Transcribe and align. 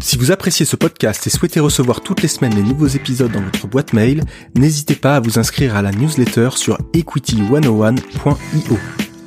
Si 0.00 0.16
vous 0.18 0.32
appréciez 0.32 0.66
ce 0.66 0.76
podcast 0.76 1.26
et 1.26 1.30
souhaitez 1.30 1.60
recevoir 1.60 2.02
toutes 2.02 2.22
les 2.22 2.28
semaines 2.28 2.54
les 2.54 2.62
nouveaux 2.62 2.86
épisodes 2.86 3.32
dans 3.32 3.40
votre 3.40 3.66
boîte 3.66 3.92
mail, 3.92 4.22
n'hésitez 4.54 4.96
pas 4.96 5.16
à 5.16 5.20
vous 5.20 5.38
inscrire 5.38 5.76
à 5.76 5.82
la 5.82 5.92
newsletter 5.92 6.50
sur 6.56 6.78
equity101.io. 6.92 8.78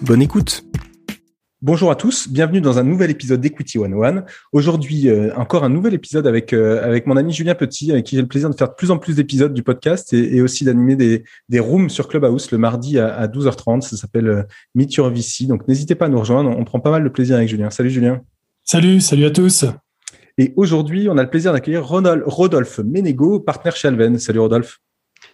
Bonne 0.01 0.21
écoute 0.21 0.63
Bonjour 1.63 1.89
à 1.89 1.95
tous, 1.95 2.29
bienvenue 2.29 2.61
dans 2.61 2.77
un 2.77 2.83
nouvel 2.83 3.09
épisode 3.09 3.41
d'Equity 3.41 3.79
101. 3.79 4.25
Aujourd'hui, 4.51 5.09
euh, 5.09 5.33
encore 5.35 5.63
un 5.63 5.69
nouvel 5.69 5.95
épisode 5.95 6.27
avec 6.27 6.53
euh, 6.53 6.85
avec 6.85 7.07
mon 7.07 7.17
ami 7.17 7.33
Julien 7.33 7.55
Petit, 7.55 7.91
avec 7.91 8.05
qui 8.05 8.15
j'ai 8.15 8.21
le 8.21 8.27
plaisir 8.27 8.47
de 8.51 8.55
faire 8.55 8.69
de 8.69 8.75
plus 8.75 8.91
en 8.91 8.99
plus 8.99 9.15
d'épisodes 9.15 9.55
du 9.55 9.63
podcast 9.63 10.13
et, 10.13 10.39
aussi 10.41 10.65
d'animer 10.65 10.95
des, 10.95 11.23
des 11.49 11.59
rooms 11.59 11.89
sur 11.89 12.09
Clubhouse 12.09 12.51
le 12.51 12.59
mardi 12.59 12.99
à, 12.99 13.27
12h30. 13.27 13.81
Ça 13.81 13.97
s'appelle 13.97 14.27
euh, 14.27 14.43
Meet 14.75 14.93
Your 14.93 15.09
VC. 15.09 15.47
Donc 15.47 15.67
n'hésitez 15.67 15.95
pas 15.95 16.05
à 16.05 16.09
nous 16.09 16.19
rejoindre, 16.19 16.51
on 16.55 16.63
prend 16.63 16.79
pas 16.79 16.91
mal 16.91 17.03
de 17.03 17.09
plaisir 17.09 17.37
avec 17.37 17.49
Julien. 17.49 17.71
Salut 17.71 17.89
Julien. 17.89 18.21
Salut, 18.63 19.01
salut 19.01 19.25
à 19.25 19.31
tous. 19.31 19.65
Et 20.39 20.53
aujourd'hui, 20.55 21.09
on 21.09 21.17
a 21.17 21.23
le 21.23 21.29
plaisir 21.29 21.51
d'accueillir 21.51 21.83
Rodolphe 21.87 22.79
Ménégo, 22.79 23.39
partenaire 23.39 23.75
chez 23.75 23.87
Alven. 23.87 24.19
Salut 24.19 24.39
Rodolphe. 24.39 24.79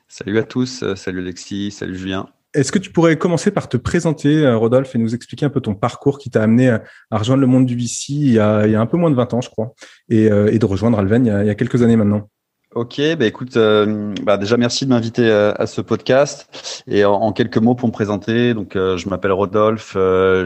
Salut 0.07 0.37
à 0.37 0.43
tous, 0.43 0.85
salut 0.95 1.19
Alexis, 1.19 1.71
salut 1.71 1.97
Julien. 1.97 2.27
Est-ce 2.53 2.71
que 2.71 2.79
tu 2.79 2.89
pourrais 2.91 3.17
commencer 3.17 3.51
par 3.51 3.67
te 3.67 3.75
présenter, 3.75 4.45
euh, 4.45 4.55
Rodolphe, 4.55 4.95
et 4.95 4.99
nous 4.99 5.13
expliquer 5.13 5.45
un 5.45 5.49
peu 5.49 5.59
ton 5.59 5.75
parcours 5.75 6.19
qui 6.19 6.29
t'a 6.29 6.43
amené 6.43 6.69
à 6.69 7.17
rejoindre 7.17 7.41
le 7.41 7.47
monde 7.47 7.65
du 7.65 7.75
VC 7.75 8.13
il 8.13 8.31
y 8.31 8.39
a, 8.39 8.59
un 8.59 8.85
peu 8.85 8.95
moins 8.95 9.09
de 9.09 9.15
20 9.15 9.33
ans, 9.33 9.41
je 9.41 9.49
crois, 9.49 9.73
et, 10.07 10.31
euh, 10.31 10.57
de 10.57 10.65
rejoindre 10.65 10.99
Alven 10.99 11.25
il 11.25 11.47
y 11.47 11.49
a 11.49 11.55
quelques 11.55 11.81
années 11.81 11.97
maintenant? 11.97 12.29
Ok, 12.75 12.99
bah 13.19 13.27
écoute, 13.27 13.55
euh, 13.55 14.15
bah 14.23 14.37
déjà 14.37 14.57
merci 14.57 14.85
de 14.85 14.89
m'inviter 14.89 15.29
euh, 15.29 15.53
à, 15.59 15.67
ce 15.67 15.79
podcast 15.79 16.83
et 16.87 17.05
en, 17.05 17.31
quelques 17.31 17.59
mots 17.59 17.75
pour 17.75 17.87
me 17.87 17.93
présenter. 17.93 18.55
Donc, 18.55 18.75
euh, 18.75 18.97
je 18.97 19.07
m'appelle 19.09 19.31
Rodolphe, 19.31 19.95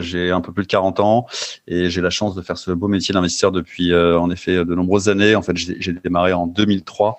j'ai 0.00 0.30
un 0.30 0.42
peu 0.42 0.52
plus 0.52 0.64
de 0.64 0.68
40 0.68 1.00
ans 1.00 1.26
et 1.66 1.88
j'ai 1.88 2.02
la 2.02 2.10
chance 2.10 2.34
de 2.34 2.42
faire 2.42 2.58
ce 2.58 2.70
beau 2.70 2.86
métier 2.86 3.14
d'investisseur 3.14 3.50
depuis 3.50 3.94
en 3.94 4.30
effet 4.30 4.56
de 4.56 4.74
nombreuses 4.74 5.08
années. 5.08 5.36
En 5.36 5.42
fait, 5.42 5.56
j'ai 5.56 5.92
démarré 6.04 6.34
en 6.34 6.46
2003. 6.46 7.18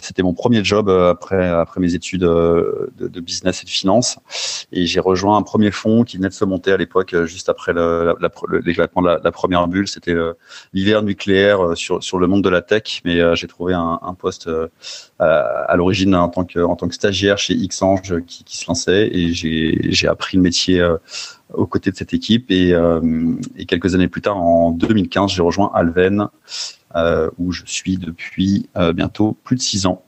C'était 0.00 0.22
mon 0.22 0.32
premier 0.32 0.64
job 0.64 0.88
après 0.88 1.46
après 1.48 1.80
mes 1.80 1.94
études 1.94 2.22
de, 2.22 3.20
business 3.20 3.62
et 3.62 3.64
de 3.64 3.70
finance 3.70 4.18
et 4.72 4.86
j'ai 4.86 5.00
rejoint 5.00 5.36
un 5.36 5.42
premier 5.42 5.70
fonds 5.70 6.04
qui 6.04 6.16
venait 6.16 6.28
de 6.28 6.34
se 6.34 6.44
monter 6.44 6.72
à 6.72 6.76
l'époque 6.76 7.14
juste 7.24 7.48
après 7.48 7.74
l'éclatement 8.64 9.02
de 9.02 9.18
la, 9.22 9.32
première 9.32 9.66
bulle. 9.68 9.88
C'était 9.88 10.16
l'hiver 10.72 11.02
nucléaire 11.02 11.76
sur 11.76 12.02
sur 12.02 12.18
le 12.18 12.26
monde 12.26 12.42
de 12.42 12.48
la 12.48 12.62
tech, 12.62 13.02
mais 13.04 13.36
j'ai 13.36 13.48
trouvé 13.48 13.74
un 13.74 14.13
poste 14.14 14.48
euh, 14.48 14.68
à 15.18 15.74
l'origine 15.76 16.14
en 16.14 16.28
tant 16.28 16.44
que 16.44 16.58
en 16.58 16.76
tant 16.76 16.88
que 16.88 16.94
stagiaire 16.94 17.38
chez 17.38 17.54
Xange 17.54 18.20
qui, 18.26 18.44
qui 18.44 18.56
se 18.56 18.66
lançait 18.66 19.08
et 19.12 19.32
j'ai 19.32 20.08
appris 20.08 20.36
le 20.36 20.42
métier 20.42 20.80
euh, 20.80 20.96
aux 21.52 21.66
côtés 21.66 21.90
de 21.90 21.96
cette 21.96 22.14
équipe 22.14 22.50
et, 22.50 22.72
euh, 22.72 23.00
et 23.56 23.66
quelques 23.66 23.94
années 23.94 24.08
plus 24.08 24.22
tard 24.22 24.36
en 24.36 24.70
2015 24.70 25.30
j'ai 25.30 25.42
rejoint 25.42 25.70
Alven 25.74 26.28
où 27.38 27.50
je 27.52 27.62
suis 27.66 27.98
depuis 27.98 28.68
bientôt 28.94 29.36
plus 29.42 29.56
de 29.56 29.60
six 29.60 29.86
ans. 29.86 30.04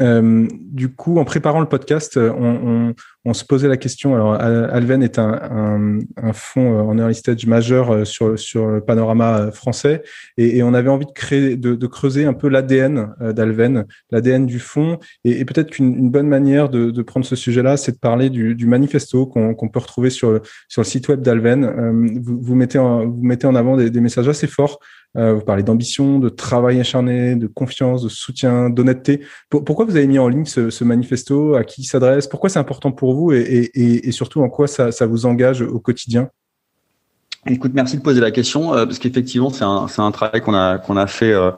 Euh, 0.00 0.46
du 0.52 0.88
coup, 0.90 1.18
en 1.18 1.24
préparant 1.24 1.60
le 1.60 1.68
podcast, 1.68 2.16
on, 2.16 2.30
on, 2.30 2.94
on, 3.24 3.34
se 3.34 3.44
posait 3.44 3.68
la 3.68 3.76
question. 3.76 4.14
Alors, 4.14 4.32
Alven 4.34 5.02
est 5.02 5.18
un, 5.18 5.32
un, 5.32 5.98
un 6.16 6.32
fonds 6.32 6.88
en 6.88 6.96
early 6.98 7.14
stage 7.14 7.46
majeur 7.46 8.06
sur, 8.06 8.38
sur 8.38 8.68
le 8.68 8.80
panorama 8.80 9.50
français, 9.50 10.02
et, 10.36 10.58
et 10.58 10.62
on 10.62 10.72
avait 10.72 10.88
envie 10.88 11.06
de 11.06 11.12
créer, 11.12 11.56
de, 11.56 11.74
de 11.74 11.86
creuser 11.86 12.24
un 12.26 12.32
peu 12.32 12.48
l'ADN 12.48 13.12
d'Alven, 13.20 13.86
l'ADN 14.10 14.46
du 14.46 14.60
fonds, 14.60 14.98
et, 15.24 15.44
peut-être 15.44 15.70
qu'une 15.70 16.10
bonne 16.10 16.28
manière 16.28 16.68
de, 16.68 16.90
de, 16.90 17.02
prendre 17.02 17.26
ce 17.26 17.36
sujet-là, 17.36 17.76
c'est 17.76 17.92
de 17.92 17.98
parler 17.98 18.30
du, 18.30 18.54
du 18.54 18.66
manifesto 18.66 19.26
qu'on 19.26 19.68
peut 19.68 19.80
retrouver 19.80 20.10
sur, 20.10 20.40
sur 20.68 20.82
le 20.82 20.86
site 20.86 21.08
web 21.08 21.22
d'Alven. 21.22 21.64
Euh, 21.64 21.92
vous, 22.20 22.38
vous, 22.40 22.54
mettez 22.54 22.78
en, 22.78 23.06
vous 23.06 23.22
mettez 23.22 23.46
en 23.46 23.54
avant 23.54 23.76
des, 23.76 23.90
des 23.90 24.00
messages 24.00 24.28
assez 24.28 24.46
forts 24.46 24.78
euh, 25.16 25.34
vous 25.34 25.40
parlez 25.40 25.62
d'ambition, 25.62 26.18
de 26.18 26.28
travail 26.28 26.80
acharné, 26.80 27.34
de 27.34 27.46
confiance, 27.46 28.02
de 28.02 28.08
soutien, 28.08 28.70
d'honnêteté. 28.70 29.24
pourquoi 29.50 29.84
vous 29.84 29.96
avez 29.96 30.06
mis 30.06 30.18
en 30.18 30.28
ligne 30.28 30.44
ce, 30.44 30.84
manifesto? 30.84 31.54
À 31.54 31.64
qui 31.64 31.82
il 31.82 31.86
s'adresse? 31.86 32.26
Pourquoi 32.26 32.50
c'est 32.50 32.58
important 32.58 32.92
pour 32.92 33.14
vous? 33.14 33.32
Et, 33.32 34.12
surtout 34.12 34.42
en 34.42 34.48
quoi 34.48 34.66
ça 34.66 35.06
vous 35.06 35.26
engage 35.26 35.62
au 35.62 35.80
quotidien? 35.80 36.30
Écoute, 37.50 37.72
merci 37.72 37.96
de 37.96 38.02
poser 38.02 38.20
la 38.20 38.30
question 38.30 38.74
euh, 38.74 38.84
parce 38.84 38.98
qu'effectivement 38.98 39.48
c'est 39.48 39.64
un 39.64 39.88
c'est 39.88 40.02
un 40.02 40.10
travail 40.10 40.42
qu'on 40.42 40.54
a 40.54 40.76
qu'on 40.76 40.98
a 40.98 41.06
fait 41.06 41.32
euh, 41.32 41.50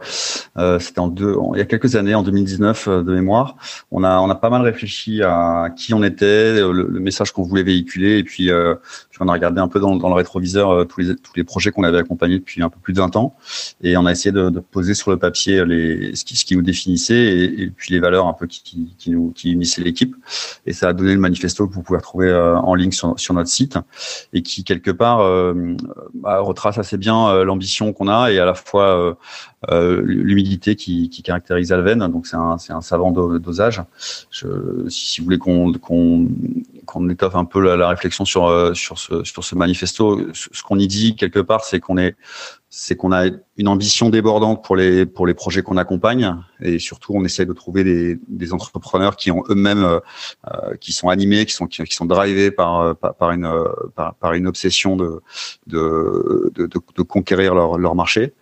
euh 0.57 0.79
c'était 0.79 1.01
en 1.01 1.09
deux 1.09 1.35
il 1.55 1.59
y 1.59 1.61
a 1.61 1.65
quelques 1.65 1.97
années 1.97 2.15
en 2.15 2.23
2019 2.23 2.87
euh, 2.87 3.03
de 3.03 3.13
mémoire. 3.13 3.57
On 3.91 4.05
a 4.05 4.21
on 4.21 4.31
a 4.31 4.37
pas 4.37 4.51
mal 4.51 4.63
réfléchi 4.63 5.21
à 5.23 5.69
qui 5.77 5.93
on 5.93 6.05
était, 6.05 6.61
le, 6.61 7.01
message 7.01 7.33
qu'on 7.33 7.43
voulait 7.43 7.65
véhiculer 7.65 8.19
et 8.19 8.23
puis, 8.23 8.53
euh, 8.53 8.77
puis 9.11 9.19
on 9.21 9.27
a 9.29 9.33
regardé 9.33 9.61
un 9.61 9.67
peu 9.67 9.81
dans, 9.81 9.97
dans 9.97 10.09
le 10.09 10.15
rétroviseur 10.15 10.87
tous 10.87 11.01
les 11.01 11.17
tous 11.17 11.33
les 11.35 11.43
projets 11.43 11.73
qu'on 11.73 11.83
avait 11.83 11.99
accompagnés 11.99 12.39
depuis 12.39 12.63
un 12.63 12.69
peu 12.69 12.79
plus 12.81 12.93
de 12.93 13.01
20 13.01 13.17
ans 13.17 13.35
et 13.83 13.97
on 13.97 14.07
a 14.07 14.13
essayé 14.13 14.31
de, 14.31 14.49
de 14.49 14.61
poser 14.61 14.95
sur 14.95 15.11
le 15.11 15.17
papier 15.17 15.65
les 15.65 16.15
ce 16.15 16.25
qui 16.25 16.37
ce 16.37 16.45
qui 16.45 16.55
nous 16.57 16.63
définissait 16.63 17.17
et, 17.17 17.63
et 17.63 17.67
puis 17.67 17.93
les 17.93 17.99
valeurs 17.99 18.29
un 18.29 18.33
peu 18.35 18.47
qui 18.47 18.63
qui, 18.63 18.95
qui 18.97 19.11
nous 19.11 19.33
qui 19.33 19.51
unissaient 19.51 19.83
l'équipe 19.83 20.15
et 20.67 20.73
ça 20.73 20.89
a 20.89 20.93
donné 20.93 21.15
le 21.15 21.21
manifesto 21.21 21.67
que 21.67 21.75
vous 21.75 21.83
pouvez 21.83 21.99
retrouver 21.99 22.33
en 22.33 22.75
ligne 22.77 22.93
sur 22.93 23.19
sur 23.19 23.35
notre 23.35 23.51
site 23.51 23.77
et 24.33 24.43
qui 24.43 24.63
quelque 24.63 24.93
part 24.93 25.21
bah, 26.15 26.41
retrace 26.41 26.79
assez 26.79 26.97
bien 26.97 27.29
euh, 27.29 27.45
l'ambition 27.45 27.93
qu'on 27.93 28.09
a 28.09 28.31
et 28.31 28.39
à 28.39 28.45
la 28.45 28.55
fois 28.55 28.85
euh, 28.85 29.15
euh, 29.71 30.03
l'humidité 30.05 30.77
qui, 30.77 31.09
qui, 31.11 31.23
caractérise 31.23 31.73
Alven. 31.73 32.07
Donc 32.09 32.27
c'est 32.27 32.37
un, 32.37 32.57
un 32.69 32.81
savant 32.81 33.11
dosage. 33.11 33.83
Je, 34.31 34.47
si, 34.89 35.21
vous 35.21 35.25
voulez 35.25 35.39
qu'on 35.39 35.73
qu'on 35.75 36.29
qu'on 36.87 37.09
étoffe 37.09 37.37
un 37.37 37.45
peu 37.45 37.61
la, 37.61 37.77
la, 37.77 37.89
réflexion 37.89 38.25
sur 38.25 38.75
sur 38.75 38.99
ce 38.99 39.25
sur 39.25 39.45
ce 39.45 39.55
manifesto, 39.55 40.21
ce 40.33 40.63
qu'on 40.63 40.79
y 40.79 40.87
dit 40.87 41.17
quelque 41.17 41.41
part, 41.41 41.65
c'est 41.65 41.81
qu'on 41.81 41.99
est 41.99 42.17
c'est 42.73 42.95
qu'on 42.95 43.11
a 43.11 43.27
une 43.57 43.67
ambition 43.67 44.11
débordante 44.11 44.63
pour 44.65 44.77
les 44.77 45.05
pour 45.05 45.27
les 45.27 45.35
projets 45.35 45.63
qu'on 45.63 45.77
accompagne. 45.77 46.37
Et 46.63 46.79
surtout 46.79 47.13
on 47.15 47.25
essaie 47.25 47.45
de 47.45 47.53
trouver 47.53 47.83
des, 47.83 48.19
des 48.29 48.53
entrepreneurs 48.53 49.17
qui 49.17 49.33
ont 49.33 49.43
eux-mêmes 49.49 49.83
euh, 49.85 50.77
qui 50.81 50.93
sont 50.93 51.09
animés, 51.09 51.47
qui 51.47 51.53
sont 51.53 51.67
qui, 51.67 51.85
sont 51.89 52.07
drivés 52.07 52.53
par 52.53 52.97
par, 52.97 53.33
une 53.33 53.53
par, 53.97 54.15
par, 54.15 54.35
une 54.35 54.47
obsession 54.47 54.97
de 54.97 55.21
de, 55.67 56.53
de, 56.55 56.67
de 56.69 57.03
conquérir 57.03 57.57
leur 57.57 57.77
leur 57.77 57.97
marché. 57.97 58.35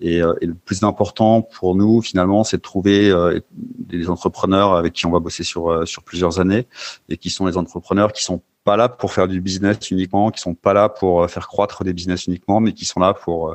Et, 0.00 0.20
euh, 0.20 0.34
et 0.42 0.46
le 0.46 0.54
plus 0.54 0.82
important 0.82 1.40
pour 1.40 1.74
nous 1.74 2.02
finalement 2.02 2.44
c'est 2.44 2.58
de 2.58 2.62
trouver 2.62 3.08
euh, 3.10 3.40
des 3.52 4.10
entrepreneurs 4.10 4.74
avec 4.74 4.92
qui 4.92 5.06
on 5.06 5.10
va 5.10 5.20
bosser 5.20 5.44
sur 5.44 5.70
euh, 5.70 5.86
sur 5.86 6.02
plusieurs 6.02 6.38
années 6.38 6.66
et 7.08 7.16
qui 7.16 7.30
sont 7.30 7.46
les 7.46 7.56
entrepreneurs 7.56 8.12
qui 8.12 8.22
sont 8.22 8.42
pas 8.66 8.76
là 8.76 8.88
pour 8.88 9.12
faire 9.12 9.28
du 9.28 9.40
business 9.40 9.90
uniquement, 9.92 10.32
qui 10.32 10.40
sont 10.40 10.54
pas 10.54 10.74
là 10.74 10.88
pour 10.88 11.22
euh, 11.22 11.28
faire 11.28 11.46
croître 11.46 11.84
des 11.84 11.92
business 11.92 12.26
uniquement, 12.26 12.58
mais 12.60 12.72
qui 12.72 12.84
sont 12.84 12.98
là 12.98 13.14
pour 13.14 13.50
euh, 13.50 13.54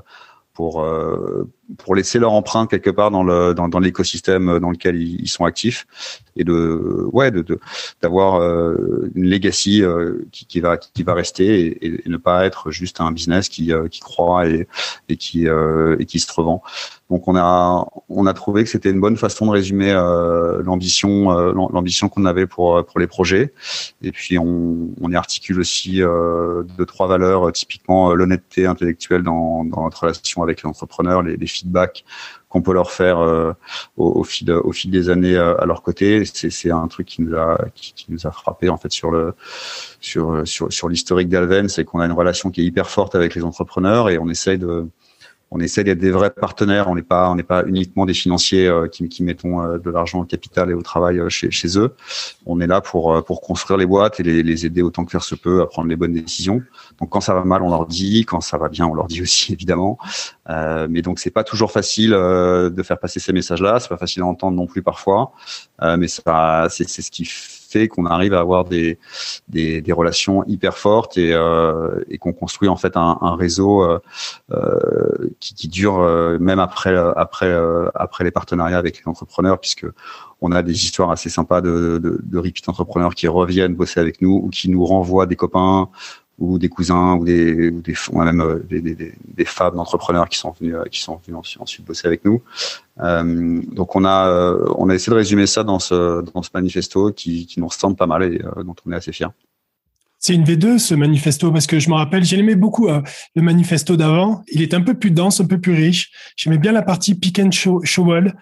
pour 0.53 0.81
euh, 0.81 1.51
pour 1.77 1.95
laisser 1.95 2.19
leur 2.19 2.33
empreinte 2.33 2.69
quelque 2.69 2.89
part 2.89 3.11
dans 3.11 3.23
le 3.23 3.53
dans, 3.53 3.67
dans 3.67 3.79
l'écosystème 3.79 4.59
dans 4.59 4.71
lequel 4.71 5.01
ils, 5.01 5.27
sont 5.27 5.45
actifs 5.45 5.87
et 6.35 6.43
de 6.43 7.07
ouais 7.11 7.31
de 7.31 7.59
d'avoir 8.01 8.41
une 9.15 9.29
legacy 9.29 9.83
qui, 10.31 10.45
qui 10.45 10.59
va 10.59 10.77
qui 10.77 11.03
va 11.03 11.13
rester 11.13 11.67
et, 11.67 11.85
et, 12.05 12.09
ne 12.09 12.17
pas 12.17 12.45
être 12.45 12.71
juste 12.71 13.01
un 13.01 13.11
business 13.11 13.49
qui 13.49 13.71
qui 13.89 13.99
croît 13.99 14.47
et 14.47 14.67
et 15.09 15.17
qui 15.17 15.47
et 15.47 16.05
qui 16.05 16.19
se 16.19 16.31
revend 16.33 16.61
donc 17.11 17.27
on 17.27 17.35
a 17.35 17.85
on 18.07 18.25
a 18.25 18.33
trouvé 18.33 18.63
que 18.63 18.69
c'était 18.69 18.89
une 18.89 19.01
bonne 19.01 19.17
façon 19.17 19.45
de 19.45 19.51
résumer 19.51 19.91
euh, 19.91 20.63
l'ambition 20.63 21.37
euh, 21.37 21.51
l'ambition 21.53 22.07
qu'on 22.07 22.23
avait 22.23 22.47
pour 22.47 22.85
pour 22.85 22.99
les 23.01 23.07
projets. 23.07 23.53
Et 24.01 24.13
puis 24.13 24.39
on, 24.39 24.87
on 25.01 25.11
y 25.11 25.15
articule 25.15 25.59
aussi 25.59 26.01
euh, 26.01 26.63
deux 26.77 26.85
trois 26.85 27.07
valeurs, 27.07 27.51
typiquement 27.51 28.13
l'honnêteté 28.13 28.65
intellectuelle 28.65 29.23
dans, 29.23 29.65
dans 29.65 29.83
notre 29.83 29.99
relation 30.03 30.41
avec 30.41 30.63
l'entrepreneur, 30.63 31.21
les, 31.21 31.35
les 31.35 31.47
qu'on 32.49 32.61
peut 32.61 32.73
leur 32.73 32.91
faire 32.91 33.19
au, 33.97 34.19
au, 34.19 34.23
fil 34.23 34.51
au 34.51 34.71
fil 34.71 34.91
des 34.91 35.09
années 35.09 35.37
à 35.37 35.65
leur 35.65 35.81
côté. 35.81 36.23
C'est 36.25 36.71
un 36.71 36.87
truc 36.87 37.07
qui 37.07 37.21
nous 37.21 37.35
a 37.35 37.57
qui, 37.75 37.93
qui, 37.93 38.11
nous 38.11 38.27
a 38.27 38.31
frappé 38.31 38.69
en 38.69 38.77
fait 38.77 38.91
sur 38.91 39.11
le 39.11 39.33
sur 39.99 40.47
sur 40.47 40.71
sur 40.71 40.89
l'historique 40.89 41.29
d'Alven, 41.29 41.69
c'est 41.69 41.85
qu'on 41.85 41.99
a 41.99 42.05
une 42.05 42.11
relation 42.11 42.51
qui 42.51 42.61
est 42.61 42.65
hyper 42.65 42.89
forte 42.89 43.15
avec 43.15 43.35
les 43.35 43.43
entrepreneurs 43.43 44.09
et 44.09 44.17
on 44.17 44.29
essaye 44.29 44.57
de 44.57 44.87
on 45.51 45.59
essaie 45.59 45.83
d'être 45.83 45.99
des 45.99 46.11
vrais 46.11 46.29
partenaires. 46.29 46.87
On 46.89 46.95
n'est 46.95 47.01
pas, 47.01 47.29
on 47.29 47.35
n'est 47.35 47.43
pas 47.43 47.63
uniquement 47.65 48.05
des 48.05 48.13
financiers 48.13 48.67
euh, 48.67 48.87
qui, 48.87 49.07
qui 49.09 49.21
mettons 49.21 49.61
euh, 49.61 49.77
de 49.77 49.89
l'argent 49.89 50.21
au 50.21 50.23
capital 50.23 50.71
et 50.71 50.73
au 50.73 50.81
travail 50.81 51.19
euh, 51.19 51.27
chez, 51.27 51.51
chez 51.51 51.77
eux. 51.77 51.93
On 52.45 52.61
est 52.61 52.67
là 52.67 52.79
pour 52.79 53.23
pour 53.25 53.41
construire 53.41 53.77
les 53.77 53.85
boîtes 53.85 54.19
et 54.21 54.23
les, 54.23 54.43
les, 54.43 54.65
aider 54.65 54.81
autant 54.81 55.03
que 55.03 55.11
faire 55.11 55.23
se 55.23 55.35
peut 55.35 55.61
à 55.61 55.65
prendre 55.67 55.89
les 55.89 55.97
bonnes 55.97 56.13
décisions. 56.13 56.61
Donc 56.99 57.09
quand 57.09 57.21
ça 57.21 57.33
va 57.33 57.43
mal, 57.43 57.61
on 57.61 57.69
leur 57.69 57.85
dit. 57.85 58.25
Quand 58.25 58.41
ça 58.41 58.57
va 58.57 58.69
bien, 58.69 58.87
on 58.87 58.93
leur 58.93 59.07
dit 59.07 59.21
aussi 59.21 59.51
évidemment. 59.53 59.97
Euh, 60.49 60.87
mais 60.89 61.01
donc 61.01 61.19
c'est 61.19 61.31
pas 61.31 61.43
toujours 61.43 61.71
facile 61.71 62.11
de 62.11 62.83
faire 62.83 62.99
passer 62.99 63.19
ces 63.19 63.33
messages-là. 63.33 63.79
C'est 63.79 63.89
pas 63.89 63.97
facile 63.97 64.21
à 64.23 64.25
entendre 64.25 64.55
non 64.55 64.67
plus 64.67 64.81
parfois. 64.81 65.33
Euh, 65.81 65.97
mais 65.97 66.07
ça, 66.07 66.67
c'est, 66.69 66.87
ce 66.87 67.11
qui 67.11 67.25
qu'on 67.87 68.05
arrive 68.05 68.33
à 68.33 68.39
avoir 68.39 68.65
des, 68.65 68.97
des, 69.47 69.93
relations 69.93 70.43
hyper 70.45 70.77
fortes 70.77 71.17
et, 71.17 71.31
et 72.09 72.17
qu'on 72.17 72.33
construit 72.33 72.69
en 72.69 72.75
fait 72.75 72.93
un, 72.95 73.35
réseau 73.35 73.85
qui, 75.39 75.53
qui, 75.53 75.67
dure 75.67 75.99
même 76.39 76.59
après 76.59 76.95
après 77.15 77.53
après 77.95 78.23
les 78.23 78.31
partenariats 78.31 78.77
avec 78.77 78.97
les 78.97 79.07
entrepreneurs 79.07 79.59
puisque 79.59 79.85
on 80.41 80.51
a 80.51 80.61
des 80.63 80.73
histoires 80.73 81.11
assez 81.11 81.29
sympas 81.29 81.61
de, 81.61 81.99
de, 82.01 82.19
de 82.21 82.37
repeat 82.37 82.67
entrepreneurs 82.67 83.15
qui 83.15 83.27
reviennent 83.27 83.75
bosser 83.75 83.99
avec 83.99 84.21
nous 84.21 84.41
ou 84.43 84.49
qui 84.49 84.69
nous 84.69 84.85
renvoient 84.85 85.27
des 85.27 85.35
copains 85.35 85.89
ou 86.41 86.57
des 86.57 86.69
cousins 86.69 87.13
ou 87.13 87.23
des, 87.23 87.71
ou 88.11 88.21
même 88.21 88.41
euh, 88.41 88.65
des, 88.67 89.45
femmes 89.45 89.75
d'entrepreneurs 89.75 90.27
qui 90.27 90.39
sont 90.39 90.51
venus 90.59 90.75
euh, 90.75 90.85
qui 90.85 90.99
sont 90.99 91.21
venus 91.25 91.57
ensuite, 91.59 91.85
bosser 91.85 92.07
avec 92.07 92.25
nous. 92.25 92.41
Euh, 92.99 93.61
donc 93.71 93.95
on 93.95 94.03
a 94.03 94.55
on 94.75 94.89
a 94.89 94.95
essayé 94.95 95.11
de 95.11 95.17
résumer 95.17 95.45
ça 95.45 95.63
dans 95.63 95.79
ce 95.79 96.21
dans 96.33 96.41
ce 96.41 96.49
manifesto 96.53 97.11
qui, 97.11 97.45
qui 97.45 97.59
nous 97.59 97.67
ressemble 97.67 97.95
pas 97.95 98.07
mal 98.07 98.23
et 98.23 98.39
dont 98.65 98.75
on 98.85 98.91
est 98.91 98.95
assez 98.95 99.11
fier. 99.11 99.31
C'est 100.17 100.35
une 100.35 100.43
V2 100.43 100.77
ce 100.77 100.93
manifesto 100.93 101.51
parce 101.51 101.65
que 101.65 101.79
je 101.79 101.89
me 101.89 101.95
rappelle, 101.95 102.23
j'aimais 102.23 102.53
beaucoup 102.55 102.87
le 102.87 103.41
manifesto 103.41 103.97
d'avant. 103.97 104.43
Il 104.49 104.61
est 104.61 104.75
un 104.75 104.81
peu 104.81 104.93
plus 104.93 105.09
dense, 105.09 105.41
un 105.41 105.45
peu 105.45 105.59
plus 105.59 105.73
riche. 105.73 106.11
J'aimais 106.35 106.59
bien 106.59 106.71
la 106.71 106.83
partie 106.83 107.15
pick 107.15 107.39
and 107.39 107.49
shovel. 107.51 108.35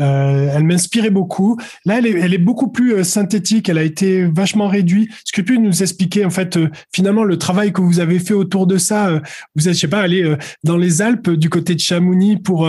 Euh, 0.00 0.50
elle 0.52 0.64
m'inspirait 0.64 1.10
beaucoup. 1.10 1.56
Là, 1.84 1.98
elle 1.98 2.34
est, 2.34 2.38
beaucoup 2.38 2.68
plus 2.68 2.94
euh, 2.94 3.04
synthétique. 3.04 3.68
Elle 3.68 3.78
a 3.78 3.84
été 3.84 4.24
vachement 4.24 4.66
réduite. 4.66 5.10
Est-ce 5.10 5.32
que 5.32 5.40
tu 5.40 5.54
peux 5.54 5.60
nous 5.60 5.82
expliquer 5.82 6.24
en 6.24 6.30
fait 6.30 6.56
euh, 6.56 6.68
finalement 6.92 7.22
le 7.22 7.38
travail 7.38 7.72
que 7.72 7.80
vous 7.80 8.00
avez 8.00 8.18
fait 8.18 8.34
autour 8.34 8.66
de 8.66 8.76
ça 8.76 9.20
Vous 9.54 9.68
êtes, 9.68 9.74
je 9.74 9.80
sais 9.80 9.88
pas, 9.88 10.00
allé 10.00 10.34
dans 10.64 10.76
les 10.76 11.00
Alpes 11.00 11.30
du 11.30 11.48
côté 11.48 11.74
de 11.74 11.80
Chamonix 11.80 12.36
pour 12.36 12.68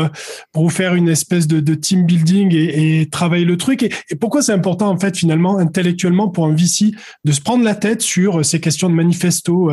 pour 0.52 0.64
vous 0.64 0.70
faire 0.70 0.94
une 0.96 1.10
espèce 1.10 1.48
de, 1.48 1.76
team 1.76 2.06
building 2.06 2.54
et, 2.54 3.08
travailler 3.10 3.46
le 3.46 3.58
truc. 3.58 3.84
Et, 3.84 4.16
pourquoi 4.20 4.42
c'est 4.42 4.52
important 4.52 4.90
en 4.90 4.98
fait 4.98 5.18
finalement 5.18 5.58
intellectuellement 5.58 6.30
pour 6.30 6.46
un 6.46 6.54
VC 6.54 6.92
de 7.24 7.32
se 7.32 7.42
prendre 7.42 7.64
la 7.64 7.76
tête 7.76 8.02
sur 8.02 8.46
ces 8.46 8.60
questions 8.60 8.90
de 8.90 8.96
manifesto 8.96 9.72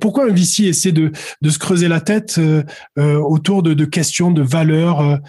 Pourquoi 0.00 0.26
un 0.28 0.32
VC 0.32 0.64
essaie 0.64 0.92
de 0.92 1.12
de 1.40 1.50
se 1.50 1.58
creuser 1.58 1.88
la 1.88 2.00
tête 2.00 2.40
autour 2.96 3.62
de, 3.62 3.84
questions 3.84 4.30
de 4.30 4.42
valeurs 4.42 5.20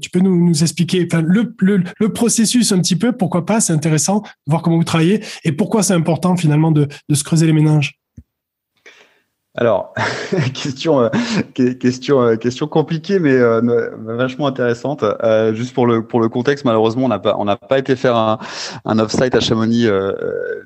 Tu 0.00 0.10
peux 0.10 0.20
nous 0.20 0.62
expliquer 0.62 0.97
le, 1.06 2.08
processus 2.08 2.72
un 2.72 2.78
petit 2.78 2.96
peu, 2.96 3.12
pourquoi 3.12 3.44
pas, 3.44 3.60
c'est 3.60 3.72
intéressant 3.72 4.20
de 4.20 4.50
voir 4.50 4.62
comment 4.62 4.76
vous 4.76 4.84
travaillez 4.84 5.22
et 5.44 5.52
pourquoi 5.52 5.82
c'est 5.82 5.94
important 5.94 6.36
finalement 6.36 6.72
de 6.72 6.88
se 7.12 7.24
creuser 7.24 7.46
les 7.46 7.52
méninges. 7.52 7.97
Alors, 9.60 9.92
question, 10.54 11.00
euh, 11.00 11.08
question, 11.80 12.22
euh, 12.22 12.36
question 12.36 12.68
compliquée, 12.68 13.18
mais 13.18 13.32
euh, 13.32 13.90
vachement 14.04 14.46
intéressante. 14.46 15.04
juste 15.52 15.74
pour 15.74 15.84
le 15.84 16.06
pour 16.06 16.20
le 16.20 16.28
contexte, 16.28 16.64
malheureusement, 16.64 17.06
on 17.06 17.08
n'a 17.08 17.18
pas 17.18 17.34
on 17.38 17.44
n'a 17.44 17.56
pas 17.56 17.76
été 17.76 17.96
faire 17.96 18.14
un, 18.14 18.38
un 18.84 18.98
off-site 19.00 19.34
à 19.34 19.40
Chamonix, 19.40 19.88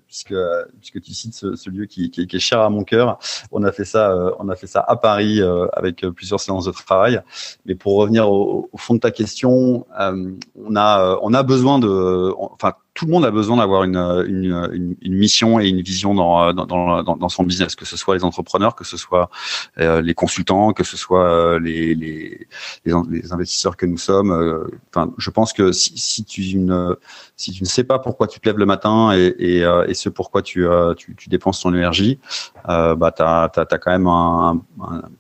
puisque 0.07 0.35
puisque 0.79 1.01
tu 1.01 1.15
cites 1.15 1.33
ce, 1.33 1.71
lieu 1.71 1.87
qui, 1.87 2.11
qui, 2.11 2.21
est 2.31 2.39
cher 2.39 2.61
à 2.61 2.69
mon 2.69 2.85
cœur. 2.85 3.19
On 3.51 3.65
a 3.65 3.73
fait 3.73 3.87
ça 3.87 4.15
on 4.39 4.51
a 4.51 4.57
fait 4.57 4.67
ça 4.67 4.85
à 4.87 4.97
Paris 4.97 5.41
avec 5.73 6.07
plusieurs 6.15 6.41
séances 6.41 6.67
de 6.67 6.73
travail. 6.73 7.19
Mais 7.65 7.75
pour 7.75 7.97
revenir 7.97 8.31
au, 8.31 8.69
au 8.71 8.77
fond 8.77 8.93
de 8.93 9.01
ta 9.01 9.11
question, 9.11 9.87
on 9.99 10.77
a 10.77 11.19
on 11.23 11.33
a 11.33 11.43
besoin 11.43 11.79
de, 11.79 12.35
enfin 12.37 12.75
tout 12.95 13.07
le 13.07 13.13
monde 13.13 13.25
a 13.25 13.31
besoin 13.31 13.57
d'avoir 13.57 13.85
une, 13.85 13.97
une, 13.97 14.97
une, 15.01 15.15
mission 15.15 15.59
et 15.59 15.69
une 15.69 15.81
vision 15.81 16.15
dans, 16.15 16.53
dans, 16.53 16.67
dans, 16.67 17.17
dans, 17.17 17.29
son 17.29 17.43
business, 17.43 17.75
que 17.75 17.87
ce 17.87 17.97
soit 17.97 18.15
les 18.15 18.25
entrepreneurs, 18.25 18.75
que 18.75 18.85
ce 18.85 18.99
soit 18.99 19.31
euh, 19.79 20.03
les 20.03 20.13
consultants, 20.13 20.73
que 20.73 20.85
ce 20.85 20.99
soit 20.99 21.27
euh, 21.27 21.59
les, 21.59 21.95
les, 21.95 22.47
les, 22.85 23.33
investisseurs 23.33 23.79
que 23.79 23.87
nous 23.87 23.97
sommes. 23.97 24.31
Euh, 24.31 24.69
enfin, 24.91 25.13
je 25.17 25.31
pense 25.31 25.55
que 25.55 25.73
si, 25.73 25.97
si, 25.97 26.25
tu, 26.25 26.43
une, 26.43 26.97
si 27.37 27.53
tu 27.53 27.63
ne 27.63 27.69
sais 27.69 27.85
pas 27.85 27.99
pourquoi 27.99 28.27
tu 28.27 28.41
te 28.41 28.49
lèves 28.49 28.59
le 28.59 28.67
matin 28.67 29.13
et, 29.15 29.35
et, 29.39 29.83
et 29.89 29.95
ce 29.95 30.11
pourquoi 30.11 30.43
tu, 30.43 30.67
tu, 30.99 31.15
tu, 31.17 31.29
dépenses 31.31 31.61
ton 31.61 31.73
énergie, 31.73 32.19
bah, 32.67 33.13
tu 33.17 33.23
as, 33.23 33.79
quand 33.79 33.91
même 33.91 34.07
un, 34.07 34.63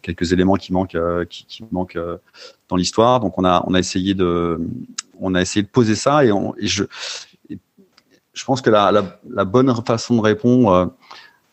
quelques 0.02 0.32
éléments 0.32 0.56
qui 0.56 0.74
manquent, 0.74 0.98
qui, 1.30 1.46
qui 1.46 1.64
manquent 1.70 1.98
dans 2.68 2.76
l'histoire. 2.76 3.20
Donc 3.20 3.38
on 3.38 3.44
a, 3.44 3.64
on 3.66 3.72
a 3.72 3.78
essayé 3.78 4.12
de 4.12 4.60
on 5.20 5.34
a 5.34 5.40
essayé 5.40 5.62
de 5.62 5.68
poser 5.68 5.94
ça 5.94 6.24
et, 6.24 6.32
on, 6.32 6.54
et 6.56 6.66
je 6.66 6.84
je 8.32 8.44
pense 8.44 8.60
que 8.62 8.70
la, 8.70 8.92
la, 8.92 9.18
la, 9.28 9.44
bonne 9.44 9.74
façon 9.84 10.16
de 10.16 10.20
répondre 10.20 10.70
euh, 10.70 10.86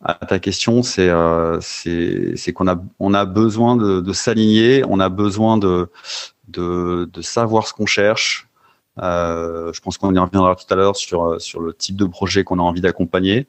à 0.04 0.26
ta 0.26 0.40
question, 0.40 0.84
c'est 0.84 1.10
euh, 1.10 1.60
c'est 1.62 2.54
qu'on 2.54 2.68
a 2.68 2.82
on 3.00 3.14
a 3.14 3.26
besoin 3.26 3.76
de, 3.76 4.14
s'aligner, 4.14 4.84
on 4.88 5.00
a 5.00 5.10
besoin 5.10 5.58
de 5.58 5.90
savoir 7.22 7.68
ce 7.68 7.74
qu'on 7.74 7.86
cherche, 7.86 8.49
euh, 9.02 9.72
je 9.74 9.82
pense 9.82 9.98
qu'on 9.98 10.14
y 10.14 10.20
reviendra 10.20 10.56
tout 10.56 10.72
à 10.74 10.76
l'heure 10.76 10.96
sur 10.96 11.40
sur 11.40 11.62
le 11.62 11.74
type 11.74 11.96
de 11.96 12.06
projet 12.06 12.44
qu'on 12.44 12.60
a 12.60 12.62
envie 12.62 12.82
d'accompagner, 12.82 13.48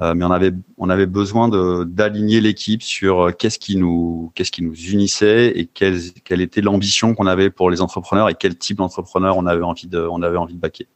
euh, 0.00 0.14
mais 0.14 0.24
on 0.24 0.30
avait 0.30 0.52
on 0.78 0.90
avait 0.90 1.06
besoin 1.06 1.48
d'aligner 1.84 2.40
l'équipe 2.40 2.82
sur 2.82 3.20
euh, 3.20 3.30
qu'est-ce 3.30 3.58
qui 3.58 3.76
nous 3.76 4.32
qu'est-ce 4.34 4.52
qui 4.52 4.62
nous 4.62 4.74
unissait 4.74 5.52
et 5.56 5.66
quelle 5.66 5.98
quelle 6.24 6.40
était 6.40 6.60
l'ambition 6.60 7.14
qu'on 7.14 7.26
avait 7.26 7.50
pour 7.50 7.70
les 7.70 7.80
entrepreneurs 7.80 8.28
et 8.28 8.34
quel 8.34 8.56
type 8.56 8.78
d'entrepreneur 8.78 9.36
on 9.36 9.46
avait 9.46 9.62
envie 9.62 9.86
de 9.86 10.00
on 10.00 10.22
avait 10.22 10.36
envie 10.36 10.54
de 10.54 10.60
baquer. 10.60 10.86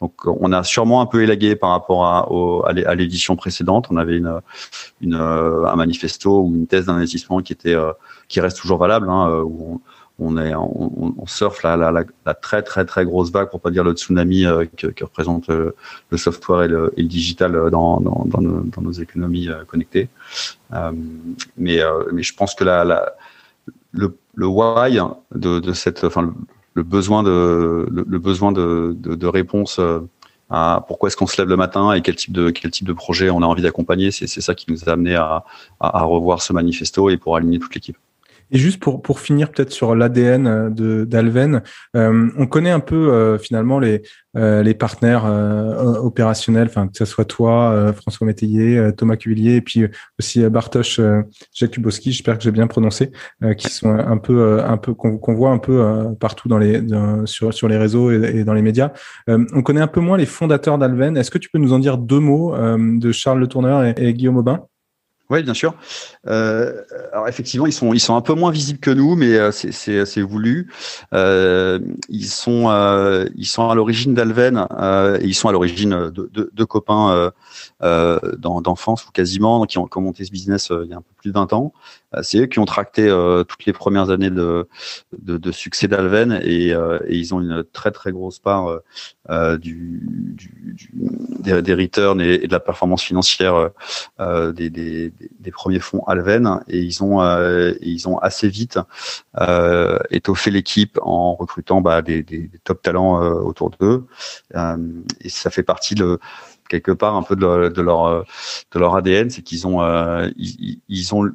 Donc 0.00 0.26
on 0.26 0.52
a 0.52 0.62
sûrement 0.62 1.00
un 1.00 1.06
peu 1.06 1.22
élagué 1.22 1.56
par 1.56 1.70
rapport 1.70 2.04
à 2.06 2.28
à 2.68 2.94
l'édition 2.94 3.34
précédente. 3.36 3.88
On 3.90 3.96
avait 3.96 4.16
une 4.16 4.40
une 5.00 5.14
un 5.14 5.76
manifesto 5.76 6.42
ou 6.42 6.54
une 6.54 6.66
thèse 6.66 6.86
d'investissement 6.86 7.40
qui 7.40 7.52
était 7.52 7.76
qui 8.28 8.40
reste 8.40 8.58
toujours 8.58 8.78
valable 8.78 9.08
hein, 9.10 9.42
où 9.42 9.74
on, 9.74 9.80
on 10.18 10.36
est 10.36 10.54
on, 10.54 11.26
surfe 11.26 11.62
la, 11.62 11.76
la, 11.76 12.34
très 12.34 12.62
très 12.62 12.84
très 12.84 13.04
grosse 13.04 13.30
vague 13.30 13.50
pour 13.50 13.60
pas 13.60 13.70
dire 13.70 13.84
le 13.84 13.92
tsunami 13.92 14.46
euh, 14.46 14.64
que, 14.76 15.04
représente 15.04 15.48
euh, 15.50 15.72
le 16.10 16.16
software 16.16 16.62
et 16.62 16.68
le, 16.68 16.92
digital 16.98 17.54
euh, 17.54 17.70
dans, 17.70 18.00
dans, 18.00 18.40
nos, 18.40 18.92
économies 18.92 19.48
connectées. 19.68 20.08
Mais 21.56 21.80
mais 22.12 22.22
je 22.22 22.34
pense 22.34 22.54
que 22.54 22.64
la, 22.64 23.12
le, 23.92 24.12
why 24.36 24.98
de, 25.34 25.72
cette 25.72 26.04
enfin 26.04 26.34
le, 26.74 26.82
besoin 26.82 27.22
de 27.22 27.86
le, 27.88 28.18
besoin 28.18 28.50
de, 28.50 28.96
de, 28.98 29.26
réponse 29.26 29.80
à 30.50 30.84
pourquoi 30.88 31.08
est-ce 31.08 31.16
qu'on 31.16 31.26
se 31.26 31.40
lève 31.40 31.48
le 31.48 31.56
matin 31.56 31.92
et 31.92 32.02
quel 32.02 32.16
type 32.16 32.32
de 32.32 32.50
quel 32.50 32.70
type 32.70 32.86
de 32.86 32.92
projet 32.92 33.30
on 33.30 33.42
a 33.42 33.46
envie 33.46 33.62
d'accompagner 33.62 34.10
c'est 34.10 34.26
ça 34.26 34.54
qui 34.54 34.70
nous 34.70 34.88
a 34.88 34.92
amené 34.92 35.14
à, 35.14 35.44
à 35.80 36.02
revoir 36.02 36.42
ce 36.42 36.52
manifesto 36.52 37.08
et 37.10 37.18
pour 37.18 37.36
aligner 37.36 37.58
toute 37.58 37.74
l'équipe 37.74 37.98
et 38.50 38.58
juste 38.58 38.80
pour, 38.80 39.02
pour 39.02 39.20
finir 39.20 39.50
peut-être 39.50 39.70
sur 39.70 39.94
l'ADN 39.94 40.46
euh, 40.46 41.04
d'Alven, 41.04 41.62
euh, 41.96 42.28
on 42.36 42.46
connaît 42.46 42.70
un 42.70 42.80
peu 42.80 43.12
euh, 43.12 43.38
finalement 43.38 43.78
les, 43.78 44.02
euh, 44.36 44.62
les 44.62 44.74
partenaires 44.74 45.24
opérationnels, 46.02 46.68
enfin 46.68 46.88
que 46.88 46.96
ce 46.96 47.04
soit 47.04 47.24
toi, 47.24 47.92
François 47.94 48.26
Métayer, 48.26 48.92
Thomas 48.96 49.16
Cuvillier, 49.16 49.56
et 49.56 49.60
puis 49.60 49.86
aussi 50.18 50.42
Bartosz 50.48 51.00
Jakubowski, 51.54 52.12
j'espère 52.12 52.38
que 52.38 52.44
j'ai 52.44 52.50
bien 52.50 52.66
prononcé, 52.66 53.10
qui 53.56 53.68
sont 53.68 53.90
un 53.90 54.16
peu 54.18 54.62
un 54.62 54.76
peu 54.76 54.94
qu'on 54.94 55.34
voit 55.34 55.50
un 55.50 55.58
peu 55.58 56.14
partout 56.20 56.48
dans 56.48 56.58
les 56.58 56.82
sur 57.24 57.52
sur 57.52 57.68
les 57.68 57.76
réseaux 57.76 58.10
et, 58.10 58.44
dans 58.44 58.54
les 58.54 58.62
médias. 58.62 58.92
on 59.26 59.62
connaît 59.62 59.80
un 59.80 59.88
peu 59.88 60.00
moins 60.00 60.16
les 60.16 60.26
fondateurs 60.26 60.78
d'Alven. 60.78 61.16
Est-ce 61.16 61.30
que 61.30 61.38
tu 61.38 61.48
peux 61.50 61.58
nous 61.58 61.72
en 61.72 61.78
dire 61.78 61.98
deux 61.98 62.20
mots 62.20 62.54
de 62.56 63.12
Charles 63.12 63.40
Le 63.40 63.46
Tourneur 63.46 63.94
et 63.96 64.14
Guillaume 64.14 64.38
Aubin? 64.38 64.66
Oui, 65.30 65.42
bien 65.42 65.52
sûr. 65.52 65.74
Euh, 66.26 66.82
alors 67.12 67.28
effectivement, 67.28 67.66
ils 67.66 67.72
sont 67.72 67.92
ils 67.92 68.00
sont 68.00 68.16
un 68.16 68.22
peu 68.22 68.32
moins 68.32 68.50
visibles 68.50 68.78
que 68.78 68.90
nous, 68.90 69.14
mais 69.14 69.34
euh, 69.34 69.50
c'est 69.52 70.22
voulu. 70.22 70.72
Euh, 71.12 71.78
ils 72.08 72.28
sont 72.28 72.70
euh, 72.70 73.26
ils 73.36 73.46
sont 73.46 73.68
à 73.68 73.74
l'origine 73.74 74.14
d'Alven 74.14 74.66
euh, 74.78 75.18
et 75.20 75.26
ils 75.26 75.34
sont 75.34 75.48
à 75.48 75.52
l'origine 75.52 76.10
de, 76.10 76.30
de, 76.32 76.50
de 76.50 76.64
copains 76.64 77.30
euh, 77.82 78.18
d'enfance 78.38 79.06
ou 79.06 79.10
quasiment 79.12 79.66
qui 79.66 79.76
ont, 79.76 79.86
qui 79.86 79.98
ont 79.98 80.02
monté 80.02 80.24
ce 80.24 80.30
business 80.30 80.70
il 80.70 80.90
y 80.90 80.94
a 80.94 80.96
un 80.96 81.02
peu 81.02 81.12
plus 81.16 81.28
de 81.28 81.34
20 81.34 81.52
ans. 81.52 81.74
C'est 82.22 82.38
eux 82.38 82.46
qui 82.46 82.58
ont 82.58 82.64
tracté 82.64 83.06
toutes 83.46 83.66
les 83.66 83.74
premières 83.74 84.08
années 84.08 84.30
de, 84.30 84.66
de, 85.18 85.36
de 85.36 85.52
succès 85.52 85.88
d'Alven 85.88 86.40
et, 86.42 86.68
et, 86.68 87.16
ils 87.16 87.34
ont 87.34 87.40
une 87.40 87.64
très 87.70 87.90
très 87.90 88.12
grosse 88.12 88.38
part 88.38 88.80
du, 89.28 90.00
du, 90.34 90.90
des, 91.40 91.60
des, 91.60 91.74
returns 91.74 92.22
et, 92.22 92.46
de 92.46 92.52
la 92.52 92.60
performance 92.60 93.02
financière 93.02 93.70
des, 94.18 94.70
des, 94.70 95.12
des, 95.40 95.50
premiers 95.50 95.80
fonds 95.80 96.02
Alven 96.06 96.60
et 96.68 96.80
ils 96.80 97.02
ont 97.02 97.20
ils 97.80 98.08
ont 98.08 98.18
assez 98.18 98.48
vite 98.48 98.78
étoffé 100.10 100.50
l'équipe 100.50 100.98
en 101.02 101.34
recrutant 101.34 101.80
bah, 101.80 102.02
des, 102.02 102.22
des, 102.22 102.50
top 102.64 102.82
talents 102.82 103.20
autour 103.20 103.70
d'eux. 103.70 104.06
Et 105.20 105.28
ça 105.28 105.50
fait 105.50 105.62
partie 105.62 105.94
de 105.94 106.18
quelque 106.68 106.92
part 106.92 107.16
un 107.16 107.22
peu 107.22 107.36
de 107.36 107.46
leur 107.46 108.24
de 108.70 108.78
leur, 108.78 108.96
ADN, 108.96 109.30
c'est 109.30 109.42
qu'ils 109.42 109.66
ont 109.66 109.80
ils, 110.36 110.80
ils, 110.88 111.14
ont 111.14 111.30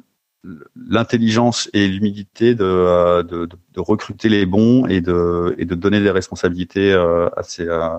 l'intelligence 0.76 1.70
et 1.72 1.88
l'humilité 1.88 2.54
euh, 2.60 3.22
de, 3.22 3.46
de, 3.46 3.56
de, 3.74 3.80
recruter 3.80 4.28
les 4.28 4.44
bons 4.44 4.86
et 4.86 5.00
de, 5.00 5.54
et 5.58 5.64
de 5.64 5.74
donner 5.74 6.00
des 6.00 6.10
responsabilités 6.10 6.92
euh, 6.92 7.28
à 7.36 7.42
ces, 7.42 7.66
euh, 7.66 7.96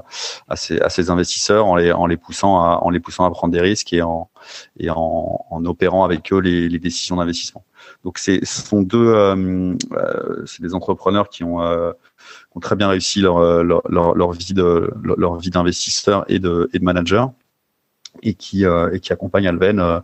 à 0.47 0.55
ces, 0.55 0.79
à 0.79 0.89
ces 0.89 1.09
investisseurs 1.09 1.65
en 1.65 1.75
les, 1.75 1.91
en 1.91 2.05
les 2.05 2.17
poussant 2.17 2.59
à, 2.59 2.79
en 2.83 2.89
les 2.91 2.99
poussant 2.99 3.25
à 3.25 3.31
prendre 3.31 3.51
des 3.51 3.61
risques 3.61 3.93
et 3.93 4.01
en, 4.01 4.29
et 4.77 4.89
en, 4.89 5.45
en 5.49 5.65
opérant 5.65 6.03
avec 6.03 6.31
eux 6.33 6.39
les, 6.39 6.69
les 6.69 6.79
décisions 6.79 7.15
d'investissement. 7.15 7.65
Donc 8.03 8.19
ce 8.19 8.39
sont 8.43 8.81
deux, 8.81 9.07
euh, 9.07 9.75
c'est 10.45 10.61
des 10.61 10.73
entrepreneurs 10.75 11.29
qui 11.29 11.43
ont 11.43 11.59
ont 11.59 12.59
très 12.59 12.75
bien 12.75 12.87
réussi 12.87 13.21
leur, 13.21 13.63
leur, 13.63 13.81
leur, 13.89 14.31
vie 14.31 14.53
de 14.53 14.91
leur, 15.03 15.37
vie 15.37 15.49
d'investisseur 15.49 16.25
et 16.27 16.39
de, 16.39 16.69
et 16.73 16.79
de 16.79 16.83
manager 16.83 17.31
et 18.23 18.33
qui, 18.33 18.63
et 18.63 18.99
qui 18.99 19.13
accompagnent 19.13 19.47
Alven 19.47 20.01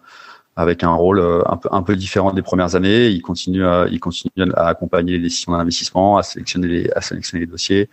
avec 0.55 0.83
un 0.83 0.93
rôle 0.93 1.21
un 1.45 1.57
peu, 1.57 1.69
un 1.71 1.81
peu 1.81 1.95
différent 1.95 2.33
des 2.33 2.41
premières 2.41 2.75
années. 2.75 3.07
Ils 3.07 3.21
continuent 3.21 3.65
à, 3.65 3.87
ils 3.89 3.99
continuent 3.99 4.51
à 4.55 4.67
accompagner 4.67 5.13
les 5.13 5.19
décisions 5.19 5.53
d'investissement, 5.53 6.17
à 6.17 6.23
sélectionner 6.23 6.67
les, 6.67 6.91
à 6.91 7.01
sélectionner 7.01 7.45
les 7.45 7.51
dossiers 7.51 7.89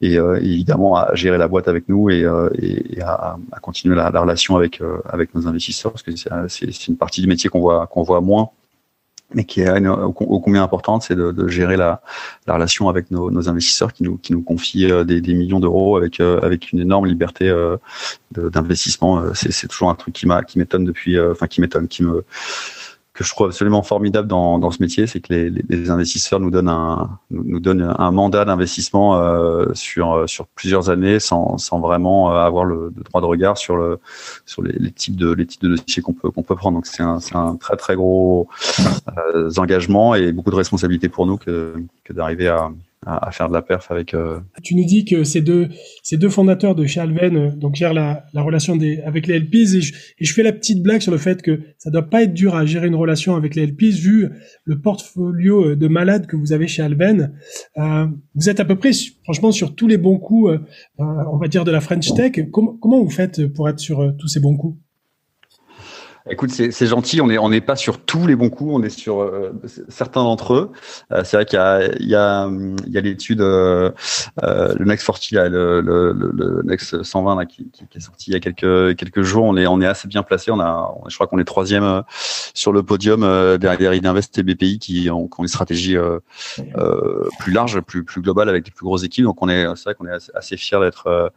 et, 0.00 0.18
euh, 0.18 0.36
évidemment 0.36 0.96
à 0.96 1.14
gérer 1.14 1.38
la 1.38 1.48
boîte 1.48 1.68
avec 1.68 1.88
nous 1.88 2.10
et, 2.10 2.24
euh, 2.24 2.50
et 2.58 3.00
à, 3.00 3.38
à, 3.52 3.60
continuer 3.60 3.94
la, 3.94 4.10
la 4.10 4.20
relation 4.20 4.56
avec 4.56 4.80
euh, 4.80 4.98
avec 5.06 5.34
nos 5.34 5.46
investisseurs 5.46 5.92
parce 5.92 6.02
que 6.02 6.12
c'est 6.48 6.88
une 6.88 6.96
partie 6.96 7.20
du 7.20 7.26
métier 7.26 7.48
qu'on 7.48 7.60
voit 7.60 7.86
qu'on 7.86 8.02
voit 8.02 8.20
moins 8.20 8.50
mais 9.34 9.44
qui 9.44 9.60
est 9.60 9.86
au, 9.88 10.12
combien 10.12 10.62
importante, 10.62 11.02
c'est 11.02 11.16
de, 11.16 11.32
de, 11.32 11.48
gérer 11.48 11.76
la, 11.76 12.00
la, 12.46 12.54
relation 12.54 12.88
avec 12.88 13.10
nos, 13.10 13.30
nos, 13.30 13.48
investisseurs 13.48 13.92
qui 13.92 14.04
nous, 14.04 14.16
qui 14.18 14.32
nous 14.32 14.42
confient 14.42 15.04
des, 15.04 15.20
des 15.20 15.34
millions 15.34 15.60
d'euros 15.60 15.96
avec, 15.96 16.20
avec 16.20 16.72
une 16.72 16.80
énorme 16.80 17.06
liberté 17.06 17.52
d'investissement. 18.30 19.22
C'est 19.34 19.68
toujours 19.68 19.90
un 19.90 19.94
truc 19.94 20.14
qui 20.14 20.58
m'étonne 20.58 20.84
depuis, 20.84 21.20
enfin 21.20 21.48
qui 21.48 21.60
m'étonne, 21.60 21.88
qui 21.88 22.04
me 22.04 22.24
que 23.16 23.24
je 23.24 23.30
trouve 23.30 23.46
absolument 23.46 23.82
formidable 23.82 24.28
dans, 24.28 24.58
dans 24.58 24.70
ce 24.70 24.82
métier, 24.82 25.06
c'est 25.06 25.20
que 25.20 25.32
les, 25.32 25.50
les, 25.50 25.90
investisseurs 25.90 26.38
nous 26.38 26.50
donnent 26.50 26.68
un, 26.68 27.18
nous, 27.30 27.60
donnent 27.60 27.94
un 27.98 28.10
mandat 28.10 28.44
d'investissement 28.44 29.16
euh, 29.16 29.72
sur, 29.72 30.28
sur 30.28 30.46
plusieurs 30.48 30.90
années 30.90 31.18
sans, 31.18 31.56
sans 31.56 31.80
vraiment 31.80 32.30
euh, 32.30 32.36
avoir 32.36 32.66
le, 32.66 32.92
droit 33.06 33.22
de 33.22 33.26
regard 33.26 33.56
sur, 33.56 33.76
le, 33.76 33.98
sur 34.44 34.62
les, 34.62 34.72
les 34.72 34.92
types 34.92 35.16
de, 35.16 35.32
les 35.32 35.46
types 35.46 35.62
de 35.62 35.68
dossiers 35.76 36.02
qu'on 36.02 36.12
peut, 36.12 36.30
qu'on 36.30 36.42
peut 36.42 36.56
prendre. 36.56 36.76
Donc 36.76 36.86
c'est 36.86 37.02
un, 37.02 37.18
un 37.32 37.56
très 37.56 37.76
très 37.76 37.96
gros 37.96 38.48
euh, 39.34 39.50
engagement 39.56 40.14
et 40.14 40.32
beaucoup 40.32 40.50
de 40.50 40.56
responsabilités 40.56 41.08
pour 41.08 41.26
nous 41.26 41.38
que, 41.38 41.74
que 42.04 42.12
d'arriver 42.12 42.48
à, 42.48 42.70
à, 43.06 43.30
faire 43.30 43.48
de 43.48 43.54
la 43.54 43.62
perf 43.62 43.90
avec. 43.90 44.14
Euh... 44.14 44.40
Tu 44.62 44.74
nous 44.74 44.84
dis 44.84 45.04
que 45.04 45.22
ces 45.22 45.40
deux, 45.40 45.68
ces 46.02 46.16
deux 46.16 46.28
fondateurs 46.28 46.74
de 46.74 46.84
chez 46.86 47.00
Alven 47.00 47.36
euh, 47.36 47.50
donc 47.50 47.76
gèrent 47.76 47.94
la, 47.94 48.24
la 48.34 48.42
relation 48.42 48.76
des, 48.76 49.00
avec 49.02 49.28
les 49.28 49.38
LPs 49.38 49.74
et 49.74 49.80
je, 49.80 49.94
et 50.18 50.24
je, 50.24 50.34
fais 50.34 50.42
la 50.42 50.52
petite 50.52 50.82
blague 50.82 51.00
sur 51.00 51.12
le 51.12 51.18
fait 51.18 51.40
que 51.40 51.60
ça 51.78 51.90
doit 51.90 52.02
pas 52.02 52.24
être 52.24 52.34
dur 52.34 52.56
à 52.56 52.66
gérer 52.66 52.88
une 52.88 52.96
relation 52.96 53.36
avec 53.36 53.54
les 53.54 53.66
LPs 53.66 54.00
vu 54.00 54.28
le 54.64 54.80
portfolio 54.80 55.70
euh, 55.70 55.76
de 55.76 55.86
malades 55.86 56.26
que 56.26 56.34
vous 56.36 56.52
avez 56.52 56.66
chez 56.66 56.82
Alven. 56.82 57.32
Euh, 57.78 58.06
vous 58.34 58.50
êtes 58.50 58.58
à 58.58 58.64
peu 58.64 58.76
près, 58.76 58.90
franchement, 59.22 59.52
sur 59.52 59.76
tous 59.76 59.86
les 59.86 59.98
bons 59.98 60.18
coups, 60.18 60.52
euh, 60.52 60.58
on 60.98 61.36
va 61.36 61.46
dire 61.46 61.64
de 61.64 61.70
la 61.70 61.80
French 61.80 62.12
Tech. 62.12 62.32
comment 62.50 62.76
comment 62.76 63.02
vous 63.02 63.10
faites 63.10 63.46
pour 63.46 63.68
être 63.68 63.78
sur 63.78 64.14
tous 64.18 64.26
ces 64.26 64.40
bons 64.40 64.56
coups? 64.56 64.76
Écoute, 66.28 66.50
c'est 66.50 66.86
gentil. 66.86 67.20
On 67.20 67.28
n'est 67.28 67.38
on 67.38 67.48
n'est 67.48 67.60
pas 67.60 67.76
sur 67.76 68.00
tous 68.00 68.26
les 68.26 68.34
bons 68.34 68.50
coups. 68.50 68.72
On 68.74 68.82
est 68.82 68.88
sur 68.88 69.22
euh, 69.22 69.52
certains 69.88 70.24
d'entre 70.24 70.54
eux. 70.54 70.72
Euh, 71.12 71.22
c'est 71.24 71.36
vrai 71.36 71.46
qu'il 71.46 71.58
y 72.08 72.14
a 72.16 72.48
l'étude 73.00 73.40
euh, 73.40 73.92
euh 74.42 74.74
le 74.76 74.84
Next 74.86 75.06
40 75.06 75.30
là, 75.32 75.48
le, 75.48 75.80
le, 75.80 76.12
le, 76.12 76.62
Next 76.64 77.04
120 77.04 77.36
là, 77.36 77.46
qui, 77.46 77.70
qui, 77.70 77.84
est 77.94 78.00
sorti 78.00 78.30
il 78.30 78.32
y 78.32 78.36
a 78.36 78.40
quelques 78.40 78.96
quelques 78.96 79.22
jours. 79.22 79.44
On 79.44 79.56
est 79.56 79.68
on 79.68 79.80
est 79.80 79.86
assez 79.86 80.08
bien 80.08 80.24
placé. 80.24 80.50
On 80.50 80.58
a 80.58 80.92
je 81.06 81.14
crois 81.14 81.28
qu'on 81.28 81.38
est 81.38 81.44
troisième 81.44 82.02
sur 82.54 82.72
le 82.72 82.82
podium 82.82 83.20
derrière 83.58 83.94
Idinvest 83.94 84.36
et 84.38 84.42
BPI 84.42 84.80
qui 84.80 85.08
ont, 85.10 85.28
qui 85.28 85.40
ont 85.40 85.44
une 85.44 85.48
stratégie 85.48 85.96
plus 87.38 87.52
large, 87.52 87.80
plus 87.82 88.02
plus 88.02 88.20
globale 88.20 88.48
avec 88.48 88.66
les 88.66 88.72
plus 88.72 88.84
grosses 88.84 89.04
équipes. 89.04 89.24
Donc 89.24 89.40
on 89.42 89.48
est 89.48 89.64
c'est 89.76 89.84
vrai 89.84 89.94
qu'on 89.94 90.06
est 90.06 90.12
assez, 90.12 90.32
assez 90.34 90.56
fier 90.56 90.80
d'être 90.80 91.32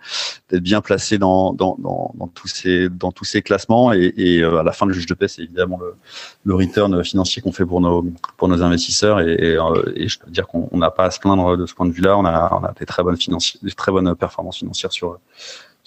d'être 0.50 0.64
bien 0.64 0.82
placé 0.82 1.20
dans, 1.20 1.54
dans 1.54 1.76
dans 1.78 2.12
dans 2.16 2.28
tous 2.28 2.48
ces 2.48 2.90
dans 2.90 3.12
tous 3.12 3.26
ces 3.26 3.44
classements 3.44 3.94
et, 3.94 4.14
et 4.18 4.44
à 4.44 4.64
la 4.64 4.72
fin 4.80 4.86
le 4.86 4.94
juge 4.94 5.06
de 5.06 5.14
paix, 5.14 5.28
c'est 5.28 5.44
évidemment 5.44 5.80
le, 5.80 5.94
le, 6.46 6.56
return 6.56 7.04
financier 7.04 7.42
qu'on 7.42 7.52
fait 7.52 7.66
pour 7.66 7.82
nos 7.82 8.06
pour 8.38 8.48
nos 8.48 8.64
investisseurs 8.64 9.20
et, 9.20 9.58
euh, 9.58 9.94
je 9.96 10.18
peux 10.18 10.32
dire 10.32 10.48
qu'on 10.48 10.78
n'a 10.78 10.92
pas 10.92 11.06
à 11.06 11.12
se 11.12 11.20
plaindre 11.20 11.58
de 11.58 11.66
ce 11.66 11.74
point 11.74 11.86
de 11.86 11.92
vue-là. 11.92 12.18
On 12.18 12.26
a 12.26 12.60
on 12.60 12.64
a 12.64 12.74
des 12.80 12.86
très 12.86 13.04
bonnes 13.04 13.18
des 13.62 13.72
très 13.72 13.92
bonnes 13.92 14.16
performances 14.16 14.58
financières 14.58 14.92
sur 14.92 15.20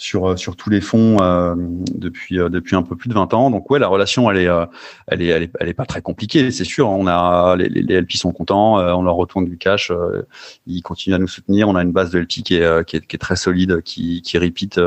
sur 0.02 0.30
euh, 0.30 0.36
sur 0.36 0.56
tous 0.56 0.68
les 0.68 0.80
fonds 0.80 1.18
euh, 1.22 1.54
depuis 1.56 2.38
euh, 2.38 2.48
depuis 2.48 2.76
un 2.76 2.82
peu 2.82 2.96
plus 2.96 3.08
de 3.08 3.14
20 3.14 3.32
ans. 3.34 3.50
Donc 3.50 3.70
ouais, 3.70 3.78
la 3.78 3.88
relation 3.88 4.30
elle 4.30 4.38
est 4.38 4.48
elle 5.06 5.22
est 5.22 5.28
elle 5.28 5.42
est, 5.44 5.50
elle 5.60 5.68
est 5.68 5.74
pas 5.74 5.86
très 5.86 6.02
compliquée, 6.02 6.50
c'est 6.50 6.64
sûr. 6.64 6.88
On 6.88 7.06
a 7.06 7.56
les, 7.56 7.68
les, 7.68 8.00
LP 8.00 8.12
sont 8.12 8.32
contents, 8.32 8.76
on 8.76 9.02
leur 9.02 9.14
retourne 9.14 9.44
du 9.44 9.56
cash, 9.56 9.92
ils 10.66 10.82
continuent 10.82 11.14
à 11.14 11.18
nous 11.18 11.28
soutenir. 11.28 11.68
On 11.68 11.76
a 11.76 11.82
une 11.82 11.92
base 11.92 12.10
de 12.10 12.18
LP 12.18 12.42
qui 12.44 12.56
est 12.56 12.84
qui 12.86 12.96
est, 12.96 13.06
qui 13.06 13.16
est 13.16 13.18
très 13.18 13.36
solide, 13.36 13.82
qui 13.82 14.22
qui 14.22 14.38
repeat 14.38 14.80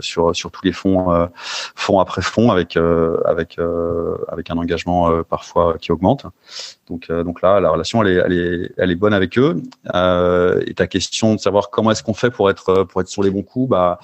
sur 0.00 0.36
sur 0.36 0.50
tous 0.50 0.64
les 0.64 0.72
fonds 0.72 1.28
fonds 1.74 2.00
après 2.00 2.22
fonds 2.22 2.50
avec 2.50 2.76
avec 3.24 3.58
avec 4.28 4.50
un 4.50 4.58
engagement 4.58 5.22
parfois 5.24 5.76
qui 5.80 5.92
augmente. 5.92 6.26
Donc, 6.90 7.06
euh, 7.08 7.22
donc 7.22 7.40
là, 7.40 7.60
la 7.60 7.70
relation, 7.70 8.02
elle 8.02 8.08
est, 8.08 8.22
elle 8.26 8.32
est, 8.32 8.72
elle 8.76 8.90
est 8.90 8.96
bonne 8.96 9.14
avec 9.14 9.38
eux. 9.38 9.62
Euh, 9.94 10.60
et 10.66 10.74
ta 10.74 10.88
question 10.88 11.36
de 11.36 11.40
savoir 11.40 11.70
comment 11.70 11.92
est-ce 11.92 12.02
qu'on 12.02 12.14
fait 12.14 12.30
pour 12.30 12.50
être, 12.50 12.82
pour 12.82 13.00
être 13.00 13.08
sur 13.08 13.22
les 13.22 13.30
bons 13.30 13.44
coups, 13.44 13.70
bah, 13.70 14.00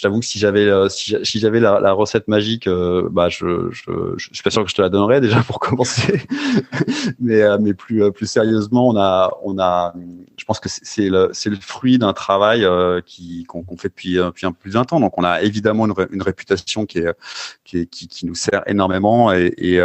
t'avoue 0.00 0.20
que 0.20 0.26
si 0.26 0.38
j'avais, 0.38 0.66
euh, 0.66 0.88
si, 0.88 1.38
j'avais 1.38 1.60
la, 1.60 1.92
recette 1.92 2.28
magique, 2.28 2.66
euh, 2.66 3.08
bah, 3.10 3.28
je, 3.28 3.70
je, 3.70 3.90
je, 4.16 4.28
suis 4.32 4.42
pas 4.42 4.50
sûr 4.50 4.64
que 4.64 4.70
je 4.70 4.74
te 4.74 4.82
la 4.82 4.88
donnerais 4.88 5.20
déjà 5.20 5.42
pour 5.42 5.60
commencer. 5.60 6.22
mais, 7.20 7.42
mais 7.58 7.74
plus, 7.74 8.10
plus 8.12 8.26
sérieusement, 8.26 8.88
on 8.88 8.96
a, 8.96 9.30
on 9.42 9.58
a, 9.58 9.94
je 10.36 10.44
pense 10.44 10.60
que 10.60 10.68
c'est 10.68 11.08
le, 11.08 11.30
c'est 11.32 11.50
le 11.50 11.56
fruit 11.56 11.98
d'un 11.98 12.12
travail 12.12 12.66
qui 13.06 13.44
qu'on 13.44 13.64
fait 13.76 13.88
depuis, 13.88 14.14
depuis 14.14 14.46
un 14.46 14.52
plus 14.52 14.72
d'un 14.72 14.84
temps. 14.84 15.00
Donc, 15.00 15.18
on 15.18 15.24
a 15.24 15.42
évidemment 15.42 15.86
une, 15.86 15.94
une 16.10 16.22
réputation 16.22 16.86
qui 16.86 16.98
est, 16.98 17.14
qui, 17.64 17.86
qui, 17.86 18.08
qui 18.08 18.26
nous 18.26 18.34
sert 18.34 18.62
énormément 18.66 19.32
et, 19.32 19.52
et, 19.58 19.80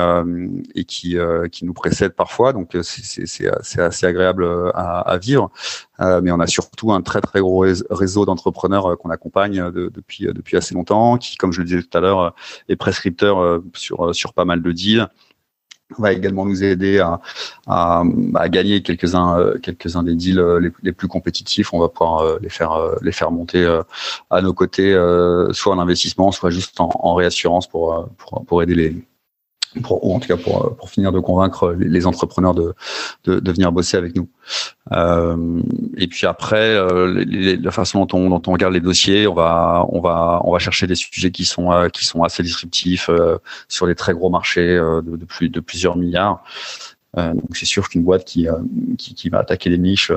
et 0.75 0.83
qui, 0.85 1.17
qui 1.51 1.65
nous 1.65 1.73
précède 1.73 2.13
parfois 2.13 2.53
donc 2.53 2.75
euh, 2.75 2.81
c'est 2.83 3.79
assez 3.79 4.05
agréable 4.05 4.43
euh, 4.43 4.71
à, 4.73 5.17
vivre. 5.17 5.51
Euh, 5.99 6.21
mais 6.21 6.31
on 6.31 6.39
a 6.39 6.47
surtout 6.47 6.91
un 6.91 7.01
très 7.01 7.21
très 7.21 7.39
gros 7.39 7.65
réseau 7.89 8.25
d'entrepreneurs 8.25 8.97
qu'on 8.97 9.09
accompagne 9.09 9.71
depuis 9.71 10.25
depuis 10.25 10.57
assez 10.57 10.75
longtemps, 10.75 11.17
qui, 11.17 11.37
comme 11.37 11.51
je 11.51 11.61
le 11.61 11.65
disais 11.65 11.81
tout 11.81 11.97
à 11.97 12.01
l'heure, 12.01 12.35
est 12.69 12.75
prescripteur 12.75 13.61
sur 13.73 14.13
sur 14.13 14.33
pas 14.33 14.45
mal 14.45 14.61
de 14.61 14.71
deals 14.71 15.07
va 15.99 16.11
également 16.13 16.45
nous 16.45 16.63
aider 16.63 16.97
à, 16.97 17.21
à, 17.67 18.03
à 18.33 18.49
gagner 18.49 18.81
quelques-uns 18.81 19.53
quelques-uns 19.61 20.01
des 20.01 20.15
deals 20.15 20.71
les, 20.81 20.91
plus 20.91 21.07
compétitifs. 21.07 21.73
On 21.73 21.79
va 21.79 21.89
pouvoir 21.89 22.39
les 22.41 22.49
faire 22.49 22.73
les 23.01 23.11
faire 23.11 23.31
monter 23.31 23.63
à 24.29 24.41
nos 24.41 24.53
côtés, 24.53 24.93
soit 25.51 25.75
en 25.75 25.79
investissement, 25.79 26.31
soit 26.31 26.49
juste 26.49 26.79
en, 26.81 26.89
en 26.93 27.13
réassurance 27.13 27.67
pour, 27.67 28.09
pour, 28.17 28.43
pour 28.45 28.63
aider 28.63 28.75
les 28.75 29.05
pour, 29.81 30.05
ou 30.05 30.15
en 30.15 30.19
tout 30.19 30.27
cas 30.27 30.37
pour, 30.37 30.75
pour 30.75 30.89
finir 30.89 31.11
de 31.11 31.19
convaincre 31.19 31.73
les, 31.73 32.05
entrepreneurs 32.05 32.53
de, 32.53 32.73
de, 33.25 33.39
de, 33.39 33.51
venir 33.51 33.71
bosser 33.71 33.97
avec 33.97 34.15
nous. 34.15 34.29
Euh, 34.91 35.61
et 35.97 36.07
puis 36.07 36.27
après, 36.27 36.75
euh, 36.75 37.25
la 37.61 37.71
façon 37.71 38.05
dont 38.05 38.17
on, 38.17 38.29
dont 38.29 38.41
on 38.47 38.53
regarde 38.53 38.73
les 38.73 38.79
dossiers, 38.79 39.27
on 39.27 39.33
va, 39.33 39.85
on 39.89 39.99
va, 39.99 40.41
on 40.43 40.51
va 40.51 40.59
chercher 40.59 40.87
des 40.87 40.95
sujets 40.95 41.31
qui 41.31 41.45
sont, 41.45 41.71
euh, 41.71 41.89
qui 41.89 42.05
sont 42.05 42.23
assez 42.23 42.43
disruptifs 42.43 43.09
euh, 43.09 43.37
sur 43.67 43.85
les 43.87 43.95
très 43.95 44.13
gros 44.13 44.29
marchés 44.29 44.75
de, 44.75 45.01
de, 45.01 45.25
plus, 45.25 45.49
de 45.49 45.59
plusieurs 45.59 45.97
milliards. 45.97 46.43
donc 47.15 47.55
c'est 47.55 47.65
sûr 47.65 47.89
qu'une 47.89 48.03
boîte 48.03 48.25
qui, 48.25 48.47
qui, 48.97 49.13
qui, 49.13 49.29
va 49.29 49.39
attaquer 49.39 49.69
les 49.69 49.77
niches, 49.77 50.11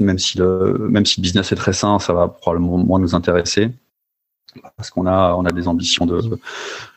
même 0.00 0.18
si 0.18 0.38
le, 0.38 0.88
même 0.90 1.06
si 1.06 1.20
le 1.20 1.22
business 1.22 1.52
est 1.52 1.56
très 1.56 1.72
sain, 1.72 1.98
ça 1.98 2.12
va 2.12 2.28
probablement 2.28 2.78
moins 2.78 2.98
nous 2.98 3.14
intéresser 3.14 3.70
parce 4.76 4.90
qu'on 4.90 5.06
a 5.06 5.34
on 5.36 5.44
a 5.44 5.52
des 5.52 5.68
ambitions 5.68 6.06
de 6.06 6.20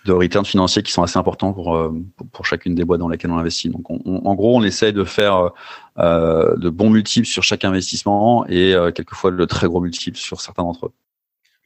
de 0.05 0.11
return 0.11 0.45
financier 0.45 0.83
qui 0.83 0.91
sont 0.91 1.03
assez 1.03 1.17
importants 1.17 1.53
pour 1.53 1.75
euh, 1.75 1.93
pour 2.31 2.45
chacune 2.45 2.75
des 2.75 2.85
boîtes 2.85 2.99
dans 2.99 3.09
lesquelles 3.09 3.31
on 3.31 3.37
investit. 3.37 3.69
Donc 3.69 3.89
en 3.89 4.35
gros, 4.35 4.57
on 4.57 4.63
essaye 4.63 4.93
de 4.93 5.03
faire 5.03 5.51
euh, 5.99 6.57
de 6.57 6.69
bons 6.69 6.89
multiples 6.89 7.27
sur 7.27 7.43
chaque 7.43 7.65
investissement 7.65 8.45
et 8.47 8.73
euh, 8.73 8.91
quelquefois 8.91 9.31
de 9.31 9.45
très 9.45 9.67
gros 9.67 9.81
multiples 9.81 10.17
sur 10.17 10.41
certains 10.41 10.63
d'entre 10.63 10.87
eux. 10.87 10.93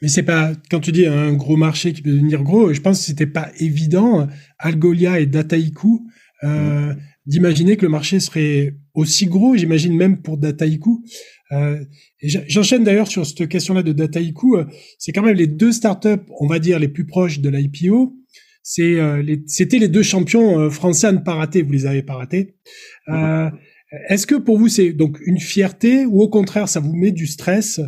Mais 0.01 0.09
c'est 0.09 0.23
pas 0.23 0.51
quand 0.69 0.79
tu 0.79 0.91
dis 0.91 1.07
un 1.07 1.33
gros 1.33 1.57
marché 1.57 1.93
qui 1.93 2.01
peut 2.01 2.11
devenir 2.11 2.43
gros, 2.43 2.71
je 2.73 2.81
pense 2.81 2.99
que 2.99 3.05
c'était 3.05 3.25
pas 3.25 3.49
évident 3.57 4.27
Algolia 4.59 5.19
et 5.19 5.25
Dataiku 5.25 6.07
euh, 6.43 6.93
mm. 6.93 6.97
d'imaginer 7.25 7.77
que 7.77 7.83
le 7.83 7.89
marché 7.89 8.19
serait 8.19 8.75
aussi 8.93 9.25
gros. 9.25 9.55
J'imagine 9.55 9.95
même 9.95 10.21
pour 10.21 10.37
Dataiku. 10.37 11.03
Euh, 11.51 11.83
J'enchaîne 12.21 12.83
d'ailleurs 12.83 13.07
sur 13.07 13.25
cette 13.25 13.47
question-là 13.47 13.83
de 13.83 13.91
Dataiku. 13.93 14.57
Euh, 14.57 14.65
c'est 14.99 15.11
quand 15.11 15.23
même 15.23 15.35
les 15.35 15.47
deux 15.47 15.71
startups, 15.71 16.25
on 16.39 16.47
va 16.47 16.59
dire, 16.59 16.79
les 16.79 16.87
plus 16.87 17.05
proches 17.05 17.39
de 17.39 17.49
l'IPO. 17.49 18.15
C'est, 18.69 18.99
euh, 18.99 19.23
c'était 19.45 19.79
les 19.79 19.87
deux 19.87 20.03
champions 20.03 20.59
euh, 20.59 20.69
français 20.69 21.07
à 21.07 21.13
ne 21.13 21.19
pas 21.19 21.35
rater. 21.35 21.61
Vous 21.61 21.71
les 21.71 21.85
avez 21.85 22.03
pas 22.03 22.15
ratés. 22.15 22.55
Euh, 23.07 23.49
est-ce 24.09 24.27
que 24.27 24.35
pour 24.35 24.57
vous 24.57 24.67
c'est 24.67 24.91
donc 24.91 25.19
une 25.25 25.39
fierté 25.39 26.05
ou 26.05 26.19
au 26.21 26.27
contraire 26.27 26.67
ça 26.67 26.81
vous 26.81 26.93
met 26.93 27.11
du 27.11 27.27
stress? 27.27 27.79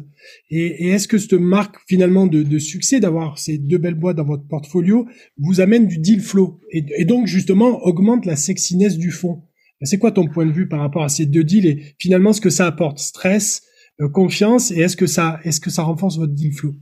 Et, 0.49 0.87
est-ce 0.87 1.09
que 1.09 1.17
cette 1.17 1.33
marque 1.33 1.75
finalement 1.89 2.27
de, 2.27 2.43
de 2.43 2.59
succès 2.59 3.01
d'avoir 3.01 3.39
ces 3.39 3.57
deux 3.57 3.77
belles 3.77 3.95
boîtes 3.95 4.15
dans 4.15 4.23
votre 4.23 4.47
portfolio 4.47 5.05
vous 5.37 5.59
amène 5.59 5.85
du 5.85 5.97
deal 5.97 6.21
flow? 6.21 6.61
Et, 6.71 6.85
et 6.97 7.03
donc 7.03 7.27
justement 7.27 7.83
augmente 7.83 8.25
la 8.25 8.37
sexiness 8.37 8.97
du 8.97 9.11
fond? 9.11 9.43
C'est 9.81 9.97
quoi 9.97 10.11
ton 10.11 10.27
point 10.27 10.45
de 10.45 10.51
vue 10.51 10.67
par 10.67 10.79
rapport 10.79 11.03
à 11.03 11.09
ces 11.09 11.25
deux 11.25 11.43
deals 11.43 11.65
et 11.65 11.95
finalement 11.97 12.33
ce 12.33 12.41
que 12.41 12.49
ça 12.49 12.65
apporte? 12.65 12.99
Stress 12.99 13.63
euh, 14.01 14.09
confiance 14.09 14.71
et 14.71 14.79
est-ce 14.79 14.97
que 14.97 15.07
ça 15.07 15.39
est-ce 15.43 15.61
que 15.61 15.69
ça 15.69 15.83
renforce 15.83 16.17
votre 16.17 16.33
deal 16.33 16.53
flow? 16.53 16.75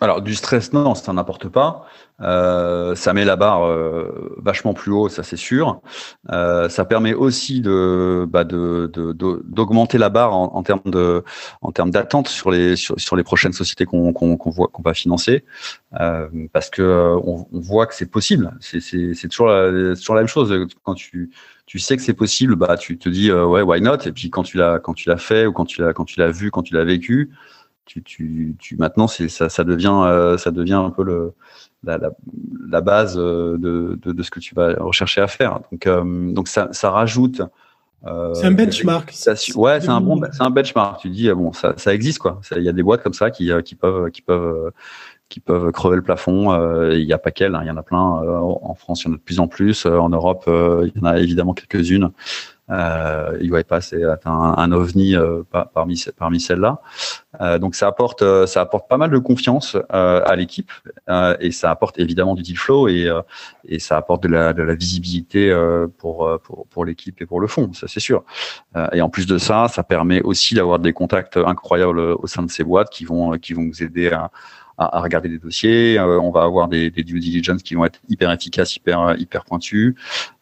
Alors 0.00 0.22
du 0.22 0.34
stress, 0.34 0.72
non, 0.72 0.94
ça 0.94 1.12
n'importe 1.12 1.48
pas. 1.48 1.86
Euh, 2.20 2.96
ça 2.96 3.12
met 3.14 3.24
la 3.24 3.36
barre 3.36 3.64
euh, 3.64 4.36
vachement 4.38 4.74
plus 4.74 4.92
haut, 4.92 5.08
ça 5.08 5.22
c'est 5.22 5.36
sûr. 5.36 5.80
Euh, 6.30 6.68
ça 6.68 6.84
permet 6.84 7.14
aussi 7.14 7.60
de 7.60 8.26
bah, 8.28 8.44
d'augmenter 8.44 9.98
la 9.98 10.08
barre 10.08 10.34
en, 10.34 10.62
termes 10.62 10.80
de 10.86 11.22
en 11.62 11.70
termes 11.70 11.90
d'attente 11.90 12.28
sur 12.28 12.50
les 12.50 12.74
sur, 12.76 13.16
les 13.16 13.22
prochaines 13.22 13.52
sociétés 13.52 13.84
qu'on 13.84 14.12
qu'on 14.12 14.50
voit 14.50 14.68
qu'on 14.68 14.82
va 14.82 14.94
financer, 14.94 15.44
parce 16.52 16.70
que 16.70 17.16
on, 17.24 17.46
voit 17.52 17.86
que 17.86 17.94
c'est 17.94 18.10
possible. 18.10 18.52
C'est 18.60 18.80
c'est 18.80 19.28
toujours 19.28 19.48
la, 19.48 19.94
toujours 19.94 20.14
la 20.14 20.22
même 20.22 20.28
chose 20.28 20.66
quand 20.82 20.94
tu 20.94 21.30
tu 21.66 21.78
sais 21.78 21.96
que 21.96 22.02
c'est 22.02 22.14
possible, 22.14 22.56
bah 22.56 22.76
tu 22.76 22.98
te 22.98 23.08
dis 23.08 23.30
ouais 23.30 23.62
why 23.62 23.80
not? 23.80 23.98
Et 24.06 24.12
puis 24.12 24.30
quand 24.30 24.42
tu 24.42 24.56
l'as 24.56 24.80
quand 24.80 24.94
tu 24.94 25.08
l'as 25.08 25.18
fait 25.18 25.46
ou 25.46 25.52
quand 25.52 25.66
tu 25.66 25.80
l'as 25.80 25.92
quand 25.92 26.04
tu 26.04 26.18
l'as 26.18 26.30
vu 26.30 26.50
quand 26.50 26.62
tu 26.62 26.74
l'as 26.74 26.84
vécu 26.84 27.30
tu, 27.88 28.02
tu, 28.02 28.54
tu 28.58 28.76
maintenant 28.76 29.08
c'est 29.08 29.28
ça, 29.28 29.48
ça 29.48 29.64
devient 29.64 30.02
euh, 30.04 30.36
ça 30.36 30.50
devient 30.50 30.74
un 30.74 30.90
peu 30.90 31.02
le 31.02 31.32
la, 31.84 31.96
la, 31.96 32.10
la 32.68 32.80
base 32.82 33.16
euh, 33.16 33.56
de, 33.56 33.98
de, 34.02 34.12
de, 34.12 34.22
ce 34.22 34.30
que 34.30 34.40
tu 34.40 34.54
vas 34.54 34.74
rechercher 34.74 35.22
à 35.22 35.26
faire. 35.26 35.60
Donc 35.72 35.86
euh, 35.86 36.32
donc 36.32 36.48
ça, 36.48 36.68
ça 36.72 36.90
rajoute. 36.90 37.40
c'est 38.34 38.44
un 38.44 38.50
benchmark. 38.50 39.10
Ça, 39.12 39.32
ouais, 39.56 39.80
c'est 39.80 39.88
un 39.88 40.02
bon, 40.02 40.20
c'est 40.32 40.42
un 40.42 40.50
benchmark. 40.50 41.00
Tu 41.00 41.08
dis 41.08 41.32
bon, 41.32 41.52
ça, 41.52 41.72
ça 41.78 41.94
existe 41.94 42.18
quoi. 42.18 42.40
Il 42.54 42.62
y 42.62 42.68
a 42.68 42.72
des 42.72 42.82
boîtes 42.82 43.02
comme 43.02 43.14
ça 43.14 43.30
qui, 43.30 43.50
qui 43.64 43.74
peuvent 43.74 44.10
qui 44.10 44.20
peuvent 44.20 44.70
qui 45.30 45.40
peuvent 45.40 45.72
crever 45.72 45.96
le 45.96 46.02
plafond. 46.02 46.92
Il 46.92 47.06
n'y 47.06 47.12
a 47.14 47.18
pas 47.18 47.30
qu'elles, 47.30 47.54
hein, 47.54 47.60
il 47.64 47.68
y 47.68 47.70
en 47.70 47.76
a 47.78 47.82
plein. 47.82 47.98
en 47.98 48.74
France, 48.74 49.04
il 49.04 49.08
y 49.08 49.10
en 49.10 49.14
a 49.14 49.16
de 49.16 49.22
plus 49.22 49.40
en 49.40 49.48
plus. 49.48 49.86
en 49.86 50.10
Europe, 50.10 50.44
il 50.46 50.92
y 50.94 51.00
en 51.00 51.06
a 51.06 51.18
évidemment 51.18 51.54
quelques-unes. 51.54 52.10
Euh, 52.70 53.38
UiPath 53.40 53.92
est 53.94 54.26
un, 54.26 54.54
un 54.56 54.72
ovni 54.72 55.16
euh, 55.16 55.42
parmi 55.74 56.04
parmi 56.16 56.40
celles-là. 56.40 56.80
Euh, 57.40 57.58
donc 57.58 57.74
ça 57.74 57.86
apporte 57.86 58.22
euh, 58.22 58.46
ça 58.46 58.60
apporte 58.60 58.88
pas 58.88 58.96
mal 58.96 59.10
de 59.10 59.18
confiance 59.18 59.76
euh, 59.94 60.22
à 60.24 60.34
l'équipe 60.36 60.70
et 61.40 61.52
ça 61.52 61.70
apporte 61.70 61.98
évidemment 61.98 62.34
du 62.34 62.42
deal 62.42 62.58
flow 62.58 62.88
et 62.88 63.10
et 63.66 63.78
ça 63.78 63.96
apporte 63.96 64.22
de 64.22 64.28
la 64.28 64.52
de 64.52 64.62
la 64.62 64.74
visibilité 64.74 65.54
pour 65.98 66.38
pour 66.42 66.66
pour 66.66 66.84
l'équipe 66.84 67.20
et 67.22 67.26
pour 67.26 67.40
le 67.40 67.46
fond, 67.46 67.72
ça 67.72 67.88
c'est 67.88 68.00
sûr. 68.00 68.24
et 68.92 69.00
en 69.00 69.08
plus 69.08 69.26
de 69.26 69.38
ça, 69.38 69.68
ça 69.68 69.82
permet 69.82 70.20
aussi 70.22 70.54
d'avoir 70.54 70.78
des 70.78 70.92
contacts 70.92 71.36
incroyables 71.36 71.98
au 71.98 72.26
sein 72.26 72.42
de 72.42 72.50
ces 72.50 72.64
boîtes 72.64 72.90
qui 72.90 73.04
vont 73.04 73.38
qui 73.38 73.54
vont 73.54 73.66
vous 73.66 73.82
aider 73.82 74.10
à 74.10 74.30
à, 74.78 75.00
regarder 75.00 75.28
des 75.28 75.38
dossiers. 75.38 75.98
Euh, 75.98 76.20
on 76.20 76.30
va 76.30 76.42
avoir 76.42 76.68
des, 76.68 76.90
des, 76.90 77.02
due 77.02 77.20
diligence 77.20 77.62
qui 77.62 77.74
vont 77.74 77.84
être 77.84 78.00
hyper 78.08 78.30
efficaces, 78.30 78.76
hyper 78.76 79.16
hyper 79.18 79.44
pointus. 79.44 79.94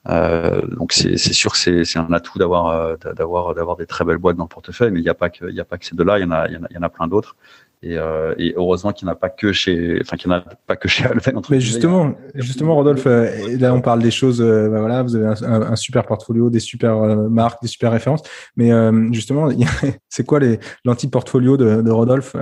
Euh, 0.08 0.62
donc 0.76 0.92
c'est 0.92 1.16
sûr 1.16 1.52
que 1.52 1.84
c'est 1.84 1.98
un 1.98 2.12
atout 2.12 2.38
d'avoir 2.38 2.68
euh, 2.68 2.96
d'avoir 3.16 3.54
d'avoir 3.54 3.76
des 3.76 3.86
très 3.86 4.04
belles 4.04 4.18
boîtes 4.18 4.36
dans 4.36 4.44
le 4.44 4.48
portefeuille, 4.48 4.92
mais 4.92 5.00
il 5.00 5.02
n'y 5.02 5.08
a 5.08 5.14
pas 5.14 5.30
que 5.30 5.46
il 5.48 5.54
y 5.54 5.60
a 5.60 5.64
pas 5.64 5.78
que 5.78 5.86
ces 5.86 5.96
deux-là, 5.96 6.18
il 6.18 6.22
y 6.22 6.24
en 6.24 6.30
a 6.30 6.46
il 6.48 6.54
y 6.54 6.56
en 6.56 6.62
a, 6.62 6.66
y 6.70 6.78
en 6.78 6.82
a 6.82 6.88
plein 6.88 7.08
d'autres. 7.08 7.36
Et, 7.82 7.98
euh, 7.98 8.34
et, 8.38 8.54
heureusement 8.56 8.92
qu'il 8.92 9.06
n'y 9.06 9.10
en 9.10 9.12
a 9.12 9.16
pas 9.16 9.28
que 9.28 9.52
chez, 9.52 9.98
enfin 10.00 10.16
qu'il 10.16 10.30
n'y 10.30 10.34
en 10.34 10.38
a 10.38 10.44
pas 10.66 10.76
que 10.76 10.88
chez 10.88 11.04
Alven. 11.04 11.40
Mais 11.50 11.60
justement, 11.60 12.14
justement, 12.34 12.74
Rodolphe, 12.74 13.04
là 13.04 13.74
on 13.74 13.82
parle 13.82 14.02
des 14.02 14.10
choses. 14.10 14.40
bah 14.40 14.80
voilà, 14.80 15.02
vous 15.02 15.14
avez 15.14 15.26
un, 15.26 15.62
un, 15.62 15.76
super 15.76 16.04
portfolio, 16.04 16.48
des 16.48 16.58
super 16.58 16.96
marques, 17.28 17.60
des 17.60 17.68
super 17.68 17.92
références. 17.92 18.22
Mais 18.56 18.70
justement, 19.12 19.50
c'est 20.08 20.24
quoi 20.24 20.40
les 20.40 20.58
l'anti-portfolio 20.84 21.58
de, 21.58 21.82
de 21.82 21.90
Rodolphe 21.90 22.34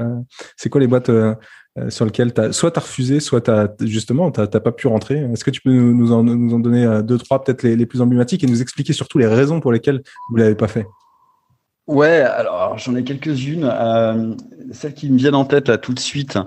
C'est 0.56 0.70
quoi 0.70 0.80
les 0.80 0.86
boîtes 0.86 1.10
euh, 1.10 1.34
sur 1.88 2.04
lequel 2.04 2.32
as, 2.36 2.52
soit 2.52 2.70
tu 2.70 2.78
refusé, 2.78 3.20
soit 3.20 3.48
as, 3.48 3.68
justement 3.80 4.30
tu 4.30 4.40
n'as 4.40 4.46
pas 4.46 4.72
pu 4.72 4.86
rentrer. 4.86 5.18
Est-ce 5.32 5.44
que 5.44 5.50
tu 5.50 5.60
peux 5.60 5.72
nous 5.72 6.12
en, 6.12 6.22
nous 6.22 6.54
en 6.54 6.60
donner 6.60 6.84
euh, 6.84 7.02
deux, 7.02 7.18
trois, 7.18 7.42
peut-être 7.42 7.62
les, 7.62 7.76
les, 7.76 7.86
plus 7.86 8.00
emblématiques 8.00 8.44
et 8.44 8.46
nous 8.46 8.62
expliquer 8.62 8.92
surtout 8.92 9.18
les 9.18 9.26
raisons 9.26 9.60
pour 9.60 9.72
lesquelles 9.72 10.02
vous 10.30 10.36
ne 10.36 10.42
l'avez 10.42 10.54
pas 10.54 10.68
fait? 10.68 10.86
Ouais, 11.86 12.20
alors 12.20 12.78
j'en 12.78 12.96
ai 12.96 13.04
quelques-unes. 13.04 13.68
Euh, 13.70 14.34
celles 14.72 14.94
qui 14.94 15.10
me 15.10 15.18
viennent 15.18 15.34
en 15.34 15.44
tête 15.44 15.68
là 15.68 15.76
tout 15.76 15.92
de 15.92 15.98
suite, 15.98 16.38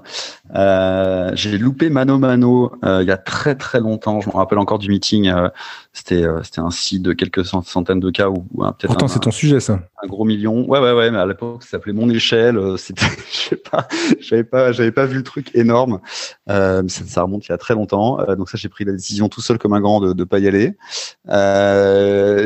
euh, 0.55 1.31
j'ai 1.35 1.57
loupé 1.57 1.89
Mano 1.89 2.17
Mano 2.17 2.71
euh, 2.83 3.03
il 3.03 3.07
y 3.07 3.11
a 3.11 3.17
très 3.17 3.55
très 3.55 3.79
longtemps. 3.79 4.19
Je 4.21 4.29
me 4.29 4.35
rappelle 4.35 4.57
encore 4.57 4.79
du 4.79 4.89
meeting. 4.89 5.27
Euh, 5.29 5.49
c'était 5.93 6.23
euh, 6.23 6.41
c'était 6.43 6.61
un 6.61 6.71
site 6.71 7.03
de 7.03 7.13
quelques 7.13 7.45
centaines 7.45 7.99
de 7.99 8.09
cas 8.09 8.29
ou 8.29 8.41
peut-être. 8.41 8.87
Pourtant 8.87 9.07
c'est 9.07 9.19
ton 9.19 9.31
sujet 9.31 9.59
ça. 9.59 9.79
Un 10.03 10.07
gros 10.07 10.25
million. 10.25 10.67
Ouais 10.67 10.79
ouais 10.79 10.93
ouais. 10.93 11.11
Mais 11.11 11.19
à 11.19 11.25
l'époque 11.25 11.63
ça 11.63 11.71
s'appelait 11.71 11.93
Mon 11.93 12.09
échelle. 12.09 12.59
C'était 12.77 13.05
je 13.31 13.37
sais 13.37 13.55
pas. 13.55 13.87
J'avais 14.19 14.43
pas 14.43 14.71
j'avais 14.71 14.91
pas 14.91 15.05
vu 15.05 15.17
le 15.17 15.23
truc 15.23 15.51
énorme. 15.55 15.99
Ça, 16.47 16.81
ça, 16.87 17.21
remonte 17.23 17.47
il 17.47 17.51
y 17.51 17.53
a 17.53 17.57
très 17.57 17.73
longtemps. 17.73 18.17
donc 18.35 18.49
ça 18.49 18.57
j'ai 18.57 18.69
pris 18.69 18.85
la 18.85 18.93
décision 18.93 19.29
tout 19.29 19.41
seul 19.41 19.57
comme 19.57 19.73
un 19.73 19.81
grand 19.81 19.99
de 20.01 20.13
de 20.13 20.23
pas 20.23 20.39
y 20.39 20.47
aller. 20.47 20.75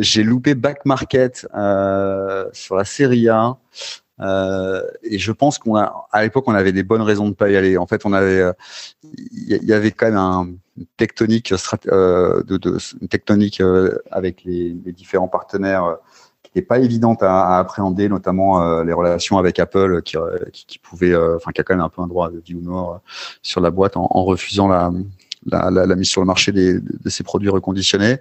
j'ai 0.02 0.24
loupé 0.24 0.56
Back 0.56 0.86
Market 0.86 1.48
sur 2.54 2.76
la 2.76 2.81
série 2.86 3.30
A. 3.30 3.58
Euh, 4.20 4.84
et 5.04 5.18
je 5.18 5.32
pense 5.32 5.58
qu'on 5.58 5.76
a, 5.76 6.08
à 6.12 6.24
l'époque, 6.24 6.44
on 6.48 6.54
avait 6.54 6.72
des 6.72 6.84
bonnes 6.84 7.02
raisons 7.02 7.30
de 7.30 7.34
pas 7.34 7.50
y 7.50 7.56
aller. 7.56 7.78
En 7.78 7.88
fait, 7.88 8.06
on 8.06 8.14
avait, 8.14 8.52
il 9.04 9.64
y, 9.64 9.74
avait 9.74 9.92
quand 9.92 10.06
même 10.08 10.18
un 10.18 10.50
tectonique, 10.98 11.54
euh, 11.88 12.44
euh, 13.62 13.98
avec 14.12 14.44
les, 14.44 14.72
différents 14.72 15.28
partenaires 15.28 15.86
euh, 15.86 15.96
qui 16.44 16.52
n'était 16.56 16.66
pas 16.66 16.80
évidente 16.80 17.24
à, 17.24 17.58
appréhender, 17.58 18.10
notamment 18.10 18.62
euh, 18.62 18.84
les 18.84 18.94
relations 18.94 19.38
avec 19.38 19.60
Apple, 19.60 20.02
qui, 20.04 20.80
pouvait, 20.80 21.16
enfin, 21.16 21.52
qui 21.52 21.62
a 21.62 21.64
quand 21.64 21.76
même 21.76 21.84
un 21.84 21.90
peu 21.90 22.02
un 22.02 22.08
droit 22.08 22.30
de 22.30 22.40
vie 22.40 22.56
ou 22.56 22.62
nord 22.62 23.02
sur 23.42 23.62
la 23.62 23.72
boîte 23.72 23.98
en 23.98 24.24
refusant 24.24 24.68
la, 24.68 24.92
la, 25.46 25.72
la, 25.72 25.86
la, 25.86 25.96
mise 25.96 26.10
sur 26.10 26.22
le 26.22 26.28
marché 26.28 26.52
des, 26.52 26.80
de 26.80 27.10
ces 27.10 27.24
produits 27.24 27.50
reconditionnés. 27.50 28.18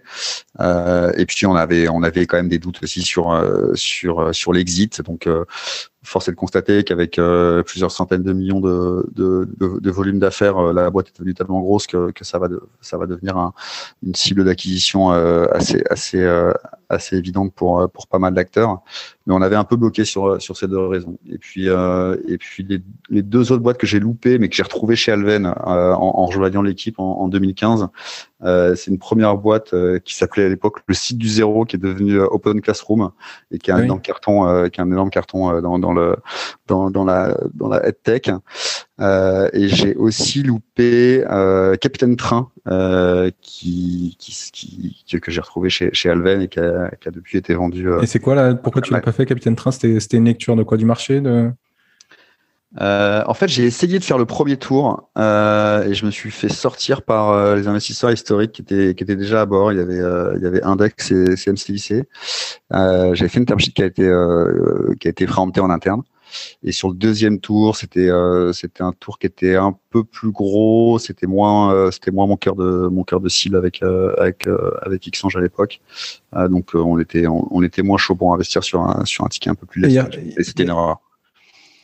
Euh, 0.61 1.13
et 1.17 1.27
puis 1.27 1.47
on 1.47 1.55
avait 1.55 1.89
on 1.89 2.03
avait 2.03 2.27
quand 2.27 2.37
même 2.37 2.49
des 2.49 2.59
doutes 2.59 2.83
aussi 2.83 3.03
sur 3.03 3.43
sur 3.75 4.35
sur 4.35 4.53
l'exit. 4.53 5.03
Donc 5.03 5.29
force 6.03 6.29
est 6.29 6.33
de 6.33 6.37
constater 6.37 6.83
qu'avec 6.83 7.19
euh, 7.19 7.63
plusieurs 7.63 7.91
centaines 7.91 8.23
de 8.23 8.33
millions 8.33 8.61
de, 8.61 9.07
de, 9.13 9.49
de, 9.59 9.79
de 9.81 9.91
volume 9.91 10.19
d'affaires, 10.19 10.57
euh, 10.57 10.73
la 10.73 10.89
boîte 10.89 11.09
est 11.09 11.19
devenue 11.19 11.35
tellement 11.35 11.61
grosse 11.61 11.87
que, 11.87 12.11
que 12.13 12.25
ça 12.25 12.39
va 12.39 12.49
de, 12.49 12.63
ça 12.81 12.97
va 12.97 13.07
devenir 13.07 13.37
un, 13.37 13.53
une 14.03 14.15
cible 14.15 14.45
d'acquisition 14.45 15.13
euh, 15.13 15.47
assez 15.53 15.83
assez 15.91 16.27
assez 16.89 17.17
évidente 17.17 17.53
pour 17.55 17.89
pour 17.91 18.07
pas 18.07 18.19
mal 18.19 18.33
d'acteurs. 18.33 18.81
Mais 19.27 19.35
on 19.35 19.43
avait 19.43 19.57
un 19.57 19.65
peu 19.65 19.77
bloqué 19.77 20.05
sur 20.05 20.41
sur 20.41 20.57
ces 20.57 20.69
deux 20.69 20.79
raisons. 20.79 21.19
Et 21.29 21.39
puis 21.39 21.67
et 21.67 22.39
puis 22.39 22.65
les, 22.65 22.83
les, 23.11 23.23
deux 23.23 23.53
autres 23.53 23.63
boîtes 23.63 23.79
que 23.79 23.87
j'ai 23.87 24.01
loupées, 24.01 24.39
mais 24.39 24.49
que 24.49 24.57
j'ai 24.57 24.63
retrouvées 24.63 24.97
chez 24.97 25.13
Alven 25.13 25.47
en, 25.47 25.53
en 25.67 26.27
rejoignant 26.27 26.63
l'équipe 26.63 26.99
en, 26.99 27.21
en, 27.21 27.29
2015. 27.29 27.89
c'est 28.43 28.87
une 28.87 28.99
première 28.99 29.37
boîte 29.37 29.75
qui 30.05 30.15
s'appelait 30.15 30.47
à 30.47 30.49
l'époque 30.49 30.79
le 30.87 30.95
site 30.95 31.19
du 31.19 31.29
zéro, 31.29 31.65
qui 31.65 31.77
est 31.77 31.79
devenu 31.79 32.19
Open 32.21 32.61
Classroom 32.61 33.11
et 33.51 33.59
qui 33.59 33.71
a 33.71 33.77
un 33.77 33.83
énorme 33.83 34.01
carton, 34.01 34.69
qui 34.71 34.81
a 34.81 34.85
un 34.85 34.91
énorme 34.91 35.11
carton 35.11 35.61
dans, 35.61 35.79
dans 35.79 35.90
dans 35.95 36.01
le 36.01 36.17
dans, 36.67 36.91
dans 36.91 37.05
la 37.05 37.37
dans 37.55 37.69
la 37.69 37.93
tech. 37.93 38.23
Euh, 39.01 39.49
et 39.55 39.69
j'ai 39.69 39.95
aussi 39.95 40.43
loupé 40.43 41.25
euh, 41.31 41.75
Capitaine 41.77 42.17
Train 42.17 42.51
euh, 42.69 43.31
qui, 43.41 44.15
qui, 44.19 44.95
qui, 45.07 45.21
que 45.21 45.31
j'ai 45.31 45.41
retrouvé 45.41 45.71
chez, 45.71 45.89
chez 45.95 46.11
Alven 46.11 46.43
et 46.43 46.49
qui 46.49 46.61
a, 46.61 46.91
qui 47.01 47.09
a 47.09 47.11
depuis 47.11 47.39
été 47.39 47.55
vendu. 47.55 47.89
et 48.03 48.07
c'est 48.07 48.19
quoi 48.19 48.35
là 48.35 48.55
Pourquoi 48.55 48.83
tu 48.83 48.93
l'as 48.93 49.01
pas 49.01 49.13
fait 49.13 49.25
Capitaine 49.25 49.57
Train? 49.57 49.71
C'était 49.71 50.17
une 50.19 50.27
lecture 50.27 50.55
de 50.55 50.63
quoi? 50.63 50.77
Du 50.77 50.85
marché 50.85 51.21
de 51.23 51.51
euh, 52.79 53.25
en 53.27 53.35
fait, 53.35 53.49
j'ai 53.49 53.65
essayé 53.65 53.99
de 53.99 54.05
faire 54.05 54.19
le 54.19 54.27
premier 54.27 54.57
tour 54.57 55.11
euh, 55.19 55.85
et 55.85 55.95
je 55.95 56.07
me 56.07 56.11
suis 56.11 56.31
fait 56.31 56.49
sortir 56.49 57.03
par 57.03 57.31
euh, 57.31 57.57
les 57.57 57.67
investisseurs 57.67 58.13
historiques 58.13 58.53
qui 58.53 58.63
étaient 58.63 58.95
qui 58.95 59.03
étaient 59.03 59.17
déjà 59.17 59.41
à 59.41 59.47
bord. 59.47 59.73
Il 59.73 59.79
y 59.79 59.81
avait 59.81 60.01
il 60.37 60.43
y 60.43 60.47
avait 60.47 60.63
Index 60.63 61.11
et 61.11 61.37
CMCIC. 61.37 61.95
J'avais 62.71 63.29
fait 63.29 63.41
une 63.41 63.47
term 63.47 63.59
sheet 63.59 63.73
qui 63.73 63.83
a 63.83 63.87
été 63.87 64.09
qui 65.01 65.09
a 65.09 65.11
été 65.11 65.27
préemptée 65.27 65.61
en 65.61 65.71
interne. 65.71 66.03
Et 66.63 66.71
sur 66.71 66.91
le 66.91 66.95
deuxième 66.95 67.41
tour, 67.41 67.77
c'était 67.77 68.09
c'était 68.53 68.85
un 68.85 68.93
tour 68.93 69.19
qui 69.19 69.27
était 69.27 69.57
un 69.57 69.77
peu 69.91 70.05
plus 70.05 70.31
gros. 70.31 71.01
C'était 71.01 71.27
moins 71.27 71.91
c'était 71.91 72.13
moins 72.13 72.29
mon 72.29 72.37
cœur 72.37 72.55
de 72.55 72.87
mon 72.87 73.03
cœur 73.03 73.19
de 73.19 73.29
cible 73.29 73.57
avec 73.57 73.83
avec 73.83 74.49
avec 74.83 75.11
Xange 75.11 75.37
à 75.37 75.41
l'époque. 75.41 75.81
donc 76.49 76.71
on 76.75 77.01
était 77.01 77.27
on, 77.27 77.63
était 77.65 77.83
moins 77.83 77.99
chaud 77.99 78.15
pour 78.15 78.33
investir 78.33 78.63
sur 78.63 78.83
un 78.83 79.05
sur 79.07 79.25
un 79.25 79.29
ticket 79.29 79.51
un 79.51 79.57
peu 79.57 79.67
plus 79.67 79.83
léger. 79.83 80.05
Et 80.39 80.45
c'était 80.45 80.63
une 80.63 80.69
erreur 80.69 81.01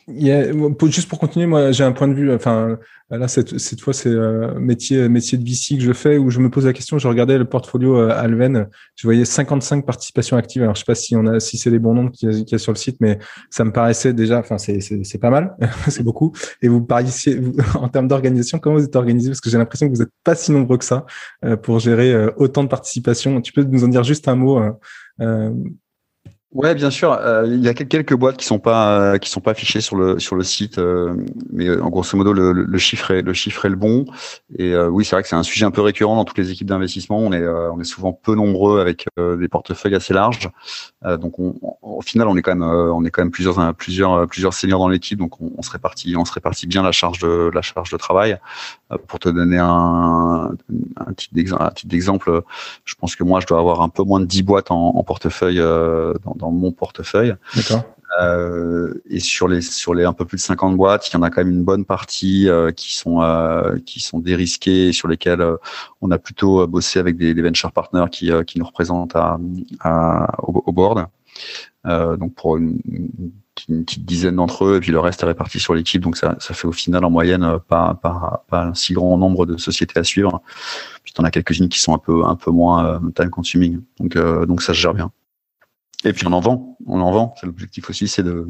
juste 0.07 1.09
pour 1.09 1.19
continuer, 1.19 1.45
moi, 1.45 1.71
j'ai 1.71 1.83
un 1.83 1.91
point 1.91 2.07
de 2.07 2.13
vue. 2.13 2.33
Enfin, 2.33 2.77
là, 3.09 3.27
cette, 3.27 3.57
cette 3.57 3.81
fois, 3.81 3.93
c'est 3.93 4.09
euh, 4.09 4.57
métier 4.57 5.09
métier 5.09 5.37
de 5.37 5.43
VC 5.43 5.77
que 5.77 5.83
je 5.83 5.91
fais 5.91 6.17
où 6.17 6.29
je 6.29 6.39
me 6.39 6.49
pose 6.49 6.65
la 6.65 6.73
question. 6.73 6.97
Je 6.97 7.07
regardais 7.07 7.37
le 7.37 7.45
portfolio 7.45 7.97
euh, 7.97 8.09
Alven, 8.11 8.67
je 8.95 9.07
voyais 9.07 9.25
55 9.25 9.85
participations 9.85 10.37
actives. 10.37 10.63
Alors, 10.63 10.75
je 10.75 10.79
sais 10.79 10.85
pas 10.85 10.95
si 10.95 11.15
on 11.15 11.25
a, 11.27 11.39
si 11.39 11.57
c'est 11.57 11.69
les 11.69 11.79
bons 11.79 11.93
nombres 11.93 12.11
qu'il 12.11 12.31
y, 12.31 12.55
a 12.55 12.57
sur 12.57 12.71
le 12.71 12.77
site, 12.77 12.97
mais 13.01 13.19
ça 13.49 13.65
me 13.65 13.71
paraissait 13.71 14.13
déjà. 14.13 14.39
Enfin, 14.39 14.57
c'est 14.57 14.79
c'est 14.79 15.19
pas 15.19 15.29
mal, 15.29 15.57
c'est 15.89 16.03
beaucoup. 16.03 16.31
Et 16.61 16.69
vous 16.69 16.81
parliez 16.81 17.11
en 17.75 17.89
termes 17.89 18.07
d'organisation, 18.07 18.59
comment 18.59 18.77
vous 18.77 18.85
êtes 18.85 18.95
organisé? 18.95 19.29
Parce 19.29 19.41
que 19.41 19.49
j'ai 19.49 19.57
l'impression 19.57 19.87
que 19.87 19.93
vous 19.93 20.03
n'êtes 20.03 20.13
pas 20.23 20.35
si 20.35 20.51
nombreux 20.51 20.77
que 20.77 20.85
ça 20.85 21.05
euh, 21.43 21.57
pour 21.57 21.79
gérer 21.79 22.27
autant 22.37 22.63
de 22.63 22.69
participations. 22.69 23.41
Tu 23.41 23.51
peux 23.51 23.63
nous 23.63 23.83
en 23.83 23.89
dire 23.89 24.03
juste 24.03 24.27
un 24.27 24.35
mot 24.35 24.61
Ouais, 26.57 26.73
bien 26.73 26.89
sûr. 26.89 27.11
Euh, 27.11 27.45
il 27.45 27.63
y 27.63 27.69
a 27.69 27.75
quelques 27.75 28.15
boîtes 28.15 28.37
qui 28.37 28.45
sont 28.45 28.57
pas 28.57 28.99
euh, 28.99 29.17
qui 29.19 29.29
sont 29.29 29.41
pas 29.41 29.51
affichées 29.51 29.79
sur 29.79 29.95
le 29.95 30.17
sur 30.17 30.35
le 30.35 30.41
site, 30.43 30.79
euh, 30.79 31.15
mais 31.51 31.69
en 31.69 31.89
grosso 31.91 32.17
modo 32.17 32.33
le, 32.33 32.51
le, 32.51 32.77
chiffre 32.79 33.11
est 33.11 33.21
le 33.21 33.31
chiffre 33.33 33.65
est 33.65 33.69
le 33.69 33.75
bon. 33.75 34.05
Et 34.57 34.75
oui, 34.75 35.05
c'est 35.05 35.15
vrai 35.15 35.21
que 35.21 35.29
c'est 35.29 35.35
un 35.35 35.43
sujet 35.43 35.65
un 35.65 35.71
peu 35.71 35.81
récurrent 35.81 36.15
dans 36.15 36.25
toutes 36.25 36.39
les 36.39 36.49
équipes 36.49 36.67
d'investissement. 36.67 37.19
On 37.19 37.31
est 37.31 37.47
on 37.47 37.79
est 37.79 37.83
souvent 37.83 38.11
peu 38.11 38.33
nombreux 38.33 38.81
avec 38.81 39.05
des 39.17 39.47
portefeuilles 39.47 39.93
assez 39.93 40.15
larges. 40.15 40.49
donc 41.03 41.37
on, 41.37 41.53
au 41.83 42.01
final, 42.01 42.27
on 42.27 42.35
est 42.35 42.41
quand 42.41 42.55
même 42.55 42.63
on 42.67 43.05
est 43.05 43.11
quand 43.11 43.21
même 43.21 43.29
plusieurs 43.29 43.75
plusieurs 43.75 44.25
plusieurs 44.25 44.55
seniors 44.55 44.79
dans 44.79 44.89
l'équipe. 44.89 45.19
Donc 45.19 45.39
on, 45.39 45.51
on 45.55 45.61
se 45.61 45.69
répartit 45.69 46.15
on 46.17 46.25
se 46.25 46.33
répartit 46.33 46.65
bien 46.65 46.81
la 46.81 46.91
charge 46.91 47.19
de 47.19 47.51
la 47.53 47.61
charge 47.61 47.91
de 47.91 47.97
travail. 47.97 48.39
Pour 49.07 49.19
te 49.19 49.29
donner 49.29 49.57
un 49.59 50.51
un 50.97 51.13
type 51.13 51.33
d'exemple, 51.33 52.41
je 52.85 52.95
pense 52.95 53.15
que 53.15 53.23
moi 53.23 53.39
je 53.39 53.47
dois 53.47 53.59
avoir 53.59 53.81
un 53.81 53.89
peu 53.89 54.03
moins 54.03 54.19
de 54.19 54.25
10 54.25 54.43
boîtes 54.43 54.71
en, 54.71 54.95
en 54.95 55.03
portefeuille 55.03 55.57
dans 55.59 56.35
dans 56.35 56.51
mon 56.51 56.71
portefeuille. 56.71 57.35
D'accord. 57.55 57.83
Euh, 58.21 58.93
et 59.09 59.19
sur 59.19 59.47
les 59.47 59.61
sur 59.61 59.93
les 59.93 60.05
un 60.05 60.13
peu 60.13 60.25
plus 60.25 60.37
de 60.37 60.41
50 60.41 60.77
boîtes, 60.77 61.09
il 61.09 61.13
y 61.13 61.17
en 61.17 61.21
a 61.23 61.29
quand 61.29 61.43
même 61.43 61.53
une 61.53 61.63
bonne 61.63 61.85
partie 61.85 62.49
euh, 62.49 62.71
qui 62.71 62.95
sont 62.95 63.21
euh, 63.21 63.77
qui 63.85 63.99
sont 63.99 64.19
dérisquées, 64.19 64.93
sur 64.93 65.07
lesquelles 65.07 65.41
euh, 65.41 65.57
on 66.01 66.09
a 66.11 66.17
plutôt 66.17 66.65
bossé 66.67 66.99
avec 66.99 67.17
des, 67.17 67.33
des 67.33 67.41
venture 67.41 67.71
partners 67.71 68.05
qui 68.11 68.31
qui 68.45 68.59
nous 68.59 68.65
représentent 68.65 69.15
à, 69.15 69.37
à 69.81 70.27
au, 70.43 70.71
board. 70.71 71.07
donc 71.85 72.33
pour 72.35 72.57
une, 72.57 72.79
une, 72.85 73.31
petite 73.65 74.05
dizaine 74.05 74.35
d'entre 74.35 74.65
eux, 74.65 74.77
et 74.77 74.79
puis 74.79 74.91
le 74.91 74.99
reste 74.99 75.23
est 75.23 75.25
réparti 75.25 75.59
sur 75.59 75.73
l'équipe. 75.73 76.01
Donc 76.01 76.17
ça, 76.17 76.35
ça 76.39 76.53
fait 76.53 76.67
au 76.67 76.71
final 76.71 77.03
en 77.03 77.09
moyenne 77.09 77.57
pas, 77.67 77.97
pas, 78.01 78.45
pas 78.49 78.63
un 78.63 78.73
si 78.73 78.93
grand 78.93 79.17
nombre 79.17 79.45
de 79.45 79.57
sociétés 79.57 79.99
à 79.99 80.03
suivre. 80.03 80.41
Puis 81.03 81.13
en 81.17 81.23
a 81.23 81.31
quelques-unes 81.31 81.69
qui 81.69 81.79
sont 81.79 81.93
un 81.93 81.99
peu 81.99 82.25
un 82.25 82.35
peu 82.35 82.51
moins 82.51 83.01
time 83.15 83.29
consuming. 83.29 83.81
Donc 83.99 84.17
donc 84.47 84.61
ça 84.61 84.73
se 84.73 84.79
gère 84.79 84.93
bien. 84.93 85.11
Et 86.05 86.13
puis 86.13 86.27
on 86.27 86.33
en 86.33 86.39
vend, 86.39 86.77
on 86.85 87.01
en 87.01 87.11
vend. 87.11 87.33
C'est 87.39 87.47
l'objectif 87.47 87.89
aussi, 87.89 88.07
c'est 88.07 88.23
de, 88.23 88.47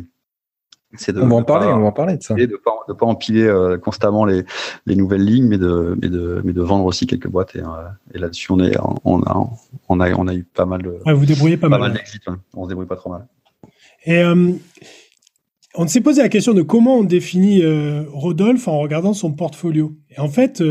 c'est 0.96 1.14
de. 1.14 1.22
On 1.22 1.28
va 1.28 1.36
en 1.36 1.44
parler, 1.44 1.68
on 1.68 1.80
va 1.80 1.88
en 1.88 1.92
parler 1.92 2.18
de 2.18 2.24
ça. 2.24 2.36
Et 2.38 2.48
de 2.48 2.56
pas, 2.56 2.72
de 2.88 2.94
pas 2.94 3.06
empiler 3.06 3.44
euh, 3.44 3.78
constamment 3.78 4.26
les, 4.26 4.46
les 4.86 4.96
nouvelles 4.96 5.24
lignes, 5.24 5.48
mais 5.48 5.58
de, 5.58 5.98
mais 6.02 6.10
de, 6.10 6.42
mais 6.44 6.54
de 6.54 6.62
vendre 6.62 6.86
aussi 6.86 7.08
quelques 7.08 7.28
boîtes. 7.28 7.56
Et, 7.56 7.62
euh, 7.62 7.88
et 8.14 8.20
là-dessus, 8.20 8.52
on 8.52 8.60
est, 8.60 8.78
on 9.04 9.22
a, 9.24 9.50
on 9.90 10.00
a, 10.00 10.12
on 10.12 10.28
a 10.28 10.34
eu 10.34 10.44
pas 10.44 10.66
mal 10.66 10.84
de. 10.84 10.98
Ouais, 11.06 11.14
vous 11.14 11.26
débrouillez 11.26 11.58
pas, 11.58 11.70
pas 11.70 11.78
mal. 11.78 11.94
mal 11.94 12.38
On 12.54 12.64
se 12.64 12.70
débrouille 12.70 12.88
pas 12.88 12.96
trop 12.96 13.10
mal. 13.10 13.28
Et 14.08 14.18
euh, 14.18 14.52
on 15.76 15.88
s'est 15.88 16.02
posé 16.02 16.24
la 16.24 16.30
question 16.30 16.56
de 16.56 16.64
comment 16.64 16.98
on 16.98 17.04
définit 17.04 17.62
Rodolphe 18.08 18.68
en 18.68 18.80
regardant 18.80 19.14
son 19.14 19.32
portfolio. 19.34 19.96
Et 20.10 20.20
en 20.20 20.30
fait, 20.30 20.64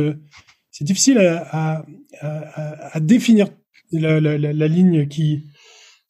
c'est 0.73 0.85
difficile 0.85 1.19
à, 1.19 1.85
à, 2.21 2.97
à, 2.97 2.99
définir 2.99 3.47
la, 3.93 4.21
la, 4.21 4.37
la 4.37 4.69
ligne 4.69 5.07
qui 5.07 5.45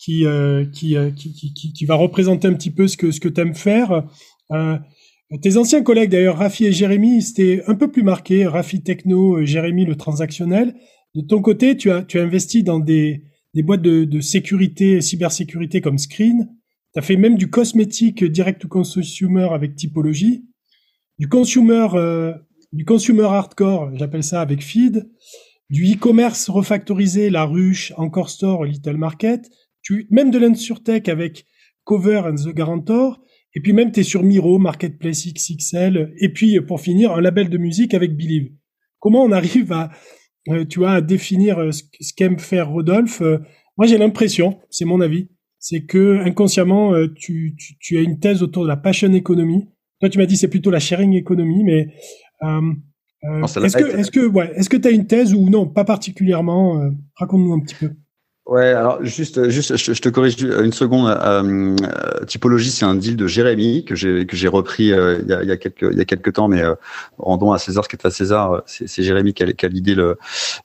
euh, 0.09 0.65
euh, 0.65 0.65
qui, 0.67 0.95
qui, 1.15 1.53
qui, 1.53 1.73
qui, 1.73 1.85
va 1.85 1.95
représenter 1.95 2.47
un 2.47 2.55
petit 2.55 2.71
peu 2.71 2.87
ce 2.87 2.97
que, 2.97 3.11
ce 3.11 3.21
que 3.21 3.29
tu 3.29 3.41
aimes 3.41 3.55
faire. 3.55 4.05
Euh, 4.53 4.79
tes 5.43 5.57
anciens 5.57 5.83
collègues, 5.83 6.11
d'ailleurs, 6.11 6.39
Rafi 6.39 6.67
et 6.67 6.73
Jérémy, 6.73 7.23
c'était 7.23 7.63
un 7.67 7.75
peu 7.75 7.91
plus 7.91 8.05
marqué. 8.05 8.47
Rafi 8.47 8.83
Techno, 8.83 9.45
Jérémy 9.45 9.85
le 9.85 9.97
transactionnel. 9.97 10.75
De 11.15 11.23
ton 11.23 11.43
côté, 11.43 11.77
tu 11.77 11.91
as, 11.91 12.03
tu 12.03 12.21
as 12.21 12.23
investi 12.23 12.63
dans 12.63 12.79
des, 12.79 13.25
des 13.55 13.63
boîtes 13.63 13.83
de, 13.83 14.05
de 14.05 14.21
sécurité, 14.21 15.01
cybersécurité 15.01 15.81
comme 15.81 15.99
Screen. 15.99 16.49
Tu 16.97 17.03
fait 17.03 17.17
même 17.17 17.37
du 17.37 17.51
cosmétique 17.51 18.25
direct 18.25 18.63
to 18.63 18.69
consumer 18.69 19.49
avec 19.53 19.77
typologie. 19.77 20.47
Du 21.19 21.29
consumer, 21.29 21.89
du 22.73 22.85
consumer 22.85 23.25
hardcore, 23.25 23.91
j'appelle 23.95 24.23
ça 24.23 24.41
avec 24.41 24.63
Feed. 24.63 25.11
Du 25.69 25.85
e-commerce 25.93 26.49
refactorisé, 26.49 27.29
La 27.29 27.45
Ruche, 27.45 27.93
Encore 27.97 28.31
Store, 28.31 28.65
Little 28.65 28.97
Market 28.97 29.51
même 30.11 30.31
de 30.31 30.39
l'insurtech 30.39 31.09
avec 31.09 31.47
Cover 31.85 32.23
and 32.27 32.37
The 32.37 32.55
Guarantor, 32.55 33.21
et 33.55 33.61
puis 33.61 33.73
même 33.73 33.93
tu 33.93 34.01
es 34.01 34.03
sur 34.03 34.23
Miro, 34.23 34.59
Marketplace 34.59 35.27
XXL, 35.27 36.13
et 36.19 36.33
puis 36.33 36.61
pour 36.61 36.81
finir, 36.81 37.13
un 37.13 37.21
label 37.21 37.49
de 37.49 37.59
musique 37.59 37.95
avec 37.95 38.17
Believe. 38.17 38.53
Comment 38.99 39.23
on 39.23 39.33
arrive 39.33 39.73
à, 39.73 39.91
euh, 40.49 40.65
tu 40.65 40.81
vois, 40.81 40.93
à 40.93 41.01
définir 41.01 41.59
euh, 41.59 41.71
ce, 41.71 41.83
qu'aime 42.15 42.39
faire 42.39 42.71
Rodolphe? 42.71 43.21
Euh, 43.23 43.39
Moi, 43.77 43.87
j'ai 43.87 43.99
l'impression, 43.99 44.59
c'est 44.71 44.85
mon 44.85 45.01
avis, 45.01 45.29
c'est 45.69 45.85
que 45.85 46.21
inconsciemment, 46.25 46.93
tu, 47.17 47.57
tu, 47.81 47.99
as 47.99 48.01
une 48.01 48.21
thèse 48.21 48.43
autour 48.43 48.63
de 48.63 48.69
la 48.69 48.77
passion 48.77 49.13
economy. 49.13 49.69
Toi, 50.01 50.09
tu 50.09 50.19
m'as 50.19 50.27
dit 50.27 50.37
c'est 50.37 50.49
plutôt 50.49 50.71
la 50.71 50.79
sharing 50.79 51.15
economy, 51.15 51.65
mais 51.65 51.89
est-ce 52.43 53.77
que, 53.77 53.99
est-ce 53.99 54.11
que, 54.13 54.27
ouais, 54.29 54.53
est-ce 54.55 54.69
que 54.69 54.77
tu 54.77 54.87
as 54.87 54.93
une 54.93 55.09
thèse 55.09 55.35
ou 55.35 55.51
non, 55.51 55.67
pas 55.67 55.85
particulièrement 55.85 56.81
Raconte-nous 57.17 57.53
un 57.53 57.61
petit 57.61 57.75
peu. 57.75 57.91
Ouais, 58.47 58.69
alors 58.69 59.05
juste, 59.05 59.49
juste, 59.49 59.77
je, 59.77 60.01
te 60.01 60.09
corrige 60.09 60.41
une 60.41 60.73
seconde. 60.73 61.09
Euh, 61.09 61.75
euh, 61.83 62.25
typologie, 62.27 62.71
c'est 62.71 62.85
un 62.85 62.95
deal 62.95 63.17
de 63.17 63.27
Jérémy 63.27 63.85
que 63.85 63.97
j'ai 63.97 64.25
que 64.25 64.37
j'ai 64.37 64.47
repris 64.47 64.93
euh, 64.93 65.19
il, 65.21 65.29
y 65.29 65.33
a, 65.33 65.43
il 65.43 65.49
y 65.49 65.51
a 65.51 65.57
quelques 65.57 65.83
il 65.91 65.99
y 65.99 66.01
a 66.01 66.05
quelques 66.05 66.33
temps, 66.35 66.47
mais 66.47 66.63
rendons 67.19 67.51
à 67.51 67.59
César 67.59 67.83
ce 67.83 67.89
qui 67.89 67.97
est 67.97 68.07
à 68.07 68.11
César. 68.13 68.63
C'est 68.67 69.03
Jérémy 69.03 69.35
qui 69.35 69.43
a, 69.43 69.53
qui 69.53 69.67
a 69.67 69.69
l'idée 69.69 69.97
le 69.97 70.17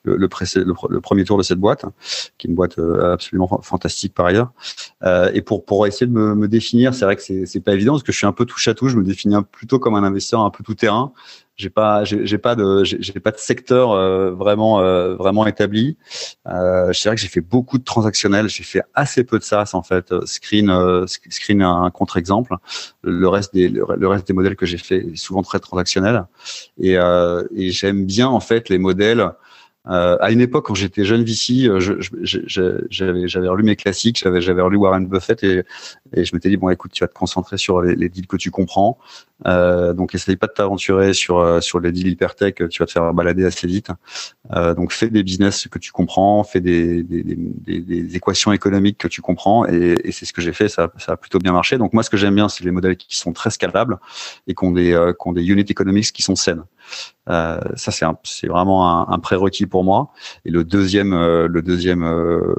le, 0.04 0.16
le, 0.16 0.28
premier 1.00 1.24
tour 1.24 1.38
de 1.38 1.42
cette 1.42 1.58
boîte, 1.58 1.84
qui 2.38 2.46
est 2.46 2.50
une 2.50 2.54
boîte 2.54 2.78
absolument 2.78 3.60
fantastique 3.64 4.14
par 4.14 4.26
ailleurs. 4.26 4.52
et 5.34 5.42
pour 5.42 5.64
pour 5.64 5.84
essayer 5.88 6.06
de 6.06 6.12
me, 6.12 6.36
me 6.36 6.46
définir, 6.46 6.94
c'est 6.94 7.04
vrai 7.04 7.16
que 7.16 7.22
c'est 7.22 7.46
c'est 7.46 7.60
pas 7.60 7.74
évident 7.74 7.94
parce 7.94 8.04
que 8.04 8.12
je 8.12 8.16
suis 8.16 8.28
un 8.28 8.32
peu 8.32 8.44
touche 8.44 8.68
à 8.68 8.74
tout. 8.74 8.90
Je 8.90 8.96
me 8.96 9.02
définis 9.02 9.34
plutôt 9.50 9.80
comme 9.80 9.96
un 9.96 10.04
investisseur 10.04 10.42
un 10.42 10.50
peu 10.50 10.62
tout 10.62 10.76
terrain 10.76 11.12
j'ai 11.56 11.70
pas 11.70 12.04
j'ai 12.04 12.38
pas 12.38 12.54
de 12.54 12.82
j'ai 12.84 13.20
pas 13.20 13.30
de 13.30 13.38
secteur 13.38 13.92
euh, 13.92 14.32
vraiment 14.32 14.80
euh, 14.80 15.14
vraiment 15.16 15.46
établi. 15.46 15.96
Euh, 16.48 16.92
je 16.92 17.00
dirais 17.00 17.14
que 17.14 17.20
j'ai 17.20 17.28
fait 17.28 17.40
beaucoup 17.40 17.78
de 17.78 17.84
transactionnels 17.84 18.48
j'ai 18.48 18.64
fait 18.64 18.82
assez 18.94 19.22
peu 19.24 19.38
de 19.38 19.44
SaaS 19.44 19.70
en 19.74 19.82
fait. 19.82 20.14
Screen 20.26 20.70
euh, 20.70 21.06
screen 21.06 21.62
un 21.62 21.90
contre-exemple. 21.90 22.56
Le 23.02 23.28
reste 23.28 23.54
des 23.54 23.68
le 23.68 24.08
reste 24.08 24.26
des 24.26 24.32
modèles 24.32 24.56
que 24.56 24.66
j'ai 24.66 24.78
fait 24.78 25.06
est 25.12 25.16
souvent 25.16 25.42
très 25.42 25.60
transactionnel. 25.60 26.24
Et 26.78 26.94
et 26.94 27.70
j'aime 27.70 28.06
bien 28.06 28.28
en 28.28 28.40
fait 28.40 28.68
les 28.68 28.78
modèles 28.78 29.30
euh, 29.88 30.16
à 30.20 30.30
une 30.30 30.40
époque, 30.40 30.66
quand 30.66 30.74
j'étais 30.74 31.04
jeune 31.04 31.24
VC, 31.24 31.66
euh, 31.66 31.80
j'avais 32.22 33.26
j'avais 33.28 33.48
relu 33.48 33.64
mes 33.64 33.74
classiques, 33.74 34.18
j'avais 34.22 34.40
j'avais 34.40 34.62
relu 34.62 34.76
Warren 34.76 35.06
Buffett 35.08 35.42
et, 35.42 35.64
et 36.12 36.24
je 36.24 36.34
m'étais 36.34 36.48
dit 36.50 36.56
bon, 36.56 36.68
écoute, 36.68 36.92
tu 36.92 37.02
vas 37.02 37.08
te 37.08 37.14
concentrer 37.14 37.58
sur 37.58 37.82
les, 37.82 37.96
les 37.96 38.08
deals 38.08 38.28
que 38.28 38.36
tu 38.36 38.50
comprends. 38.52 38.98
Euh, 39.46 39.92
donc, 39.92 40.14
essaye 40.14 40.36
pas 40.36 40.46
de 40.46 40.52
t'aventurer 40.52 41.14
sur 41.14 41.38
euh, 41.38 41.60
sur 41.60 41.80
les 41.80 41.90
deals 41.90 42.08
hypertech, 42.08 42.68
tu 42.68 42.78
vas 42.78 42.86
te 42.86 42.92
faire 42.92 43.12
balader 43.12 43.44
assez 43.44 43.66
vite. 43.66 43.88
Euh, 44.54 44.72
donc, 44.74 44.92
fais 44.92 45.10
des 45.10 45.24
business 45.24 45.66
que 45.66 45.80
tu 45.80 45.90
comprends, 45.90 46.44
fais 46.44 46.60
des 46.60 47.02
des, 47.02 47.24
des, 47.24 47.80
des 47.80 48.16
équations 48.16 48.52
économiques 48.52 48.98
que 48.98 49.08
tu 49.08 49.20
comprends 49.20 49.66
et, 49.66 49.96
et 50.04 50.12
c'est 50.12 50.26
ce 50.26 50.32
que 50.32 50.40
j'ai 50.42 50.52
fait. 50.52 50.68
Ça, 50.68 50.92
ça 50.98 51.12
a 51.12 51.16
plutôt 51.16 51.40
bien 51.40 51.52
marché. 51.52 51.76
Donc, 51.76 51.92
moi, 51.92 52.04
ce 52.04 52.10
que 52.10 52.16
j'aime 52.16 52.36
bien, 52.36 52.48
c'est 52.48 52.62
les 52.62 52.70
modèles 52.70 52.96
qui 52.96 53.16
sont 53.16 53.32
très 53.32 53.50
scalables 53.50 53.98
et 54.46 54.54
qui 54.54 54.64
ont 54.64 54.70
des 54.70 54.92
qui 55.20 55.28
ont 55.28 55.32
des 55.32 55.44
unit 55.44 55.66
economics 55.68 56.12
qui 56.12 56.22
sont 56.22 56.36
saines. 56.36 56.62
Euh, 57.28 57.60
ça, 57.76 57.92
c'est 58.24 58.46
vraiment 58.46 59.08
un, 59.10 59.18
prérequis 59.18 59.66
pour 59.66 59.84
moi. 59.84 60.10
Et 60.44 60.50
le 60.50 60.64
deuxième, 60.64 61.12
euh, 61.12 61.46
le 61.48 61.62
deuxième, 61.62 62.02
euh, 62.02 62.54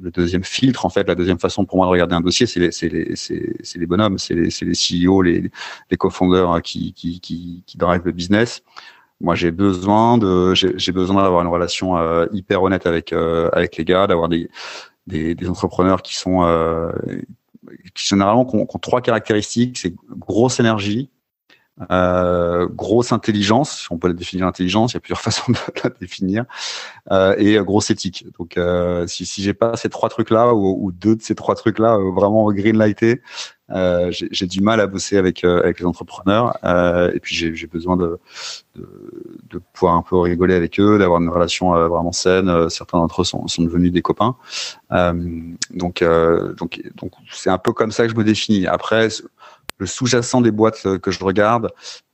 le 0.00 0.10
deuxième 0.10 0.44
filtre, 0.44 0.84
en 0.84 0.88
fait, 0.88 1.06
la 1.06 1.14
deuxième 1.14 1.38
façon 1.38 1.64
pour 1.64 1.76
moi 1.78 1.86
de 1.86 1.90
regarder 1.90 2.14
un 2.14 2.20
dossier, 2.20 2.46
c'est 2.46 2.60
les, 2.60 2.72
c'est 2.72 3.14
c'est, 3.14 3.78
les 3.78 3.86
bonhommes, 3.86 4.18
c'est 4.18 4.34
les, 4.34 4.50
c'est 4.50 4.64
les 4.64 4.74
CEO, 4.74 5.22
les, 5.22 5.50
les 5.90 5.96
cofondeurs 5.96 6.60
qui, 6.62 6.92
qui, 6.92 7.20
qui, 7.20 7.62
qui 7.66 7.78
drivent 7.78 8.02
le 8.04 8.12
business. 8.12 8.62
Moi, 9.20 9.34
j'ai 9.34 9.50
besoin 9.50 10.18
de, 10.18 10.52
j'ai, 10.54 10.92
besoin 10.92 11.22
d'avoir 11.22 11.40
une 11.42 11.48
relation 11.48 11.96
hyper 12.32 12.62
honnête 12.62 12.86
avec 12.86 13.14
avec 13.14 13.78
les 13.78 13.84
gars, 13.86 14.06
d'avoir 14.06 14.28
des, 14.28 14.50
des, 15.06 15.48
entrepreneurs 15.48 16.02
qui 16.02 16.14
sont 16.14 16.42
qui 17.94 18.08
généralement 18.08 18.46
ont, 18.54 18.66
ont 18.68 18.78
trois 18.78 19.00
caractéristiques, 19.00 19.78
c'est 19.78 19.94
grosse 20.18 20.60
énergie, 20.60 21.08
grosse 21.78 23.12
intelligence, 23.12 23.86
on 23.90 23.98
peut 23.98 24.08
la 24.08 24.14
définir 24.14 24.46
l'intelligence, 24.46 24.92
il 24.92 24.96
y 24.96 24.98
a 24.98 25.00
plusieurs 25.00 25.20
façons 25.26 25.52
de 25.52 25.58
la 25.84 25.90
définir, 25.90 26.44
euh, 27.10 27.34
et 27.38 27.58
euh, 27.58 27.64
grosse 27.64 27.90
éthique. 27.90 28.26
Donc 28.38 28.56
euh, 28.56 29.06
si, 29.06 29.26
si 29.26 29.42
j'ai 29.42 29.54
pas 29.54 29.76
ces 29.76 29.88
trois 29.88 30.08
trucs-là 30.08 30.54
ou, 30.54 30.90
deux 30.92 31.16
de 31.16 31.22
ces 31.22 31.34
trois 31.34 31.54
trucs-là 31.54 31.96
euh, 31.96 32.10
vraiment 32.12 32.50
greenlightés, 32.52 33.20
euh, 33.70 34.12
j'ai 34.12 34.46
du 34.46 34.60
mal 34.60 34.80
à 34.80 34.86
bosser 34.86 35.16
avec 35.16 35.42
avec 35.42 35.80
les 35.80 35.86
entrepreneurs. 35.86 36.56
et 37.12 37.18
puis 37.20 37.34
j'ai 37.34 37.66
besoin 37.66 37.96
de, 37.96 38.18
de, 38.76 38.88
de 39.50 39.60
pouvoir 39.72 39.96
un 39.96 40.02
peu 40.02 40.16
rigoler 40.18 40.54
avec 40.54 40.78
eux, 40.78 40.98
d'avoir 40.98 41.20
une 41.20 41.28
relation 41.28 41.70
vraiment 41.88 42.12
saine. 42.12 42.70
certains 42.70 42.98
d'entre 42.98 43.22
eux 43.22 43.24
sont, 43.24 43.48
sont 43.48 43.62
devenus 43.62 43.90
des 43.90 44.02
copains. 44.02 44.36
donc 44.90 46.04
donc 46.56 46.82
donc 46.94 47.12
c'est 47.32 47.50
un 47.50 47.58
peu 47.58 47.72
comme 47.72 47.90
ça 47.90 48.04
que 48.04 48.12
je 48.12 48.16
me 48.16 48.22
définis. 48.24 48.68
Après 48.68 49.08
le 49.78 49.86
sous-jacent 49.86 50.40
des 50.40 50.50
boîtes 50.50 50.82
euh, 50.86 50.98
que 50.98 51.10
je 51.10 51.22
regarde, 51.22 51.70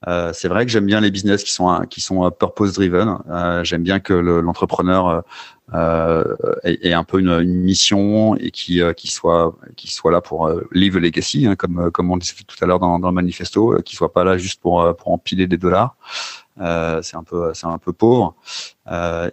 euh, 0.09 0.33
c'est 0.35 0.49
vrai 0.49 0.67
que 0.67 0.73
j'aime 0.73 0.87
bien 0.87 1.01
les 1.01 1.11
business 1.11 1.45
qui 1.45 1.53
sont 1.53 1.83
qui 1.89 2.01
sont 2.01 2.25
euh, 2.25 2.31
purpose 2.31 2.73
driven. 2.73 3.19
Euh, 3.31 3.63
j'aime 3.65 3.83
bien 3.83 4.01
que 4.01 4.13
l'entrepreneur 4.13 5.23
euh, 5.75 6.25
ait, 6.65 6.93
un 6.93 7.05
peu 7.05 7.21
une, 7.21 7.31
une 7.31 7.63
mission 7.63 8.35
et 8.37 8.51
qui 8.51 8.81
qui 8.97 9.09
soit 9.09 9.57
qui 9.77 9.93
soit 9.93 10.11
là 10.11 10.21
pour 10.21 10.51
leave 10.73 10.97
a 10.97 11.01
legacy, 11.01 11.47
hein, 11.47 11.57
comme 11.57 11.91
comme 11.93 12.11
on 12.11 12.17
disait 12.17 12.35
tout 12.47 12.57
à 12.63 12.67
l'heure 12.67 12.81
dans, 12.81 12.99
dans 12.99 13.09
le 13.09 13.15
manifesto, 13.15 13.81
qui 13.85 13.97
soit 13.97 14.13
pas 14.13 14.25
là 14.25 14.37
juste 14.39 14.61
pour 14.61 14.95
pour 14.97 15.13
empiler 15.13 15.47
des 15.47 15.59
dollars. 15.59 15.97
c'est 16.59 17.17
un 17.17 17.25
peu 17.25 17.55
c'est 17.55 17.67
un 17.67 17.79
peu 17.79 17.93
pauvre. 17.93 18.35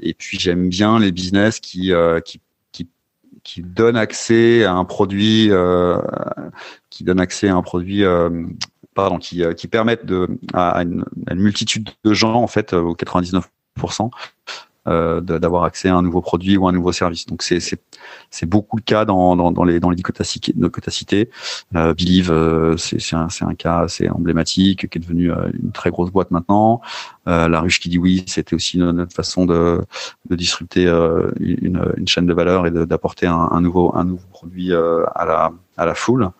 et 0.01 0.13
puis 0.13 0.37
j'aime 0.39 0.69
bien 0.69 0.99
les 0.99 1.11
business 1.11 1.59
qui 1.59 1.91
qui 2.25 2.39
qui 3.49 3.61
donne 3.63 3.97
accès 3.97 4.63
à 4.63 4.73
un 4.73 4.85
produit, 4.85 5.49
qui 6.91 7.03
donne 7.03 7.19
accès 7.19 7.49
à 7.49 7.55
un 7.55 7.61
produit 7.63 8.03
pardon, 8.93 9.17
qui, 9.17 9.43
qui 9.55 9.67
permettent 9.67 10.05
à, 10.53 10.83
une, 10.83 11.03
multitude 11.31 11.89
de 12.03 12.13
gens, 12.13 12.35
en 12.35 12.47
fait, 12.47 12.73
aux 12.73 12.93
99%, 12.93 14.11
euh, 14.87 15.21
d'avoir 15.21 15.63
accès 15.65 15.89
à 15.89 15.95
un 15.95 16.01
nouveau 16.01 16.21
produit 16.21 16.57
ou 16.57 16.67
un 16.67 16.71
nouveau 16.71 16.91
service. 16.91 17.25
Donc 17.25 17.43
c'est 17.43 17.59
c'est 17.59 18.45
beaucoup 18.45 18.77
le 18.77 18.81
cas 18.81 19.05
dans 19.05 19.35
dans, 19.35 19.51
dans 19.51 19.63
les 19.63 19.79
dans 19.79 19.89
les 19.89 20.01
cités. 20.89 21.29
Euh, 21.75 21.93
Believe, 21.93 22.31
euh, 22.31 22.77
c'est 22.77 23.15
un 23.15 23.29
c'est 23.29 23.45
un 23.45 23.55
cas 23.55 23.79
assez 23.79 24.09
emblématique 24.09 24.89
qui 24.89 24.97
est 24.97 25.01
devenu 25.01 25.31
euh, 25.31 25.49
une 25.61 25.71
très 25.71 25.89
grosse 25.89 26.11
boîte 26.11 26.31
maintenant. 26.31 26.81
Euh, 27.27 27.47
la 27.47 27.61
ruche 27.61 27.79
qui 27.79 27.89
dit 27.89 27.97
oui, 27.97 28.23
c'était 28.27 28.55
aussi 28.55 28.77
notre 28.77 29.13
façon 29.13 29.45
de 29.45 29.81
de 30.29 30.35
disrupter 30.35 30.85
une, 31.39 31.93
une 31.97 32.07
chaîne 32.07 32.25
de 32.25 32.33
valeur 32.33 32.65
et 32.65 32.71
d'apporter 32.71 33.27
un, 33.27 33.49
un, 33.51 33.61
nouveau 33.61 33.91
un 33.95 34.05
nouveau 34.05 34.27
produit 34.31 34.73
à 34.73 35.25
la 35.25 35.51
à 35.77 35.85
la 35.85 35.95
foule. 35.95 36.31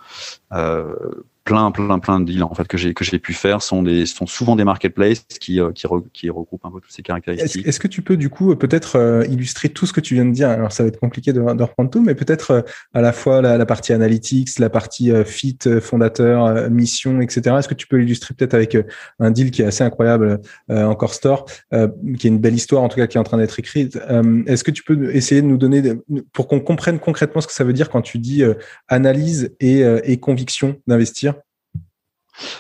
Plein, 1.46 1.72
plein, 1.72 1.98
plein 1.98 2.20
de 2.20 2.26
deals 2.26 2.44
en 2.44 2.54
fait 2.54 2.68
que 2.68 2.78
j'ai 2.78 2.94
que 2.94 3.04
j'ai 3.04 3.18
pu 3.18 3.34
faire 3.34 3.64
sont 3.64 3.82
des 3.82 4.06
sont 4.06 4.28
souvent 4.28 4.56
des 4.56 4.64
marketplaces 4.64 5.26
qui 5.40 5.60
euh, 5.60 5.72
qui, 5.72 5.88
qui 6.14 6.30
regroupent 6.30 6.66
un 6.66 6.70
peu 6.70 6.80
toutes 6.80 6.92
ces 6.92 7.02
caractéristiques. 7.02 7.66
Est-ce, 7.66 7.80
que 7.80 7.88
tu 7.88 8.04
peux 8.04 8.18
du 8.18 8.30
coup 8.30 8.56
peut-être 8.56 8.98
euh, 8.98 9.26
illustrer 9.26 9.70
tout 9.70 9.88
ce 9.88 9.94
que 9.94 10.02
tu 10.02 10.14
viens 10.14 10.26
de 10.26 10.32
dire? 10.32 10.50
Alors 10.50 10.72
ça 10.72 10.84
va 10.84 10.90
être 10.90 11.00
compliqué 11.00 11.34
de, 11.34 11.40
de 11.40 11.64
reprendre 11.64 11.90
tout, 11.90 12.04
mais 12.04 12.14
peut-être 12.14 12.52
euh, 12.52 12.62
à 12.94 13.02
la 13.02 13.14
fois 13.14 13.42
la, 13.42 13.58
la, 13.58 13.66
partie 13.66 13.94
analytics, 13.94 14.60
la 14.60 14.70
partie 14.70 15.12
fit, 15.26 15.58
fondateur, 15.82 16.70
mission, 16.70 17.20
etc. 17.22 17.56
Est-ce 17.58 17.68
que 17.68 17.74
tu 17.74 17.88
peux 17.88 17.98
l'illustrer 17.98 18.36
peut-être 18.36 18.54
avec 18.54 18.78
un 19.20 19.32
deal 19.32 19.50
qui 19.50 19.64
est 19.64 19.66
assez 19.66 19.84
incroyable 19.84 20.40
encore 20.70 21.14
store, 21.14 21.46
qui 21.72 22.28
est 22.28 22.30
une 22.30 22.40
belle 22.40 22.54
histoire 22.54 22.84
en 22.84 22.90
tout 22.90 22.98
cas 22.98 23.08
qui 23.08 23.18
est 23.18 23.20
en 23.20 23.24
train 23.24 23.38
d'être 23.38 23.58
écrite. 23.60 23.98
est-ce 24.46 24.64
que 24.64 24.72
tu 24.72 24.84
peux 24.84 25.16
essayer 25.16 25.42
de 25.42 25.48
nous 25.48 25.58
donner 25.58 25.82
pour 26.34 26.48
qu'on 26.48 26.60
comprenne 26.60 27.00
concrètement 27.00 27.42
ce 27.42 27.48
que 27.48 27.54
ça 27.54 27.64
veut 27.64 27.74
dire 27.74 27.90
quand 27.90 28.02
tu 28.02 28.20
dis 28.20 28.44
analyse 28.88 29.56
et, 29.60 29.82
et 30.04 30.20
conviction 30.20 30.78
d'investir? 30.88 31.39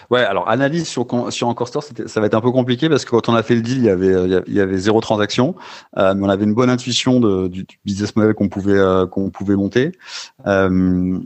Ouais, 0.10 0.22
alors 0.22 0.50
analyse 0.50 0.88
sur 0.88 1.06
sur 1.30 1.48
Encore 1.48 1.68
Store, 1.68 1.84
ça 1.84 2.20
va 2.20 2.26
être 2.26 2.36
un 2.36 2.42
peu 2.42 2.52
compliqué 2.52 2.90
parce 2.90 3.06
que 3.06 3.12
quand 3.12 3.30
on 3.30 3.36
a 3.36 3.44
fait 3.44 3.56
le 3.56 3.62
deal, 3.62 3.78
il 3.78 3.86
y 3.86 3.90
avait 3.90 4.42
il 4.48 4.54
y 4.54 4.60
avait 4.60 4.78
zéro 4.78 5.02
transaction, 5.02 5.56
euh, 5.98 6.14
mais 6.16 6.26
on 6.26 6.30
avait 6.30 6.46
une 6.46 6.54
bonne 6.54 6.70
intuition 6.70 7.20
du, 7.48 7.66
business 7.86 8.16
model 8.16 8.34
qu'on 8.34 8.50
pouvait 8.50 8.78
euh, 8.78 9.06
qu'on 9.06 9.30
pouvait 9.30 9.56
monter. 9.56 9.92
Euh, 10.48 11.20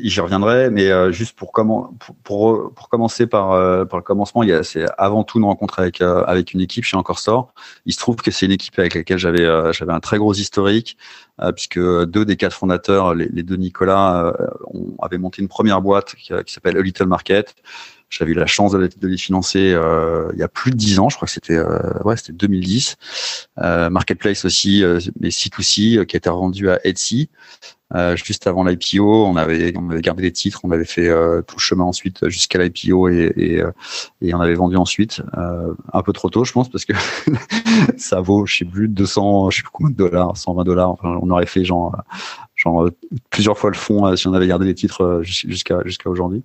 J'y 0.00 0.20
reviendrai, 0.20 0.68
mais 0.68 1.12
juste 1.14 1.34
pour, 1.34 1.50
pour, 1.50 2.72
pour, 2.74 2.88
commencer 2.90 3.26
par, 3.26 3.88
par 3.88 3.98
le 3.98 4.02
commencement, 4.02 4.42
c'est 4.62 4.84
avant 4.98 5.24
tout 5.24 5.38
une 5.38 5.46
rencontre 5.46 5.80
avec 5.80 6.02
avec 6.02 6.52
une 6.52 6.60
équipe 6.60 6.84
chez 6.84 6.98
Encore 6.98 7.18
Store. 7.18 7.54
Il 7.86 7.94
se 7.94 7.98
trouve 7.98 8.16
que 8.16 8.30
c'est 8.30 8.44
une 8.44 8.52
équipe 8.52 8.78
avec 8.78 8.94
laquelle 8.94 9.16
j'avais 9.16 9.72
j'avais 9.72 9.92
un 9.92 10.00
très 10.00 10.18
gros 10.18 10.34
historique, 10.34 10.98
puisque 11.56 11.80
deux 11.80 12.26
des 12.26 12.36
quatre 12.36 12.52
fondateurs, 12.52 13.14
les, 13.14 13.42
deux 13.42 13.56
Nicolas, 13.56 14.34
avaient 15.00 15.18
monté 15.18 15.40
une 15.40 15.48
première 15.48 15.80
boîte 15.80 16.14
qui 16.16 16.52
s'appelle 16.52 16.76
A 16.76 16.82
Little 16.82 17.06
Market 17.06 17.54
j'avais 18.10 18.32
eu 18.32 18.34
la 18.34 18.46
chance 18.46 18.72
de, 18.72 18.90
les 19.02 19.16
financer 19.18 19.72
euh, 19.74 20.30
il 20.32 20.38
y 20.38 20.42
a 20.42 20.48
plus 20.48 20.70
de 20.70 20.76
dix 20.76 20.98
ans, 20.98 21.08
je 21.08 21.16
crois 21.16 21.26
que 21.26 21.32
c'était 21.32 21.56
euh, 21.56 21.78
ouais, 22.04 22.16
c'était 22.16 22.32
2010. 22.32 22.96
Euh, 23.58 23.90
Marketplace 23.90 24.44
aussi, 24.44 24.82
euh, 24.82 24.98
mais 25.20 25.28
C2C, 25.28 26.06
qui 26.06 26.16
a 26.16 26.18
été 26.18 26.28
rendu 26.28 26.70
à 26.70 26.80
Etsy. 26.84 27.28
juste 28.14 28.46
avant 28.46 28.64
l'IPO, 28.64 29.26
on 29.26 29.36
avait, 29.36 29.74
on 29.76 29.90
avait 29.90 30.00
gardé 30.00 30.22
les 30.22 30.32
titres, 30.32 30.60
on 30.64 30.70
avait 30.70 30.84
fait 30.86 31.08
tout 31.46 31.56
le 31.56 31.60
chemin 31.60 31.84
ensuite 31.84 32.28
jusqu'à 32.28 32.58
l'IPO 32.62 33.08
et, 33.08 33.32
et, 33.36 33.62
et, 34.22 34.34
on 34.34 34.40
avait 34.40 34.54
vendu 34.54 34.76
ensuite. 34.76 35.22
un 35.92 36.02
peu 36.02 36.12
trop 36.12 36.30
tôt, 36.30 36.44
je 36.44 36.52
pense, 36.52 36.70
parce 36.70 36.84
que 36.84 36.92
ça 37.98 38.20
vaut, 38.20 38.46
je 38.46 38.58
sais 38.58 38.64
plus, 38.64 38.88
200, 38.88 39.50
je 39.50 39.56
sais 39.56 39.62
plus 39.62 39.70
combien 39.72 39.90
de 39.90 39.96
dollars, 39.96 40.36
120 40.36 40.64
dollars. 40.64 40.90
Enfin, 40.90 41.18
on 41.22 41.30
aurait 41.30 41.46
fait 41.46 41.64
genre, 41.64 41.96
genre 42.56 42.88
plusieurs 43.30 43.58
fois 43.58 43.70
le 43.70 43.76
fond 43.76 44.14
si 44.16 44.26
on 44.28 44.34
avait 44.34 44.46
gardé 44.46 44.66
les 44.66 44.74
titres 44.74 45.20
jusqu'à 45.22 45.80
jusqu'à 45.84 46.10
aujourd'hui. 46.10 46.42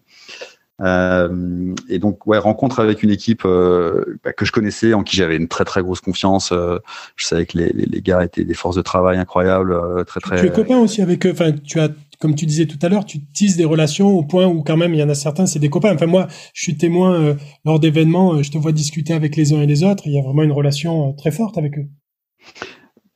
Euh, 0.81 1.73
et 1.87 1.99
donc, 1.99 2.25
ouais, 2.25 2.37
rencontre 2.37 2.79
avec 2.79 3.03
une 3.03 3.11
équipe 3.11 3.45
euh, 3.45 4.17
bah, 4.23 4.33
que 4.33 4.43
je 4.43 4.51
connaissais, 4.51 4.93
en 4.93 5.03
qui 5.03 5.15
j'avais 5.15 5.37
une 5.37 5.47
très 5.47 5.65
très 5.65 5.81
grosse 5.81 6.01
confiance. 6.01 6.51
Euh, 6.51 6.79
je 7.15 7.25
savais 7.25 7.45
que 7.45 7.57
les, 7.57 7.69
les, 7.69 7.85
les, 7.85 8.01
gars 8.01 8.23
étaient 8.23 8.43
des 8.43 8.53
forces 8.53 8.75
de 8.75 8.81
travail 8.81 9.17
incroyables, 9.17 10.05
très 10.05 10.19
très. 10.19 10.39
Tu 10.39 10.47
es 10.47 10.51
copain 10.51 10.79
aussi 10.79 11.01
avec 11.01 11.25
eux. 11.25 11.31
Enfin, 11.31 11.51
tu 11.51 11.79
as, 11.79 11.89
comme 12.19 12.35
tu 12.35 12.45
disais 12.45 12.65
tout 12.65 12.79
à 12.81 12.89
l'heure, 12.89 13.05
tu 13.05 13.23
tisses 13.23 13.55
des 13.55 13.65
relations 13.65 14.17
au 14.17 14.23
point 14.23 14.47
où 14.47 14.63
quand 14.63 14.77
même 14.77 14.93
il 14.93 14.99
y 14.99 15.03
en 15.03 15.09
a 15.09 15.15
certains, 15.15 15.45
c'est 15.45 15.59
des 15.59 15.69
copains. 15.69 15.93
Enfin, 15.93 16.07
moi, 16.07 16.27
je 16.53 16.63
suis 16.63 16.75
témoin 16.75 17.35
lors 17.65 17.79
d'événements, 17.79 18.41
je 18.41 18.51
te 18.51 18.57
vois 18.57 18.71
discuter 18.71 19.13
avec 19.13 19.35
les 19.35 19.53
uns 19.53 19.61
et 19.61 19.67
les 19.67 19.83
autres. 19.83 20.03
Il 20.07 20.13
y 20.13 20.19
a 20.19 20.23
vraiment 20.23 20.43
une 20.43 20.51
relation 20.51 21.13
très 21.13 21.31
forte 21.31 21.57
avec 21.57 21.77
eux. 21.77 21.87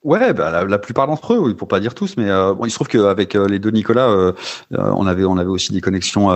Ouais, 0.08 0.32
bah, 0.32 0.64
la, 0.64 0.80
plupart 0.80 1.06
d'entre 1.06 1.34
eux, 1.34 1.54
pour 1.54 1.68
pas 1.68 1.82
dire 1.82 1.94
tous, 1.94 2.16
mais 2.16 2.30
euh, 2.30 2.54
bon, 2.54 2.64
il 2.64 2.70
se 2.70 2.76
trouve 2.76 2.88
qu'avec 2.88 3.36
euh, 3.36 3.46
les 3.46 3.60
deux 3.60 3.72
Nicolas, 3.72 4.08
euh, 4.08 4.32
on 4.72 5.06
avait 5.06 5.26
on 5.26 5.36
avait 5.38 5.50
aussi 5.50 5.74
des 5.74 5.82
connexions 5.82 6.30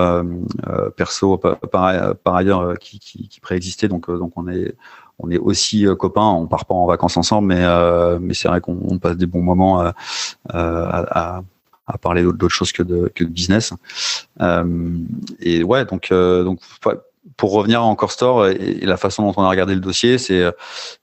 perso 0.97 1.37
par, 1.37 1.57
par, 1.57 2.35
ailleurs 2.35 2.77
qui, 2.79 2.99
qui, 2.99 3.29
qui, 3.29 3.39
préexistaient, 3.39 3.87
donc 3.87 4.11
donc 4.11 4.33
on 4.35 4.49
est 4.49 4.75
on 5.19 5.31
est 5.31 5.37
aussi 5.37 5.85
copains, 5.97 6.27
on 6.27 6.47
part 6.47 6.65
pas 6.65 6.73
en 6.73 6.85
vacances 6.85 7.15
ensemble, 7.15 7.47
mais 7.47 7.65
mais 8.19 8.33
c'est 8.33 8.49
vrai 8.49 8.59
qu'on 8.59 8.99
passe 8.99 9.15
des 9.15 9.25
bons 9.25 9.41
moments 9.41 9.79
à, 9.79 9.93
à, 10.49 11.41
à 11.87 11.97
parler 11.97 12.23
d'autres 12.23 12.49
choses 12.49 12.73
que 12.73 12.83
de 12.83 13.09
que 13.15 13.23
de 13.23 13.29
business. 13.29 13.73
et 15.39 15.63
ouais, 15.63 15.85
donc 15.85 16.09
donc 16.11 16.59
pour 17.37 17.51
revenir 17.51 17.81
à 17.81 17.83
Encore 17.83 18.11
Store 18.11 18.47
et, 18.47 18.79
la 18.81 18.97
façon 18.97 19.23
dont 19.23 19.33
on 19.37 19.43
a 19.43 19.49
regardé 19.49 19.75
le 19.75 19.79
dossier, 19.79 20.17
c'est 20.17 20.43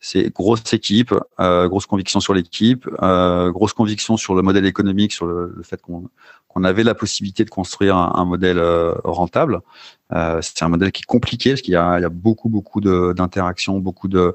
c'est 0.01 0.33
grosse 0.33 0.73
équipe, 0.73 1.15
euh, 1.41 1.69
grosse 1.69 1.87
conviction 1.87 2.21
sur 2.21 2.35
l'équipe, 2.35 2.89
euh, 3.03 3.51
grosse 3.51 3.73
conviction 3.73 4.17
sur 4.17 4.35
le 4.35 4.43
modèle 4.43 4.67
économique, 4.67 5.13
sur 5.13 5.27
le, 5.27 5.55
fait 5.63 5.81
qu'on 5.81 6.09
qu'on 6.49 6.65
avait 6.65 6.83
la 6.83 6.95
possibilité 6.95 7.45
de 7.45 7.51
construire 7.51 7.97
un, 7.97 8.25
modèle 8.25 8.59
euh, 8.59 8.95
rentable. 9.05 9.61
Euh, 10.15 10.39
c'est 10.41 10.63
un 10.63 10.69
modèle 10.69 10.91
qui 10.93 11.03
est 11.03 11.07
compliqué 11.07 11.51
parce 11.51 11.63
qu'il 11.63 11.73
y 11.73 11.75
y 11.75 11.77
a 11.77 12.09
beaucoup 12.09 12.49
beaucoup 12.49 12.81
d'interactions, 12.81 13.79
beaucoup 13.79 14.09
de 14.09 14.35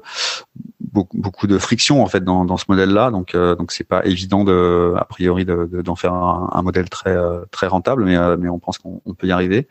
beaucoup, 0.80 1.18
beaucoup 1.18 1.46
de 1.48 1.58
friction 1.58 2.02
en 2.02 2.06
fait 2.06 2.22
dans, 2.22 2.44
dans 2.44 2.56
ce 2.56 2.66
modèle-là. 2.68 3.10
Donc 3.10 3.34
euh, 3.34 3.56
donc 3.56 3.72
c'est 3.72 3.84
pas 3.84 4.04
évident 4.06 4.44
de 4.44 4.94
a 4.96 5.04
priori 5.04 5.44
d'en 5.44 5.66
de, 5.66 5.98
faire 5.98 6.14
un, 6.14 6.50
un, 6.52 6.62
modèle 6.62 6.88
très 6.88 7.16
euh, 7.16 7.40
très 7.50 7.66
rentable, 7.66 8.04
mais 8.04 8.16
mais 8.36 8.48
on 8.48 8.58
pense 8.58 8.78
qu'on 8.78 9.00
peut 9.18 9.26
y 9.26 9.32
arriver. 9.32 9.68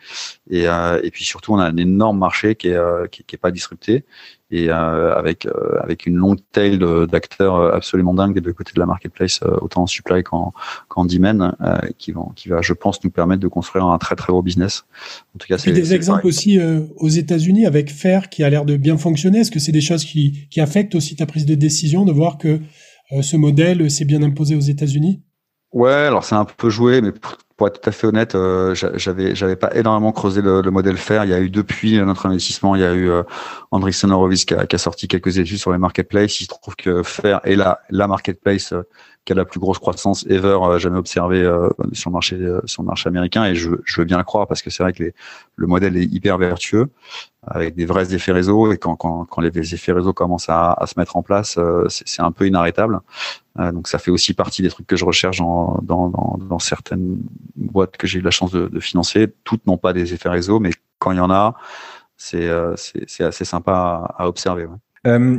Et 0.50 0.64
et 0.66 1.12
puis 1.12 1.24
surtout 1.24 1.54
on 1.54 1.60
a 1.60 1.66
un 1.66 1.78
énorme 1.78 2.18
marché 2.18 2.56
qui 2.56 2.70
est 2.70 3.10
qui 3.10 3.24
est 3.34 3.38
pas 3.38 3.52
disrupté 3.52 4.06
et 4.54 4.70
euh, 4.70 5.16
avec 5.16 5.48
euh, 5.48 5.80
avec 5.82 6.06
une 6.06 6.16
longue 6.16 6.38
tail 6.52 6.78
d'acteurs 7.12 7.56
euh, 7.56 7.72
absolument 7.72 8.14
dingues 8.14 8.36
des 8.36 8.42
deux 8.42 8.54
côtés 8.54 8.74
de 8.76 8.80
la 8.80 8.86
marketplace, 8.86 9.42
autant 9.62 9.82
en 9.82 9.88
supply 9.88 10.22
qu'en 10.22 10.54
qu'en 10.88 11.06
demand, 11.06 11.54
qui 11.98 12.12
vont 12.12 12.32
qui 12.36 12.50
va, 12.50 12.62
je 12.62 12.74
pense, 12.74 13.04
nous 13.04 13.10
permettre 13.10 13.42
de 13.42 13.48
construire 13.48 13.86
un 13.86 13.98
très 13.98 14.16
très 14.16 14.32
gros 14.32 14.44
business. 14.44 14.86
En 15.36 15.40
tout 15.40 15.48
cas, 15.48 15.58
c'est 15.58 15.72
des 15.72 15.96
exemples 15.96 16.28
aussi 16.28 16.60
aux 16.98 17.10
États-Unis 17.10 17.66
avec 17.66 17.92
Fair 17.92 18.30
qui 18.30 18.44
a 18.44 18.50
l'air 18.50 18.66
de 18.66 18.78
bien 18.78 18.98
fonctionner. 18.98 19.40
Est-ce 19.40 19.52
que 19.52 19.60
c'est 19.60 19.72
des 19.72 19.82
choses 19.82 20.06
qui 20.06 20.48
qui 20.52 20.62
affectent 20.62 20.94
aussi 20.94 21.16
ta 21.16 21.26
prise 21.26 21.48
de 21.48 21.56
décision 21.56 22.06
de 22.06 22.12
voir 22.12 22.38
que 22.38 22.60
ce 23.22 23.36
modèle 23.38 23.90
s'est 23.90 24.06
bien 24.06 24.22
imposé 24.22 24.56
aux 24.56 24.60
États-Unis? 24.76 25.22
Ouais, 25.72 25.92
alors 25.92 26.24
c'est 26.24 26.36
un 26.36 26.46
peu 26.46 26.70
joué, 26.70 27.02
mais 27.02 27.12
pour 27.58 27.68
être 27.68 27.82
tout 27.82 27.90
à 27.90 27.92
fait 27.92 28.08
honnête, 28.08 28.36
euh, 28.36 28.74
j'avais 28.74 29.36
j'avais 29.36 29.56
pas 29.56 29.76
énormément 29.76 30.12
creusé 30.12 30.42
le, 30.42 30.62
le, 30.62 30.72
modèle 30.72 30.98
faire. 30.98 31.24
Il 31.24 31.30
y 31.30 31.34
a 31.34 31.40
eu 31.40 31.50
depuis 31.50 31.98
notre 32.00 32.26
investissement, 32.26 32.76
il 32.76 32.82
y 32.82 32.86
a 32.86 32.94
eu 32.94 33.10
euh, 33.10 33.24
Andreessen 33.72 34.12
Horowitz 34.12 34.46
qui 34.46 34.56
a, 34.56 34.78
sorti 34.78 35.08
quelques 35.08 35.38
études 35.38 35.60
sur 35.60 35.72
les 35.72 35.78
marketplaces. 35.78 36.42
Il 36.42 36.46
se 36.46 36.50
trouve 36.50 36.76
que 36.76 37.04
faire 37.04 37.42
est 37.44 37.56
la 37.56 37.80
la 37.90 38.08
marketplace 38.08 38.74
euh, 38.74 38.84
qui 39.26 39.34
a 39.34 39.36
la 39.36 39.46
plus 39.46 39.60
grosse 39.60 39.80
croissance 39.80 40.26
ever 40.28 40.58
euh, 40.62 40.80
jamais 40.80 40.98
observée 40.98 41.42
euh, 41.42 41.70
sur 41.94 42.10
le 42.10 42.14
marché 42.14 42.38
sur 42.66 42.84
le 42.84 42.88
marché 42.88 43.08
américain. 43.08 43.46
Et 43.46 43.56
je, 43.56 43.70
je 43.86 44.02
veux 44.02 44.06
bien 44.06 44.18
le 44.18 44.24
croire 44.24 44.48
parce 44.48 44.62
que 44.62 44.70
c'est 44.70 44.84
vrai 44.84 44.94
que 44.94 45.04
les, 45.04 45.14
le 45.56 45.68
modèle 45.68 45.96
est 45.98 46.06
hyper 46.06 46.38
vertueux 46.38 46.90
avec 47.46 47.76
des 47.76 47.86
vrais 47.86 48.14
effets 48.14 48.32
réseau 48.32 48.72
et 48.72 48.78
quand, 48.78 48.96
quand, 48.96 49.26
quand 49.26 49.42
les 49.42 49.74
effets 49.74 49.92
réseau 49.92 50.14
commencent 50.14 50.50
à, 50.50 50.74
à 50.74 50.88
se 50.88 50.98
mettre 50.98 51.18
en 51.18 51.24
place, 51.24 51.60
c'est 51.90 52.22
un 52.22 52.32
peu 52.32 52.48
inarrêtable. 52.48 53.02
donc 53.58 53.90
ça 53.90 54.00
fait 54.00 54.12
aussi 54.12 54.34
partie 54.34 54.62
des 54.62 54.70
trucs 54.70 54.88
que 54.88 54.96
je 54.96 55.04
recherche 55.04 55.40
dans, 55.40 55.78
dans, 55.82 56.08
dans, 56.08 56.38
dans 56.40 56.60
certaines 56.60 57.18
boîtes 57.58 57.98
que 57.98 58.08
j'ai 58.08 58.20
eu 58.20 58.22
la 58.22 58.32
chance 58.32 58.52
de, 58.52 58.68
de 58.68 58.80
financer. 58.80 59.34
Toutes 59.44 59.68
n'ont 59.68 59.78
pas 59.78 59.92
des 59.92 60.14
effets 60.14 60.30
réseau, 60.30 60.62
mais 60.62 60.72
quand 61.00 61.12
il 61.12 61.18
y 61.18 61.22
en 61.22 61.30
a, 61.30 61.56
c'est 62.16 63.24
assez 63.24 63.46
sympa 63.46 64.14
à, 64.18 64.28
observer. 64.28 64.68
Euh, 65.06 65.38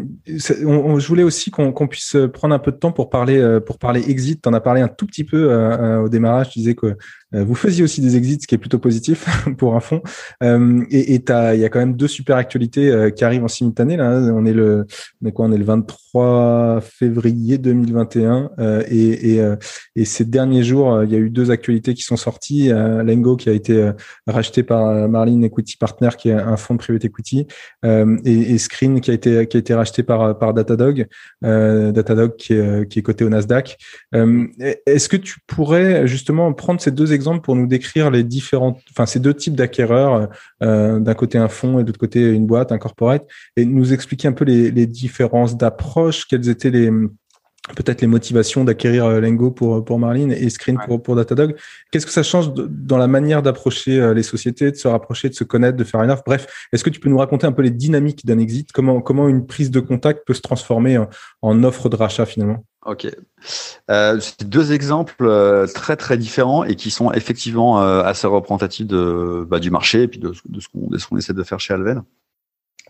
on, 0.67 0.99
je 0.99 1.09
voulais 1.09 1.23
aussi 1.23 1.51
qu'on 1.51 1.89
puisse 1.89 2.17
prendre 2.35 2.55
un 2.55 2.59
peu 2.59 2.71
de 2.71 2.77
temps 2.77 2.93
pour 2.93 3.09
parler 3.09 3.39
euh, 3.39 3.61
pour 3.61 3.79
parler 3.79 4.11
exit. 4.11 4.43
Tu 4.43 4.49
en 4.49 4.53
as 4.53 4.61
parlé 4.61 4.83
un 4.83 4.89
tout 4.89 5.07
petit 5.07 5.25
peu 5.25 5.51
euh, 5.51 6.03
au 6.03 6.09
démarrage. 6.09 6.51
Tu 6.51 6.59
disais 6.59 6.75
que 6.75 6.97
vous 7.43 7.55
faisiez 7.55 7.83
aussi 7.83 8.01
des 8.01 8.17
exits, 8.17 8.39
ce 8.43 8.47
qui 8.47 8.55
est 8.55 8.59
plutôt 8.59 8.79
positif 8.79 9.27
pour 9.59 9.75
un 9.75 9.81
fonds. 9.81 10.03
et 10.43 11.15
il 11.15 11.61
y 11.61 11.65
a 11.65 11.69
quand 11.69 11.79
même 11.79 11.97
deux 11.97 12.09
super 12.09 12.37
actualités 12.37 13.13
qui 13.17 13.25
arrivent 13.25 13.45
en 13.45 13.49
simultané. 13.49 13.97
Là, 13.97 14.31
on 14.35 14.47
est 14.47 14.53
le, 14.53 14.87
on 15.23 15.27
est 15.27 15.33
quoi 15.33 15.47
On 15.47 15.53
est 15.53 15.59
le 15.59 15.65
23 15.65 16.81
février 16.83 17.59
2021 17.59 18.51
et, 18.89 19.41
ces 20.05 20.25
derniers 20.25 20.63
jours, 20.63 21.03
il 21.03 21.11
y 21.11 21.15
a 21.17 21.19
eu 21.19 21.31
deux 21.31 21.51
actualités 21.51 21.95
qui 21.95 22.03
sont 22.03 22.17
sorties. 22.17 22.69
Lengo 22.69 23.37
qui 23.37 23.49
a 23.49 23.53
été 23.53 23.91
racheté 24.27 24.63
par 24.63 25.09
Marlin 25.09 25.43
Equity 25.43 25.77
Partner, 25.77 26.11
qui 26.17 26.29
est 26.29 26.35
un 26.35 26.57
fonds 26.57 26.75
de 26.75 26.79
private 26.79 27.05
equity, 27.05 27.47
et, 27.85 28.59
Screen 28.59 29.01
qui 29.01 29.11
a 29.11 29.15
été 29.15 29.75
racheté 29.75 30.03
par 30.03 30.39
par 30.39 30.55
Datadog, 30.55 31.07
Datadog 31.43 32.37
qui 32.37 32.55
est 32.55 32.89
qui 32.89 33.01
est 33.01 33.03
coté 33.03 33.25
au 33.25 33.29
Nasdaq. 33.29 33.77
Est-ce 34.13 35.09
que 35.09 35.17
tu 35.17 35.39
pourrais 35.47 36.07
justement 36.07 36.53
prendre 36.53 36.81
ces 36.81 36.91
deux 36.91 37.13
exemples 37.13 37.24
pour 37.43 37.57
nous 37.57 37.67
décrire 37.67 38.11
les 38.11 38.25
enfin 38.91 39.07
ces 39.07 39.21
deux 39.21 39.35
types 39.35 39.55
d'acquéreurs, 39.55 40.29
euh, 40.63 40.99
d'un 41.01 41.15
côté 41.15 41.39
un 41.39 41.49
fonds 41.49 41.79
et 41.79 41.83
de 41.83 41.89
l'autre 41.89 41.99
côté 41.99 42.21
une 42.21 42.47
boîte, 42.47 42.73
un 42.73 42.79
corporate, 42.79 43.25
et 43.57 43.65
nous 43.65 43.93
expliquer 43.93 44.29
un 44.29 44.33
peu 44.33 44.45
les, 44.45 44.71
les 44.71 44.87
différences 44.87 45.57
d'approche, 45.57 46.27
quelles 46.27 46.49
étaient 46.49 46.71
les 46.71 46.91
peut-être 47.77 48.03
les 48.03 48.07
motivations 48.07 48.65
d'acquérir 48.65 49.07
euh, 49.07 49.21
Lengo 49.21 49.51
pour 49.51 49.85
pour 49.85 49.99
Marlin 49.99 50.31
et 50.31 50.51
Screen 50.51 50.79
pour 50.87 51.03
pour 51.03 51.17
Datadog. 51.17 51.57
Qu'est-ce 51.91 52.07
que 52.07 52.13
ça 52.13 52.23
change 52.23 52.53
dans 52.55 52.99
la 52.99 53.07
manière 53.07 53.43
d'approcher 53.43 54.01
euh, 54.01 54.15
les 54.15 54.23
sociétés, 54.23 54.71
de 54.71 54.77
se 54.77 54.89
rapprocher, 54.89 55.29
de 55.29 55.35
se 55.35 55.45
connaître, 55.45 55.77
de 55.77 55.85
faire 55.85 56.03
une 56.03 56.11
offre? 56.11 56.23
Bref, 56.27 56.47
est-ce 56.73 56.85
que 56.85 56.91
tu 56.91 57.01
peux 57.01 57.09
nous 57.09 57.19
raconter 57.19 57.47
un 57.47 57.53
peu 57.53 57.63
les 57.63 57.71
dynamiques 57.71 58.27
d'un 58.27 58.39
exit? 58.39 58.71
Comment 58.73 59.01
comment 59.01 59.29
une 59.29 59.47
prise 59.47 59.71
de 59.71 59.81
contact 59.81 60.27
peut 60.27 60.35
se 60.35 60.43
transformer 60.43 60.99
en, 60.99 61.09
en 61.43 61.65
offre 61.65 61.89
de 61.89 61.97
rachat 61.97 62.27
finalement? 62.27 62.65
Ok. 62.85 63.07
Euh, 63.91 64.21
c'est 64.21 64.47
deux 64.47 64.73
exemples 64.73 65.25
euh, 65.25 65.67
très 65.67 65.97
très 65.97 66.19
différents 66.19 66.65
et 66.65 66.77
qui 66.77 66.91
sont 66.91 67.13
effectivement 67.13 67.83
euh, 67.83 68.03
assez 68.03 68.27
représentatifs 68.27 68.87
de, 68.87 69.47
bah, 69.49 69.59
du 69.59 69.71
marché 69.71 70.03
et 70.03 70.09
puis 70.09 70.21
de, 70.21 70.35
de 70.47 70.61
ce 70.61 70.69
qu'on 70.69 71.17
essaie 71.17 71.33
de 71.33 71.43
faire 71.43 71.61
chez 71.61 71.73
Alven. 71.73 72.03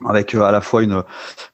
Avec 0.04 0.34
à 0.34 0.50
la 0.50 0.60
fois 0.60 0.82
une, 0.82 1.02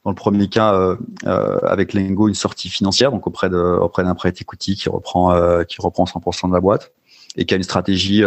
dans 0.03 0.09
le 0.09 0.15
premier 0.15 0.47
cas, 0.47 0.97
avec 1.23 1.93
Lengo, 1.93 2.27
une 2.27 2.33
sortie 2.33 2.69
financière, 2.69 3.11
donc 3.11 3.27
auprès 3.27 3.49
de 3.51 3.57
auprès 3.57 4.03
d'un 4.03 4.15
prêt 4.15 4.29
equity 4.29 4.75
qui 4.75 4.89
reprend 4.89 5.63
qui 5.65 5.79
reprend 5.79 6.05
100% 6.05 6.49
de 6.49 6.53
la 6.53 6.59
boîte 6.59 6.91
et 7.35 7.45
qui 7.45 7.53
a 7.53 7.57
une 7.57 7.63
stratégie 7.63 8.23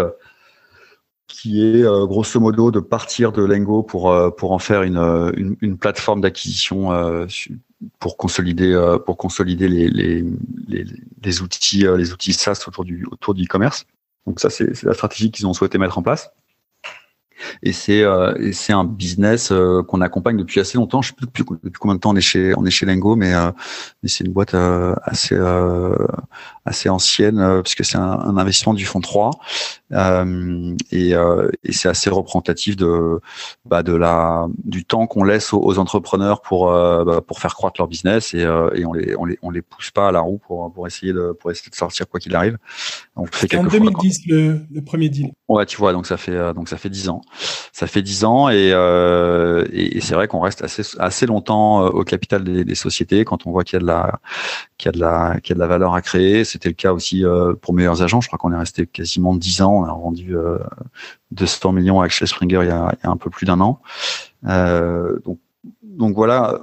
qui 1.27 1.67
est 1.67 1.83
grosso 1.83 2.39
modo 2.39 2.71
de 2.71 2.79
partir 2.79 3.33
de 3.33 3.43
Lengo 3.43 3.83
pour 3.83 4.15
pour 4.37 4.53
en 4.53 4.61
faire 4.61 4.85
une 4.85 4.99
une, 5.37 5.57
une 5.61 5.79
plateforme 5.79 6.21
d'acquisition 6.21 6.93
pour 7.99 8.17
consolider 8.17 8.73
euh, 8.73 8.99
pour 8.99 9.17
consolider 9.17 9.69
les, 9.69 9.89
les, 9.89 10.25
les, 11.23 11.43
outils 11.43 11.87
euh, 11.87 11.97
les 11.97 12.13
outils 12.13 12.33
SaaS 12.33 12.65
autour 12.67 12.85
du 12.85 13.07
autour 13.11 13.35
du 13.35 13.45
e-commerce. 13.45 13.85
Donc 14.27 14.41
ça 14.41 14.51
c'est 14.51 14.83
la 14.83 14.95
stratégie 14.95 15.31
qu'ils 15.31 15.47
ont 15.47 15.53
souhaité 15.53 15.79
mettre 15.79 15.99
en 15.99 16.03
place. 16.03 16.31
Et 17.63 17.73
c'est 17.73 18.03
euh, 18.03 18.53
c'est 18.53 18.73
un 18.73 18.85
business 18.85 19.51
euh, 19.53 19.83
qu'on 19.83 20.01
accompagne 20.01 20.37
depuis 20.37 20.61
assez 20.61 20.79
longtemps. 20.79 21.03
Je 21.03 21.09
sais 21.09 21.15
plus 21.15 21.27
depuis, 21.27 21.45
combien 21.79 21.95
de 21.95 22.01
temps 22.01 22.11
on 22.11 22.17
est 22.17 22.21
chez 22.21 22.55
on 22.57 22.65
est 22.65 22.71
chez 22.71 22.87
Lengo, 22.87 23.17
mais, 23.17 23.35
euh, 23.35 23.51
mais 24.03 24.09
c'est 24.09 24.25
une 24.25 24.33
boîte 24.33 24.55
assez 24.55 25.37
assez 26.65 26.89
ancienne 26.89 27.63
puisque 27.63 27.85
c'est 27.85 27.99
un, 27.99 28.03
un, 28.03 28.37
investissement 28.37 28.75
du 28.75 28.85
fonds 28.85 29.01
3 29.01 29.31
et, 30.91 31.11
et 31.11 31.73
c'est 31.73 31.89
assez 31.89 32.11
représentatif 32.11 32.77
de 32.77 33.21
bah, 33.65 33.83
de 33.83 33.95
la 33.95 34.47
du 34.65 34.85
temps 34.85 35.07
qu'on 35.07 35.25
laisse 35.25 35.53
aux, 35.53 35.79
entrepreneurs 35.79 36.41
pour 36.41 36.67
bah, 36.71 37.21
pour 37.27 37.39
faire 37.39 37.55
croître 37.55 37.81
leur 37.81 37.89
business 37.89 38.35
et, 38.35 38.41
et 38.41 38.87
on 38.87 38.93
les 38.93 39.15
on 39.17 39.25
les 39.25 39.39
on 39.43 39.51
les 39.51 39.63
pousse 39.63 39.91
pas 39.91 40.09
à 40.09 40.13
la 40.13 40.21
roue 40.21 40.39
pour 40.39 40.73
pour 40.73 40.87
essayer 40.87 41.13
de 41.13 41.37
pour 41.39 41.51
essayer 41.51 41.71
de 41.71 41.77
sortir 41.77 42.09
quoi 42.09 42.19
qu'il 42.19 42.35
arrive. 42.35 42.59
Donc 43.17 43.29
c'est 43.33 43.55
en 43.57 43.65
2010 43.65 44.27
le, 44.27 44.61
le 44.73 44.83
premier 44.83 45.09
deal. 45.09 45.33
Ouais, 45.49 45.67
tu 45.67 45.77
vois, 45.77 45.93
donc 45.93 46.07
ça 46.07 46.17
fait 46.17 46.55
donc 46.55 46.69
ça 46.69 46.77
fait 46.77 46.91
dix 46.91 47.09
ans. 47.09 47.21
Ça 47.73 47.87
fait 47.87 48.03
dix 48.03 48.25
ans 48.25 48.49
et, 48.49 48.71
euh, 48.73 49.65
et, 49.73 50.01
c'est 50.01 50.15
vrai 50.15 50.29
qu'on 50.29 50.41
reste 50.41 50.63
assez, 50.63 50.83
assez 50.99 51.27
longtemps 51.27 51.85
euh, 51.85 51.89
au 51.89 52.05
capital 52.05 52.45
des, 52.45 52.65
des 52.65 52.75
sociétés 52.75 53.25
quand 53.25 53.47
on 53.47 53.51
voit 53.51 53.65
qu'il 53.65 53.75
y 53.75 53.79
a 53.79 53.81
de 53.81 53.87
la 53.87 54.21
qu'il 54.79 54.87
y 54.87 54.89
a 54.91 54.93
de 54.93 55.01
la 55.01 55.41
qu'il 55.41 55.51
y 55.51 55.53
a 55.53 55.57
de 55.57 55.61
la 55.61 55.67
valeur 55.67 55.95
à 55.95 56.03
créer. 56.03 56.45
C'était 56.55 56.69
le 56.69 56.75
cas 56.75 56.93
aussi 56.93 57.25
euh, 57.25 57.55
pour 57.55 57.75
meilleurs 57.75 58.01
agents. 58.01 58.21
Je 58.21 58.29
crois 58.29 58.39
qu'on 58.39 58.53
est 58.53 58.57
resté 58.57 58.87
quasiment 58.87 59.35
dix 59.35 59.61
ans. 59.61 59.73
On 59.73 59.83
a 59.83 59.89
vendu 59.89 60.37
euh, 60.37 60.61
200 61.33 61.73
millions 61.73 62.01
à 62.01 62.05
Axel 62.05 62.29
Springer 62.29 62.61
il 62.63 62.69
y 62.69 62.71
a, 62.71 62.97
un 63.03 63.17
peu 63.17 63.29
plus 63.29 63.45
d'un 63.45 63.61
an. 63.61 63.83
Euh, 64.47 65.19
donc 65.83 66.15
voilà, 66.15 66.61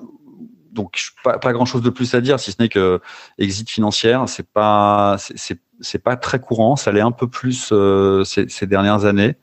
donc 0.71 0.97
pas, 1.25 1.39
pas 1.39 1.51
grand 1.51 1.65
chose 1.65 1.81
de 1.81 1.89
plus 1.89 2.15
à 2.15 2.21
dire 2.21 2.39
si 2.39 2.53
ce 2.53 2.61
n'est 2.61 2.69
que 2.69 3.01
exit 3.37 3.69
financière 3.69 4.29
c'est 4.29 4.47
pas 4.47 5.17
c'est 5.81 6.03
pas 6.03 6.15
très 6.15 6.39
courant 6.39 6.75
ça 6.75 6.91
l'est 6.91 7.01
un 7.01 7.11
peu 7.11 7.27
plus 7.27 7.69
euh, 7.71 8.23
ces, 8.23 8.47
ces, 8.49 8.67
dernières 8.67 9.05
années 9.05 9.35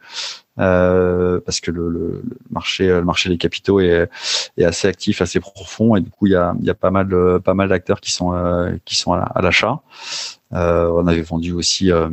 euh, 0.58 1.40
parce 1.44 1.60
que 1.60 1.70
le, 1.70 1.88
le, 1.90 2.22
marché 2.50 2.88
le 2.88 3.04
marché 3.04 3.28
des 3.28 3.38
capitaux 3.38 3.80
est, 3.80 4.08
est 4.56 4.64
assez 4.64 4.88
actif 4.88 5.22
assez 5.22 5.40
profond 5.40 5.96
et 5.96 6.00
du 6.00 6.10
coup 6.10 6.26
il 6.26 6.32
y 6.32 6.36
a, 6.36 6.54
y 6.60 6.70
a 6.70 6.74
pas 6.74 6.90
mal 6.90 7.08
de, 7.08 7.38
pas 7.38 7.54
mal 7.54 7.68
d'acteurs 7.68 8.00
qui 8.00 8.12
sont 8.12 8.32
euh, 8.34 8.72
qui 8.84 8.96
sont 8.96 9.12
à 9.12 9.40
l'achat. 9.42 9.80
Euh, 10.54 10.90
on 10.94 11.06
avait 11.06 11.22
vendu 11.22 11.52
aussi 11.52 11.92
euh, 11.92 12.08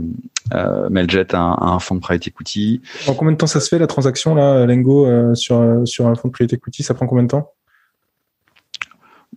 euh, 0.54 0.90
Meljet 0.90 1.34
à 1.34 1.40
un, 1.40 1.54
à 1.54 1.66
un, 1.68 1.80
fonds 1.80 1.96
de 1.96 2.02
private 2.02 2.28
equity. 2.28 2.82
En 3.08 3.14
combien 3.14 3.32
de 3.32 3.38
temps 3.38 3.48
ça 3.48 3.62
se 3.62 3.70
fait 3.70 3.80
la 3.80 3.88
transaction 3.88 4.36
là, 4.36 4.66
Lengo, 4.66 5.36
sur 5.36 5.82
sur 5.86 6.08
un 6.08 6.16
fonds 6.16 6.28
de 6.28 6.34
private 6.34 6.54
equity? 6.54 6.84
Ça 6.84 6.94
prend 6.94 7.08
combien 7.08 7.24
de 7.24 7.30
temps? 7.30 7.54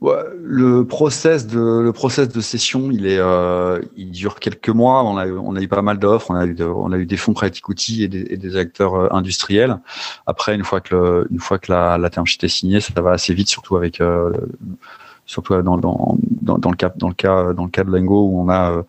Le 0.01 0.85
process 0.85 1.47
de 1.47 1.81
le 1.81 1.93
process 1.93 2.29
de 2.29 2.41
session, 2.41 2.91
il 2.91 3.07
est, 3.07 3.19
euh, 3.19 3.81
il 3.97 4.11
dure 4.11 4.39
quelques 4.39 4.69
mois. 4.69 5.03
On 5.05 5.17
a, 5.17 5.27
on 5.27 5.57
a 5.57 5.61
eu 5.61 5.69
pas 5.69 5.83
mal 5.83 5.99
d'offres. 5.99 6.31
On 6.31 6.35
a 6.37 6.47
eu, 6.47 6.57
on 6.63 6.93
a 6.93 6.99
eu 6.99 7.07
des 7.07 7.17
fonds 7.17 7.33
private 7.33 7.59
equity 7.59 8.05
et 8.05 8.09
des, 8.09 8.27
et 8.31 8.37
des 8.37 8.57
acteurs 8.57 8.95
euh, 8.95 9.09
industriels. 9.11 9.79
Après, 10.27 10.55
une 10.55 10.65
fois 10.65 10.81
que 10.81 10.95
le, 10.95 11.29
une 11.31 11.41
fois 11.41 11.59
que 11.59 11.73
la, 11.73 11.99
la 11.99 12.11
term 12.11 12.27
sheet 12.27 12.45
est 12.45 12.49
signée, 12.49 12.81
ça 12.81 13.01
va 13.01 13.13
assez 13.13 13.35
vite, 13.35 13.49
surtout 13.49 13.77
avec, 13.77 14.01
euh, 14.01 14.33
surtout 15.27 15.61
dans, 15.63 15.79
dans, 15.79 16.17
dans, 16.43 16.59
dans, 16.59 16.71
le 16.71 16.77
cas, 16.77 16.93
dans 16.97 17.09
le 17.09 17.15
cas, 17.15 17.53
dans 17.53 17.65
le 17.65 17.71
cas 17.71 17.85
de 17.85 17.91
Lingo 17.91 18.29
où 18.29 18.41
on 18.41 18.49
a, 18.49 18.71
euh, 18.71 18.83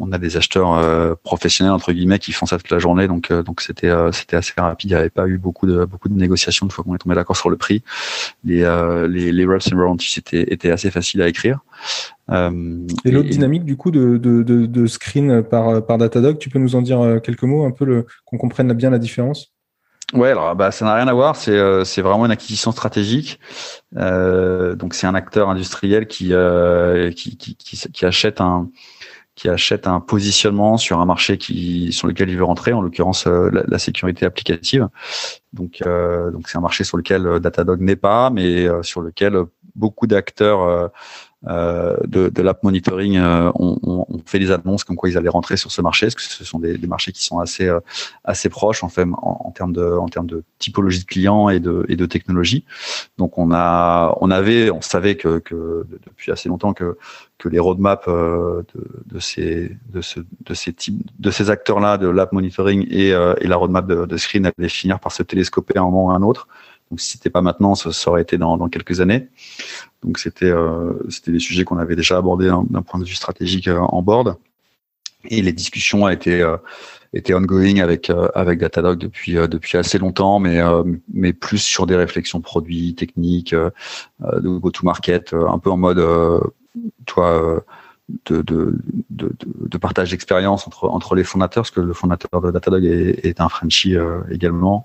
on 0.00 0.12
a 0.12 0.18
des 0.18 0.36
acheteurs 0.36 0.74
euh, 0.74 1.14
professionnels 1.22 1.72
entre 1.72 1.92
guillemets 1.92 2.18
qui 2.18 2.32
font 2.32 2.46
ça 2.46 2.56
toute 2.56 2.70
la 2.70 2.78
journée, 2.78 3.06
donc 3.06 3.30
euh, 3.30 3.42
donc 3.42 3.60
c'était 3.60 3.88
euh, 3.88 4.10
c'était 4.12 4.36
assez 4.36 4.52
rapide. 4.56 4.90
Il 4.90 4.94
n'y 4.94 4.98
avait 4.98 5.10
pas 5.10 5.28
eu 5.28 5.38
beaucoup 5.38 5.66
de 5.66 5.84
beaucoup 5.84 6.08
de 6.08 6.14
négociations 6.14 6.66
une 6.66 6.72
fois 6.72 6.82
qu'on 6.82 6.94
est 6.94 6.98
tombé 6.98 7.14
d'accord 7.14 7.36
sur 7.36 7.50
le 7.50 7.56
prix. 7.56 7.82
Les 8.44 8.60
les, 9.08 9.30
les 9.30 9.46
reps 9.46 9.72
and 9.72 9.76
warranties 9.76 10.18
étaient 10.18 10.52
étaient 10.52 10.70
assez 10.70 10.90
faciles 10.90 11.22
à 11.22 11.28
écrire. 11.28 11.60
et 12.30 13.10
l'autre 13.10 13.28
dynamique 13.28 13.64
du 13.64 13.76
coup 13.76 13.90
de, 13.90 14.16
de, 14.16 14.42
de, 14.42 14.66
de, 14.66 14.86
screen 14.86 15.42
par 15.42 15.84
par 15.84 15.98
Datadog, 15.98 16.38
tu 16.38 16.48
peux 16.48 16.58
nous 16.58 16.74
en 16.74 16.82
dire 16.82 17.20
quelques 17.22 17.42
mots 17.44 17.64
un 17.64 17.70
peu 17.70 17.84
le 17.84 18.06
qu'on 18.24 18.38
comprenne 18.38 18.72
bien 18.72 18.90
la 18.90 18.98
différence? 18.98 19.52
Ouais, 20.12 20.30
alors 20.30 20.56
bah 20.56 20.72
ça 20.72 20.84
n'a 20.84 20.94
rien 20.94 21.06
à 21.06 21.12
voir. 21.12 21.36
C'est 21.36 21.84
c'est 21.84 22.02
vraiment 22.02 22.26
une 22.26 22.32
acquisition 22.32 22.72
stratégique. 22.72 23.38
Euh, 23.96 24.74
donc 24.74 24.94
c'est 24.94 25.06
un 25.06 25.14
acteur 25.14 25.48
industriel 25.50 26.06
qui, 26.06 26.32
euh, 26.32 27.10
qui, 27.12 27.36
qui, 27.36 27.56
qui, 27.56 27.76
qui 27.76 28.04
achète 28.06 28.40
un 28.40 28.68
qui 29.34 29.48
achète 29.48 29.86
un 29.86 30.00
positionnement 30.00 30.76
sur 30.76 31.00
un 31.00 31.06
marché 31.06 31.38
qui 31.38 31.92
sur 31.92 32.06
lequel 32.06 32.28
il 32.30 32.36
veut 32.36 32.44
rentrer, 32.44 32.72
en 32.72 32.82
l'occurrence 32.82 33.26
euh, 33.26 33.50
la, 33.66 33.78
sécurité 33.78 34.26
applicative. 34.26 34.88
Donc 35.52 35.82
euh, 35.86 36.30
donc 36.30 36.48
c'est 36.48 36.58
un 36.58 36.60
marché 36.60 36.84
sur 36.84 36.96
lequel 36.96 37.26
euh, 37.26 37.38
Datadog 37.38 37.80
n'est 37.80 37.96
pas, 37.96 38.30
mais 38.30 38.68
sur 38.82 39.00
lequel 39.00 39.36
beaucoup 39.74 40.06
d'acteurs 40.06 40.90
euh, 41.48 41.96
de, 42.06 42.28
de 42.28 42.42
l'app 42.42 42.62
monitoring 42.62 43.16
euh, 43.16 43.50
on, 43.54 44.06
fait 44.26 44.38
des 44.38 44.50
annonces 44.50 44.84
comme 44.84 44.96
quoi 44.96 45.08
ils 45.08 45.16
allaient 45.16 45.30
rentrer 45.30 45.56
sur 45.56 45.72
ce 45.72 45.80
marché, 45.80 46.04
parce 46.04 46.14
que 46.16 46.22
ce 46.22 46.44
sont 46.44 46.58
des, 46.58 46.76
des 46.76 46.86
marchés 46.86 47.12
qui 47.12 47.24
sont 47.24 47.38
assez 47.38 47.66
euh, 47.66 47.80
assez 48.24 48.50
proches 48.50 48.84
en 48.84 48.90
fait 48.90 49.04
en, 49.04 49.40
en, 49.46 49.50
termes 49.50 49.72
de 49.72 49.82
en 49.82 50.06
termes 50.08 50.26
de 50.26 50.44
typologie 50.58 51.00
de 51.00 51.06
clients 51.06 51.48
et 51.48 51.58
de 51.58 51.86
et 51.88 51.96
de 51.96 52.04
technologie. 52.04 52.66
Donc 53.16 53.38
on 53.38 53.52
a 53.54 54.14
on 54.20 54.30
avait 54.30 54.70
on 54.70 54.82
savait 54.82 55.16
que, 55.16 55.38
que 55.38 55.86
depuis 56.06 56.30
assez 56.30 56.50
longtemps 56.50 56.74
que 56.74 56.98
que 57.38 57.48
les 57.48 57.58
roadmaps 57.58 58.06
de, 58.06 58.64
de 59.06 59.18
ces 59.18 59.74
de 59.88 60.02
ce 60.02 60.20
de 60.20 60.52
ces 60.52 60.74
types 60.74 61.10
de 61.18 61.30
ces 61.30 61.48
acteurs 61.48 61.80
là 61.80 61.96
de 61.96 62.06
l'app 62.06 62.32
monitoring 62.32 62.86
et, 62.90 63.08
et 63.08 63.46
la 63.46 63.56
roadmap 63.56 63.86
de, 63.86 64.04
de 64.04 64.16
Screen 64.18 64.44
allaient 64.44 64.68
finir 64.68 65.00
par 65.00 65.12
se 65.12 65.22
télescoper 65.22 65.78
à 65.78 65.80
un 65.80 65.84
moment 65.84 66.06
ou 66.06 66.10
à 66.10 66.16
un 66.16 66.22
autre. 66.22 66.48
Donc 66.90 67.00
si 67.00 67.12
c'était 67.12 67.30
pas 67.30 67.42
maintenant, 67.42 67.74
ça, 67.74 67.92
ça, 67.92 68.10
aurait 68.10 68.22
été 68.22 68.36
dans, 68.36 68.56
dans 68.56 68.68
quelques 68.68 69.00
années. 69.00 69.28
Donc 70.02 70.18
c'était 70.18 70.50
euh, 70.50 70.92
c'était 71.08 71.32
des 71.32 71.38
sujets 71.38 71.64
qu'on 71.64 71.78
avait 71.78 71.96
déjà 71.96 72.16
abordés 72.16 72.50
d'un 72.70 72.82
point 72.82 72.98
de 72.98 73.04
vue 73.04 73.14
stratégique 73.14 73.68
euh, 73.68 73.78
en 73.78 74.02
board. 74.02 74.36
Et 75.24 75.42
les 75.42 75.52
discussions 75.52 76.08
été 76.08 76.40
euh, 76.40 76.56
étaient 77.12 77.34
ongoing 77.34 77.80
avec 77.80 78.10
avec 78.34 78.58
Datadog 78.58 78.98
depuis 78.98 79.34
depuis 79.34 79.76
assez 79.76 79.98
longtemps, 79.98 80.38
mais 80.38 80.60
mais 81.12 81.32
plus 81.32 81.58
sur 81.58 81.86
des 81.86 81.96
réflexions 81.96 82.40
produits, 82.40 82.94
techniques, 82.94 83.54
de 83.54 84.48
go-to-market, 84.48 85.34
un 85.34 85.58
peu 85.58 85.70
en 85.70 85.76
mode 85.76 86.02
toi 87.04 87.62
de, 88.26 88.42
de, 88.42 88.74
de, 89.10 89.32
de 89.40 89.78
partage 89.78 90.10
d'expérience 90.10 90.66
entre, 90.66 90.88
entre 90.88 91.14
les 91.14 91.24
fondateurs, 91.24 91.62
parce 91.62 91.70
que 91.70 91.80
le 91.80 91.92
fondateur 91.92 92.40
de 92.40 92.50
Datadog 92.50 92.84
est, 92.84 93.24
est 93.24 93.40
un 93.40 93.48
Frenchie 93.48 93.96
euh, 93.96 94.20
également, 94.30 94.84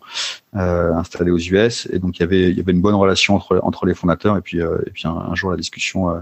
euh, 0.56 0.94
installé 0.94 1.32
aux 1.32 1.38
US, 1.38 1.88
et 1.92 2.00
donc 2.00 2.18
il 2.18 2.22
y 2.22 2.24
avait, 2.24 2.50
il 2.50 2.58
y 2.58 2.60
avait 2.60 2.72
une 2.72 2.82
bonne 2.82 2.96
relation 2.96 3.36
entre, 3.36 3.60
entre 3.64 3.86
les 3.86 3.94
fondateurs, 3.94 4.38
et 4.38 4.42
puis, 4.42 4.62
euh, 4.62 4.78
et 4.88 4.92
puis 4.92 5.04
un, 5.06 5.36
jour 5.36 5.52
la 5.52 5.58
discussion 5.58 6.10
euh, 6.10 6.22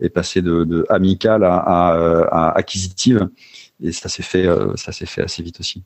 est 0.00 0.10
passée 0.10 0.42
de, 0.42 0.64
de 0.64 0.86
amicale 0.88 1.44
à, 1.44 1.56
à, 1.56 2.28
à, 2.30 2.58
acquisitive, 2.58 3.28
et 3.82 3.92
ça 3.92 4.08
s'est 4.08 4.22
fait, 4.22 4.46
ça 4.76 4.92
s'est 4.92 5.06
fait 5.06 5.22
assez 5.22 5.42
vite 5.42 5.60
aussi. 5.60 5.82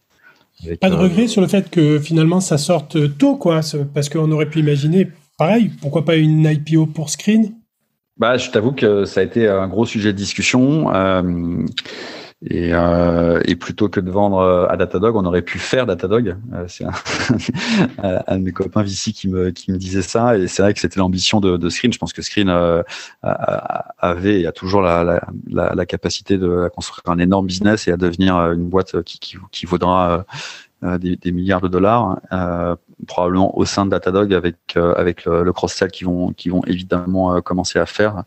pas 0.80 0.90
de 0.90 0.94
regret 0.94 1.26
sur 1.26 1.40
le 1.40 1.48
fait 1.48 1.70
que 1.70 1.98
finalement 1.98 2.40
ça 2.40 2.58
sorte 2.58 3.16
tôt, 3.18 3.36
quoi, 3.36 3.60
parce 3.94 4.08
qu'on 4.08 4.30
aurait 4.30 4.50
pu 4.50 4.60
imaginer, 4.60 5.10
pareil, 5.38 5.70
pourquoi 5.80 6.04
pas 6.04 6.16
une 6.16 6.44
IPO 6.44 6.86
pour 6.86 7.10
Screen? 7.10 7.54
Bah, 8.18 8.36
je 8.36 8.50
t'avoue 8.50 8.72
que 8.72 9.04
ça 9.04 9.20
a 9.20 9.22
été 9.22 9.48
un 9.48 9.68
gros 9.68 9.86
sujet 9.86 10.12
de 10.12 10.18
discussion. 10.18 10.88
Et, 12.46 12.72
euh, 12.72 13.40
et, 13.46 13.56
plutôt 13.56 13.88
que 13.88 13.98
de 13.98 14.12
vendre 14.12 14.38
euh, 14.38 14.68
à 14.68 14.76
Datadog, 14.76 15.16
on 15.16 15.24
aurait 15.24 15.42
pu 15.42 15.58
faire 15.58 15.86
Datadog. 15.86 16.36
Euh, 16.52 16.64
c'est 16.68 16.84
un, 16.84 16.92
un, 18.28 18.38
de 18.38 18.44
mes 18.44 18.52
copains 18.52 18.82
Vici 18.82 19.12
qui 19.12 19.28
me, 19.28 19.50
qui 19.50 19.72
me 19.72 19.76
disait 19.76 20.02
ça. 20.02 20.38
Et 20.38 20.46
c'est 20.46 20.62
vrai 20.62 20.72
que 20.72 20.78
c'était 20.78 21.00
l'ambition 21.00 21.40
de, 21.40 21.56
de, 21.56 21.68
Screen. 21.68 21.92
Je 21.92 21.98
pense 21.98 22.12
que 22.12 22.22
Screen 22.22 22.48
euh, 22.48 22.84
avait 23.98 24.42
et 24.42 24.46
a 24.46 24.52
toujours 24.52 24.82
la, 24.82 25.02
la, 25.02 25.20
la, 25.50 25.74
la, 25.74 25.86
capacité 25.86 26.38
de 26.38 26.70
construire 26.72 27.02
un 27.12 27.18
énorme 27.18 27.46
business 27.46 27.88
et 27.88 27.92
à 27.92 27.96
devenir 27.96 28.36
une 28.52 28.68
boîte 28.68 29.02
qui, 29.02 29.18
qui, 29.18 29.36
qui 29.50 29.66
vaudra 29.66 30.24
des, 30.82 31.16
des, 31.16 31.32
milliards 31.32 31.60
de 31.60 31.66
dollars, 31.66 32.20
euh, 32.32 32.76
probablement 33.08 33.58
au 33.58 33.64
sein 33.64 33.84
de 33.84 33.90
Datadog 33.90 34.32
avec 34.32 34.76
avec 34.76 35.24
le, 35.24 35.52
cross-sell 35.52 35.90
qui 35.90 36.04
vont 36.04 36.32
vont 36.46 36.62
évidemment 36.68 37.40
commencer 37.40 37.80
à 37.80 37.86
faire. 37.86 38.22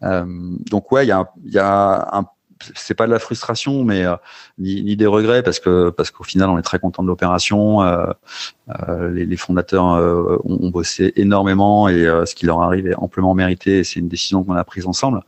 donc 0.00 0.90
ouais, 0.90 1.04
il 1.04 1.08
y 1.08 1.12
a 1.12 1.28
y 1.44 1.58
a 1.58 2.08
un 2.16 2.24
c'est 2.74 2.94
pas 2.94 3.06
de 3.06 3.12
la 3.12 3.18
frustration, 3.18 3.84
mais 3.84 4.04
euh, 4.04 4.16
ni, 4.58 4.82
ni, 4.82 4.96
des 4.96 5.06
regrets 5.06 5.42
parce 5.42 5.60
que 5.60 5.90
parce 5.90 6.10
qu'au 6.10 6.24
final 6.24 6.48
on 6.50 6.58
est 6.58 6.62
très 6.62 6.78
content 6.78 7.02
de 7.02 7.08
l'opération. 7.08 7.82
Euh, 7.82 8.06
euh, 8.88 9.10
les, 9.10 9.26
les, 9.26 9.36
fondateurs 9.36 9.84
ont, 10.44 10.58
ont, 10.62 10.70
bossé 10.70 11.12
énormément 11.16 11.88
et 11.88 12.04
ce 12.24 12.34
qui 12.34 12.46
leur 12.46 12.62
arrive 12.62 12.86
est 12.86 12.94
amplement 12.94 13.34
mérité. 13.34 13.84
C'est 13.84 14.00
une 14.00 14.08
décision 14.08 14.44
qu'on 14.44 14.54
a 14.54 14.64
prise 14.64 14.86
ensemble, 14.86 15.22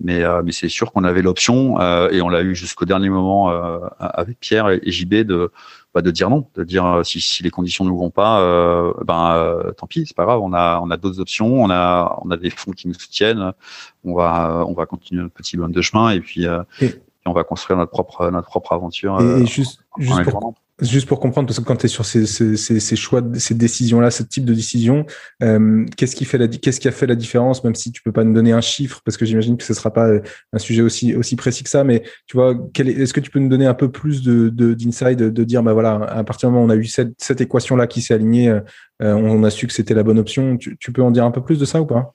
mais 0.00 0.22
mais 0.44 0.52
c'est 0.52 0.68
sûr 0.68 0.92
qu'on 0.92 1.04
avait 1.04 1.22
l'option 1.22 1.80
et 2.10 2.22
on 2.22 2.28
l'a 2.28 2.42
eu 2.42 2.54
jusqu'au 2.54 2.84
dernier 2.84 3.10
moment 3.10 3.50
avec 3.98 4.38
Pierre 4.40 4.70
et 4.70 4.80
JB 4.90 5.14
de 5.26 5.50
bah, 5.96 6.02
de 6.02 6.10
dire 6.10 6.28
non, 6.28 6.46
de 6.54 6.62
dire 6.62 7.00
si, 7.04 7.22
si 7.22 7.42
les 7.42 7.48
conditions 7.48 7.82
ne 7.86 7.90
vont 7.90 8.10
pas, 8.10 8.40
euh, 8.42 8.92
ben 9.02 9.72
tant 9.78 9.86
pis, 9.86 10.04
c'est 10.06 10.14
pas 10.14 10.26
grave. 10.26 10.40
On 10.42 10.52
a 10.52 10.78
on 10.82 10.90
a 10.90 10.98
d'autres 10.98 11.20
options, 11.20 11.62
on 11.62 11.70
a 11.70 12.18
on 12.22 12.30
a 12.30 12.36
des 12.36 12.50
fonds 12.50 12.72
qui 12.72 12.86
nous 12.86 12.92
soutiennent, 12.92 13.52
on 14.04 14.14
va 14.14 14.62
on 14.68 14.74
va 14.74 14.84
continuer 14.84 15.22
notre 15.22 15.34
petit 15.34 15.56
bonhomme 15.56 15.72
de 15.72 15.80
chemin 15.80 16.10
et 16.10 16.20
puis, 16.20 16.44
et, 16.44 16.94
on 17.24 17.32
va 17.32 17.44
construire 17.44 17.78
notre 17.78 17.92
propre 17.92 18.30
notre 18.30 18.48
propre 18.48 18.74
aventure. 18.74 19.18
Et, 19.22 19.46
juste, 19.46 19.80
juste 19.98 20.30
pour, 20.30 20.54
Juste 20.82 21.08
pour 21.08 21.20
comprendre, 21.20 21.48
parce 21.48 21.58
que 21.58 21.64
quand 21.64 21.76
tu 21.76 21.86
es 21.86 21.88
sur 21.88 22.04
ces, 22.04 22.96
choix, 22.96 23.22
ces 23.38 23.54
décisions-là, 23.54 24.10
ce 24.10 24.22
type 24.22 24.44
de 24.44 24.52
décision, 24.52 25.06
euh, 25.42 25.86
qu'est-ce 25.96 26.14
qui 26.14 26.24
a 26.24 26.92
fait 26.92 27.06
la 27.06 27.14
différence, 27.14 27.64
même 27.64 27.74
si 27.74 27.92
tu 27.92 28.02
peux 28.02 28.12
pas 28.12 28.24
nous 28.24 28.34
donner 28.34 28.52
un 28.52 28.60
chiffre, 28.60 29.00
parce 29.02 29.16
que 29.16 29.24
j'imagine 29.24 29.56
que 29.56 29.64
ce 29.64 29.72
sera 29.72 29.90
pas 29.90 30.06
euh, 30.08 30.20
un 30.52 30.58
sujet 30.58 30.82
aussi 30.82 31.36
précis 31.36 31.64
que 31.64 31.70
ça, 31.70 31.82
mais 31.82 32.02
tu 32.26 32.36
vois, 32.36 32.54
est-ce 32.78 33.14
que 33.14 33.20
tu 33.20 33.30
peux 33.30 33.38
nous 33.38 33.48
donner 33.48 33.64
un 33.64 33.72
peu 33.72 33.90
plus 33.90 34.22
de 34.22 34.50
d'insight, 34.50 35.18
de, 35.18 35.44
dire, 35.44 35.62
bah 35.62 35.72
voilà, 35.72 35.94
à 35.94 36.24
partir 36.24 36.50
du 36.50 36.52
moment 36.52 36.66
où 36.66 36.68
on 36.68 36.70
a 36.70 36.76
eu 36.76 36.84
cette, 36.84 37.40
équation-là 37.40 37.86
qui 37.86 38.02
s'est 38.02 38.12
alignée, 38.12 38.50
euh, 38.50 38.60
on 39.00 39.44
a 39.44 39.50
su 39.50 39.66
que 39.66 39.72
c'était 39.72 39.94
la 39.94 40.02
bonne 40.02 40.18
option. 40.18 40.58
Tu 40.58 40.92
peux 40.92 41.02
en 41.02 41.10
dire 41.10 41.24
un 41.24 41.30
peu 41.30 41.42
plus 41.42 41.58
de 41.58 41.64
ça 41.64 41.80
ou 41.80 41.86
pas? 41.86 42.14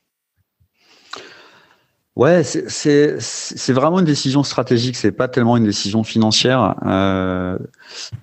Ouais, 2.17 2.43
c'est 2.43 3.71
vraiment 3.71 3.99
une 3.99 4.05
décision 4.05 4.43
stratégique, 4.43 4.97
c'est 4.97 5.13
pas 5.13 5.29
tellement 5.29 5.55
une 5.55 5.63
décision 5.63 6.03
financière, 6.03 6.75
euh, 6.85 7.57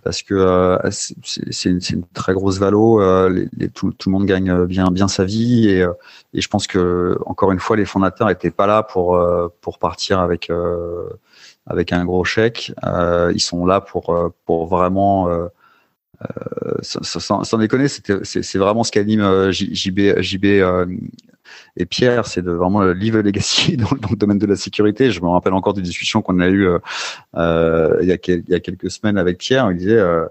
parce 0.04 0.22
que 0.22 0.34
euh, 0.34 0.78
c'est 0.90 1.70
une, 1.70 1.80
une, 1.90 2.04
très 2.12 2.34
grosse 2.34 2.58
valo, 2.58 3.00
euh, 3.00 3.46
les, 3.56 3.70
tout, 3.70 3.92
tout, 3.92 4.10
le 4.10 4.12
monde 4.12 4.26
gagne 4.26 4.66
bien 4.66 4.90
bien 4.90 5.08
sa 5.08 5.24
vie. 5.24 5.70
Et, 5.70 5.82
euh, 5.82 5.92
et 6.34 6.42
je 6.42 6.48
pense 6.48 6.66
que 6.66 7.18
encore 7.24 7.50
une 7.50 7.60
fois 7.60 7.78
les 7.78 7.86
fondateurs 7.86 8.28
étaient 8.28 8.50
pas 8.50 8.66
là 8.66 8.82
pour 8.82 9.16
euh, 9.16 9.48
pour 9.62 9.78
partir 9.78 10.20
avec 10.20 10.50
avec 11.66 11.92
un 11.92 12.04
gros 12.04 12.24
chèque, 12.24 12.74
ils 13.34 13.40
sont 13.40 13.64
là 13.64 13.80
pour 13.80 14.32
pour 14.44 14.66
vraiment 14.66 15.30
sans, 16.82 17.44
sans, 17.44 17.58
déconner, 17.58 17.88
c'est 17.88 18.58
vraiment 18.58 18.84
ce 18.84 18.92
qu'anime 18.92 19.50
JB, 19.50 20.20
JB 20.20 20.44
et 21.76 21.86
Pierre, 21.86 22.26
c'est 22.26 22.42
de 22.42 22.50
vraiment 22.50 22.82
live 22.82 23.18
legacy 23.18 23.76
dans, 23.78 23.88
le 23.90 24.16
domaine 24.16 24.38
de 24.38 24.46
la 24.46 24.56
sécurité. 24.56 25.10
Je 25.10 25.20
me 25.20 25.28
rappelle 25.28 25.52
encore 25.52 25.74
des 25.74 25.82
discussions 25.82 26.22
qu'on 26.22 26.40
a 26.40 26.48
eues 26.48 26.66
euh, 26.66 26.78
euh, 27.36 27.98
il, 28.02 28.08
y 28.08 28.12
a, 28.12 28.60
quelques 28.60 28.90
semaines 28.90 29.18
avec 29.18 29.38
Pierre. 29.38 29.70
Il 29.70 29.78
disait 29.78 29.92
euh, 29.92 30.26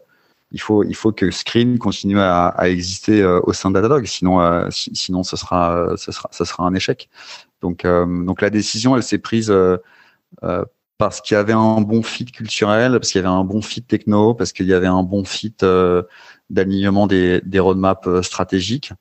il 0.52 0.62
faut 0.62 0.84
il 0.84 0.96
faut 0.96 1.12
que 1.12 1.32
Screen 1.32 1.78
continue 1.78 2.20
à, 2.20 2.54
exister 2.64 3.22
euh, 3.22 3.40
au 3.44 3.54
sein 3.54 3.70
de 3.70 3.76
Datadog, 3.76 4.06
sinon 4.06 4.70
sinon 4.72 5.24
ce 5.24 5.36
sera 5.38 5.94
ce 5.98 6.12
sera 6.12 6.30
ça 6.32 6.46
sera 6.46 6.64
un 6.64 6.74
échec. 6.74 7.10
Donc 7.62 7.86
donc 7.86 8.42
la 8.42 8.50
décision, 8.50 8.96
elle 8.96 9.04
s'est 9.04 9.18
prise 9.18 9.54
parce 10.98 11.22
qu'il 11.22 11.36
y 11.36 11.38
avait 11.38 11.54
un 11.54 11.82
bon 11.82 12.02
fit 12.02 12.26
culturel, 12.26 12.94
parce 12.94 13.12
qu'il 13.12 13.22
y 13.22 13.26
avait 13.26 13.34
un 13.34 13.44
bon 13.44 13.62
fit 13.62 13.84
techno, 13.84 14.34
parce 14.34 14.52
qu'il 14.52 14.66
y 14.66 14.74
avait 14.74 14.88
un 14.88 15.04
bon 15.04 15.24
fit 15.26 15.56
d'alignement 16.50 17.08
des, 17.08 17.42
des 17.46 17.60
roadmaps 17.60 18.22
stratégiques. 18.22 18.94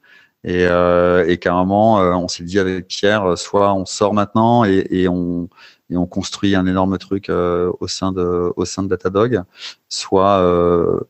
Et, 0.45 0.67
euh, 0.67 1.27
et 1.27 1.39
carrément, 1.39 2.01
euh, 2.01 2.13
on 2.13 2.29
s'est 2.29 2.45
dit 2.45 2.59
avec 2.59 2.87
Pierre, 2.87 3.25
euh, 3.25 3.37
soit 3.37 3.75
on 3.75 3.85
sort 3.85 4.15
maintenant 4.15 4.65
et, 4.65 4.87
et 4.91 5.09
on 5.09 5.49
et 5.89 5.97
on 5.97 6.07
construit 6.07 6.57
un 6.57 6.67
énorme 6.67 6.99
truc 6.99 7.31
euh, 7.31 7.73
au 7.81 7.89
sein 7.89 8.13
de 8.13 8.53
au 8.57 8.65
sein 8.65 8.83
de 8.83 8.89
Datadog, 8.89 9.43
soit 9.89 10.41
euh, 10.41 11.01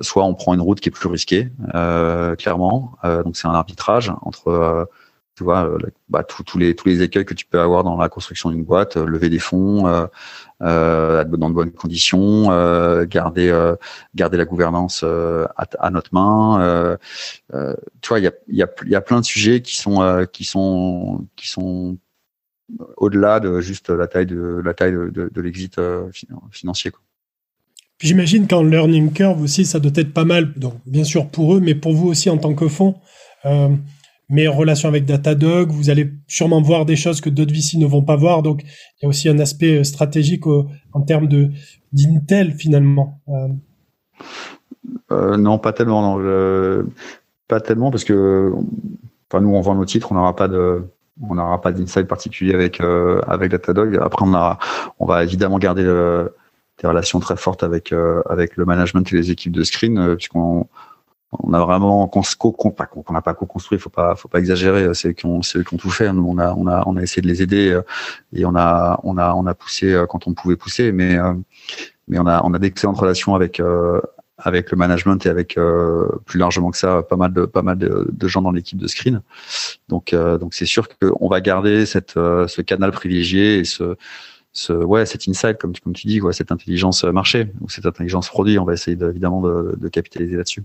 soit 0.00 0.24
on 0.24 0.34
prend 0.34 0.54
une 0.54 0.60
route 0.60 0.80
qui 0.80 0.88
est 0.90 0.92
plus 0.92 1.08
risquée, 1.08 1.50
clairement. 2.38 2.92
donc 3.24 3.36
c'est 3.36 3.48
un 3.48 3.54
arbitrage 3.54 4.12
entre 4.22 4.88
tu 5.34 5.44
vois, 5.44 5.64
euh, 5.66 5.78
bah, 6.08 6.24
tous 6.24 6.58
les 6.58 6.76
tous 6.76 6.88
les 6.88 7.02
écueils 7.02 7.24
que 7.24 7.34
tu 7.34 7.46
peux 7.46 7.60
avoir 7.60 7.84
dans 7.84 7.96
la 7.96 8.08
construction 8.08 8.50
d'une 8.50 8.64
boîte, 8.64 8.96
euh, 8.96 9.06
lever 9.06 9.30
des 9.30 9.38
fonds 9.38 9.86
euh, 10.62 11.22
euh, 11.22 11.24
dans 11.24 11.48
de 11.48 11.54
bonnes 11.54 11.72
conditions, 11.72 12.50
euh, 12.52 13.04
garder 13.04 13.48
euh, 13.48 13.74
garder 14.14 14.36
la 14.36 14.44
gouvernance 14.44 15.02
à, 15.02 15.66
à, 15.78 15.90
notre 15.90 16.14
main. 16.14 16.98
tu 18.00 18.08
vois, 18.08 18.18
il 18.18 18.24
y 18.24 18.28
a 18.28 18.32
y 18.48 18.62
a 18.62 18.68
y 18.86 18.94
a 18.94 19.00
plein 19.00 19.20
de 19.20 19.24
sujets 19.24 19.60
qui 19.60 19.76
sont 19.76 20.26
qui 20.32 20.44
sont 20.44 21.26
qui 21.36 21.48
sont 21.48 21.96
au-delà 22.96 23.40
de 23.40 23.60
juste 23.60 23.90
la 23.90 24.06
taille 24.06 24.26
de 24.26 24.62
la 24.64 24.74
taille 24.74 24.92
de, 24.92 25.30
de, 25.32 25.40
l'exit 25.40 25.80
financier. 26.50 26.90
J'imagine 28.00 28.48
qu'en 28.48 28.62
learning 28.62 29.12
curve 29.12 29.42
aussi, 29.42 29.64
ça 29.64 29.78
doit 29.78 29.92
être 29.94 30.12
pas 30.12 30.24
mal. 30.24 30.52
Donc, 30.54 30.74
bien 30.86 31.04
sûr 31.04 31.28
pour 31.28 31.54
eux, 31.54 31.60
mais 31.60 31.74
pour 31.74 31.92
vous 31.92 32.08
aussi 32.08 32.30
en 32.30 32.38
tant 32.38 32.54
que 32.54 32.68
fonds. 32.68 32.96
En 34.30 34.56
relation 34.56 34.88
avec 34.88 35.04
Datadog, 35.04 35.70
vous 35.70 35.90
allez 35.90 36.10
sûrement 36.26 36.62
voir 36.62 36.86
des 36.86 36.96
choses 36.96 37.20
que 37.20 37.28
d'autres 37.28 37.52
VC 37.52 37.76
ne 37.76 37.86
vont 37.86 38.02
pas 38.02 38.16
voir. 38.16 38.42
Donc, 38.42 38.62
il 38.62 39.02
y 39.02 39.06
a 39.06 39.08
aussi 39.08 39.28
un 39.28 39.38
aspect 39.38 39.80
euh, 39.80 39.84
stratégique 39.84 40.46
en 40.46 41.02
termes 41.02 41.28
de 41.28 41.50
d'Intel 41.92 42.52
finalement. 42.52 43.20
Euh. 43.28 43.48
Euh, 45.10 45.36
non, 45.36 45.58
pas 45.58 45.72
tellement. 45.72 46.18
Pas 47.48 47.60
tellement 47.60 47.90
parce 47.90 48.04
que, 48.04 48.52
enfin, 49.30 49.42
nous 49.42 49.50
on 49.50 49.60
vend 49.60 49.74
nos 49.74 49.84
titres, 49.84 50.10
on 50.10 50.14
n'aura 50.14 50.34
pas 50.34 50.48
de, 50.48 50.84
on 51.20 51.34
n'aura 51.34 51.60
pas 51.60 51.72
d'insight 51.72 52.08
particulier 52.08 52.54
avec 52.54 52.80
avec 52.80 53.50
Datadog. 53.50 53.98
Après, 54.00 54.24
on 54.24 55.06
va 55.06 55.22
évidemment 55.22 55.58
garder 55.58 55.84
des 55.84 56.88
relations 56.88 57.20
très 57.20 57.36
fortes 57.36 57.62
avec 57.62 57.92
avec 58.30 58.56
le 58.56 58.64
management 58.64 59.12
et 59.12 59.16
les 59.16 59.30
équipes 59.30 59.52
de 59.52 59.64
screen, 59.64 60.16
puisqu'on 60.16 60.66
on 61.32 61.54
a 61.54 61.60
vraiment 61.60 62.06
qu'on 62.08 62.22
qu'on 62.22 63.12
n'a 63.12 63.22
pas 63.22 63.34
co-construit, 63.34 63.78
faut 63.78 63.90
pas 63.90 64.14
faut 64.16 64.28
pas 64.28 64.38
exagérer, 64.38 64.92
c'est 64.94 65.08
eux 65.08 65.12
qui 65.12 65.26
ont 65.26 65.42
c'est 65.42 65.58
eux 65.58 65.62
qui 65.62 65.74
ont 65.74 65.78
tout 65.78 65.90
fait. 65.90 66.12
Nous 66.12 66.26
on 66.26 66.38
a 66.38 66.52
on 66.54 66.66
a 66.66 66.82
on 66.86 66.96
a 66.96 67.02
essayé 67.02 67.22
de 67.22 67.28
les 67.28 67.42
aider 67.42 67.70
euh, 67.70 67.82
et 68.34 68.44
on 68.44 68.54
a 68.54 69.00
on 69.02 69.16
a 69.16 69.32
on 69.34 69.46
a 69.46 69.54
poussé 69.54 69.92
euh, 69.92 70.06
quand 70.06 70.26
on 70.26 70.34
pouvait 70.34 70.56
pousser, 70.56 70.92
mais 70.92 71.16
euh, 71.16 71.32
mais 72.08 72.18
on 72.18 72.26
a 72.26 72.42
on 72.44 72.52
a 72.52 72.58
d'excellentes 72.58 72.98
relations 72.98 73.34
avec 73.34 73.62
avec 74.38 74.70
le 74.72 74.76
management 74.76 75.24
et 75.24 75.28
avec 75.28 75.58
plus 76.26 76.38
largement 76.38 76.70
que 76.70 76.76
ça 76.76 77.02
pas 77.02 77.16
mal 77.16 77.32
de 77.32 77.46
pas 77.46 77.62
mal 77.62 77.78
de, 77.78 78.08
de 78.10 78.28
gens 78.28 78.42
dans 78.42 78.52
l'équipe 78.52 78.78
de 78.78 78.86
Screen. 78.86 79.22
Donc 79.88 80.14
donc 80.14 80.54
c'est 80.54 80.66
sûr 80.66 80.88
qu'on 80.98 81.28
va 81.28 81.40
garder 81.40 81.86
cette 81.86 82.12
ce 82.14 82.60
canal 82.60 82.92
privilégié 82.92 83.58
et 83.58 83.64
ce 83.64 83.96
ce 84.52 84.72
ouais 84.74 85.06
cet 85.06 85.28
insight 85.28 85.58
comme 85.58 85.72
comme 85.82 85.94
tu 85.94 86.06
dis 86.06 86.18
quoi 86.18 86.32
cette 86.34 86.52
intelligence 86.52 87.04
marché 87.04 87.52
ou 87.62 87.70
cette 87.70 87.86
intelligence 87.86 88.28
produit 88.28 88.58
on 88.58 88.64
va 88.64 88.74
essayer 88.74 88.98
évidemment 89.00 89.40
de, 89.40 89.76
de 89.78 89.88
capitaliser 89.88 90.36
là-dessus. 90.36 90.64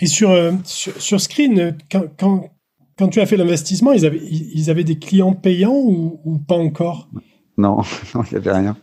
Et 0.00 0.06
sur, 0.06 0.30
euh, 0.30 0.52
sur, 0.64 1.00
sur, 1.00 1.20
Screen, 1.20 1.76
quand, 1.90 2.04
quand, 2.18 2.50
quand 2.98 3.08
tu 3.08 3.20
as 3.20 3.26
fait 3.26 3.36
l'investissement, 3.36 3.92
ils 3.92 4.04
avaient, 4.04 4.20
ils 4.22 4.70
avaient 4.70 4.84
des 4.84 4.98
clients 4.98 5.32
payants 5.32 5.76
ou, 5.76 6.20
ou 6.24 6.38
pas 6.38 6.56
encore? 6.56 7.08
Non, 7.58 7.80
il 8.14 8.32
n'y 8.32 8.36
avait 8.36 8.52
rien. 8.52 8.76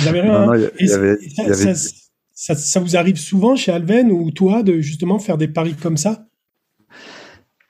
Il 0.00 0.02
n'y 0.02 0.08
avait 0.10 0.20
rien. 0.20 1.74
ça, 2.34 2.54
ça, 2.54 2.80
vous 2.80 2.94
arrive 2.94 3.16
souvent 3.16 3.56
chez 3.56 3.72
Alven 3.72 4.12
ou 4.12 4.30
toi 4.30 4.62
de 4.62 4.80
justement 4.80 5.18
faire 5.18 5.38
des 5.38 5.48
paris 5.48 5.74
comme 5.74 5.96
ça? 5.96 6.26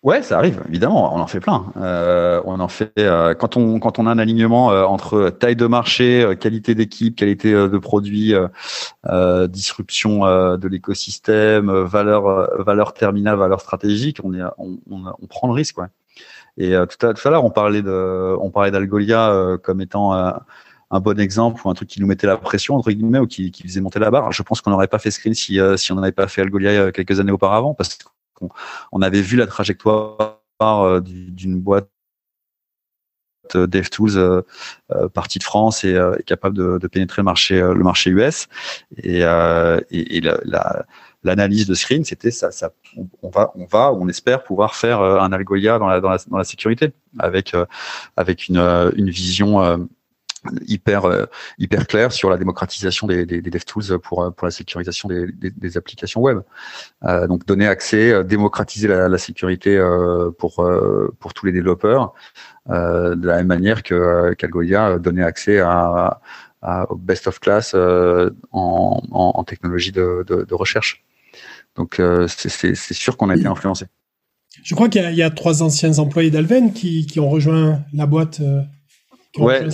Ouais, 0.03 0.21
ça 0.23 0.37
arrive, 0.39 0.61
évidemment, 0.69 1.15
on 1.15 1.21
en 1.21 1.29
fait 1.29 1.39
plein. 1.39 1.65
Euh, 1.77 2.43
on 2.45 2.59
en 2.59 2.67
fait 2.67 2.93
euh, 2.99 3.35
quand 3.35 3.57
on 3.57 3.79
quand 3.79 4.01
on 4.01 4.07
a 4.09 4.11
un 4.11 4.19
alignement 4.19 4.73
euh, 4.73 4.83
entre 4.83 5.31
taille 5.31 5.55
de 5.55 5.67
marché, 5.67 6.23
euh, 6.25 6.35
qualité 6.35 6.75
d'équipe, 6.75 7.15
qualité 7.15 7.53
de 7.53 7.79
produit, 7.79 8.35
disruption 9.49 10.23
de 10.57 10.69
l'écosystème, 10.69 11.71
valeur 11.71 12.51
valeur 12.65 12.95
terminale, 12.95 13.37
valeur 13.37 13.61
stratégique, 13.61 14.19
on 14.25 14.35
est 14.35 14.43
on, 14.59 14.79
on, 14.91 15.27
prend 15.29 15.47
le 15.47 15.55
risque, 15.55 15.79
ouais. 15.79 15.87
Et 16.59 16.73
tout 16.73 17.07
à, 17.07 17.15
tout 17.15 17.29
à 17.29 17.31
l'heure, 17.31 17.45
on 17.45 17.51
parlait 17.51 17.83
de 17.83 18.37
on 18.41 18.51
parlait 18.51 18.73
d'Algolia 18.73 19.57
comme 19.63 19.81
étant 19.81 20.13
un 20.93 21.01
bon 21.01 21.19
exemple 21.19 21.63
ou 21.65 21.71
un 21.71 21.75
truc 21.75 21.89
qui 21.89 22.01
nous 22.01 22.07
mettait 22.07 22.27
la 22.27 22.37
pression 22.37 22.77
entre 22.77 22.93
guillemets 22.93 23.19
ou 23.19 23.27
qui, 23.27 23.51
qui 23.51 23.63
faisait 23.63 23.81
monter 23.81 23.99
la 23.99 24.11
barre. 24.11 24.31
Je 24.31 24.43
pense 24.43 24.61
qu'on 24.61 24.71
n'aurait 24.71 24.89
pas 24.89 24.99
fait 24.99 25.11
Screen 25.11 25.35
si, 25.35 25.59
euh, 25.59 25.77
si 25.79 25.91
on 25.91 25.97
n'avait 25.97 26.13
pas 26.13 26.29
fait 26.29 26.43
Algolia 26.43 26.93
quelques 26.93 27.19
années 27.19 27.33
auparavant 27.33 27.73
parce 27.73 27.99
on 28.93 29.03
avait 29.03 29.23
vu 29.23 29.37
la 29.37 29.47
trajectoire 29.47 30.41
d'une 31.03 31.61
boîte 31.61 31.89
DevTools 33.55 34.17
euh, 34.17 34.43
partie 35.13 35.39
de 35.39 35.45
France 35.45 35.85
et 35.85 35.99
capable 36.27 36.57
de, 36.79 36.87
pénétrer 36.87 37.23
le 37.23 37.83
marché 37.83 38.11
US 38.11 38.49
et, 38.97 39.21
et, 39.21 40.17
et 40.17 40.21
la 40.21 40.87
l'analyse 41.25 41.67
de 41.67 41.75
screen, 41.75 42.05
c'était 42.05 42.31
ça, 42.31 42.51
ça 42.51 42.71
on, 43.23 43.29
va, 43.29 43.53
on 43.55 43.65
va, 43.67 43.93
on 43.93 44.09
espère 44.09 44.43
pouvoir 44.43 44.75
faire 44.75 45.01
euh, 45.01 45.21
un 45.21 45.33
Algolia 45.33 45.79
dans 45.79 45.89
la, 45.89 46.45
sécurité 46.45 46.93
avec 47.19 47.55
euh, 47.55 47.67
avec 48.17 48.51
euh, 48.51 48.91
une 48.97 49.11
vision 49.11 49.89
hyper 50.67 51.29
hyper 51.59 51.87
claire 51.87 52.13
sur 52.13 52.31
la 52.31 52.37
démocratisation 52.37 53.07
des, 53.07 53.25
des, 53.27 53.41
DevTools 53.41 53.99
pour 53.99 54.33
pour 54.35 54.45
la 54.47 54.51
sécurisation 54.51 55.09
des, 55.09 55.27
des, 55.33 55.77
applications 55.77 56.21
web. 56.21 56.41
Euh, 57.05 57.27
donc 57.27 57.47
donner 57.47 57.67
accès, 57.67 58.25
démocratiser 58.25 58.89
la, 58.89 59.19
sécurité 59.19 59.81
pour 60.39 60.69
pour 61.19 61.35
tous 61.35 61.47
les 61.47 61.53
développeurs, 61.53 62.13
de 62.69 63.27
la 63.27 63.37
même 63.37 63.47
manière 63.47 63.83
que 63.83 64.35
qu'Algolia 64.35 64.99
donnait 64.99 65.23
accès 65.23 65.61
à, 65.61 66.21
au 66.91 66.97
best 66.97 67.27
of 67.27 67.39
class 67.41 67.75
en, 67.75 68.33
en, 69.11 69.45
technologie 69.45 69.93
de, 69.93 70.25
de, 70.27 70.55
recherche. 70.55 71.05
Donc 71.77 72.01
euh, 72.01 72.27
c'est 72.29 72.75
sûr 72.75 73.17
qu'on 73.17 73.31
a 73.31 73.37
été 73.37 73.47
influencé. 73.47 73.87
Je 74.63 74.75
crois 74.75 74.89
qu'il 74.89 75.15
y, 75.15 75.23
a 75.23 75.31
trois 75.31 75.63
anciens 75.63 75.99
employés 75.99 76.31
d'Alven 76.31 76.73
qui, 76.73 77.07
qui, 77.07 77.21
ont 77.21 77.31
rejoint 77.31 77.81
la 77.95 78.07
boîte. 78.07 78.41
Euh, 79.39 79.43
ouais, 79.43 79.67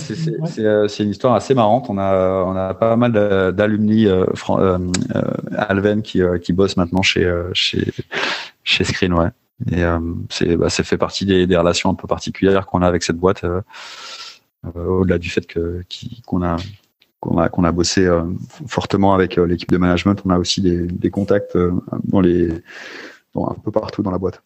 euh, 0.59 0.87
c'est 0.87 1.03
une 1.03 1.09
histoire 1.09 1.35
assez 1.35 1.53
marrante. 1.53 1.89
On 1.89 1.97
a, 1.97 2.43
on 2.45 2.55
a 2.55 2.73
pas 2.73 2.95
mal 2.95 3.11
d'alumni 3.53 4.07
euh, 4.07 4.25
Alven 5.57 6.01
qui, 6.01 6.21
qui 6.41 6.53
bossent 6.53 6.77
maintenant 6.77 7.01
chez, 7.01 7.29
chez, 7.53 7.91
chez 8.63 8.83
Screen. 8.83 9.13
Ouais. 9.13 9.29
Et 9.71 9.83
c'est 10.29 10.55
bah, 10.55 10.69
ça 10.69 10.83
fait 10.83 10.97
partie 10.97 11.25
des, 11.25 11.45
des, 11.45 11.57
relations 11.57 11.89
un 11.89 11.95
peu 11.95 12.07
particulières 12.07 12.65
qu'on 12.65 12.81
a 12.81 12.87
avec 12.87 13.03
cette 13.03 13.17
boîte, 13.17 13.43
au-delà 14.75 15.17
du 15.17 15.29
fait 15.29 15.45
que 15.45 15.83
qu'on 16.25 16.41
a 16.41 16.55
qu'on 17.19 17.37
a, 17.37 17.49
qu'on 17.49 17.63
a 17.63 17.71
bossé 17.71 18.05
euh, 18.05 18.23
fortement 18.67 19.13
avec 19.13 19.37
euh, 19.37 19.45
l'équipe 19.45 19.71
de 19.71 19.77
management. 19.77 20.21
On 20.25 20.29
a 20.29 20.37
aussi 20.37 20.61
des, 20.61 20.87
des 20.87 21.09
contacts 21.09 21.55
euh, 21.55 21.71
dans 22.03 22.21
les, 22.21 22.49
dans 23.33 23.49
un 23.49 23.55
peu 23.55 23.71
partout 23.71 24.01
dans 24.01 24.11
la 24.11 24.17
boîte. 24.17 24.41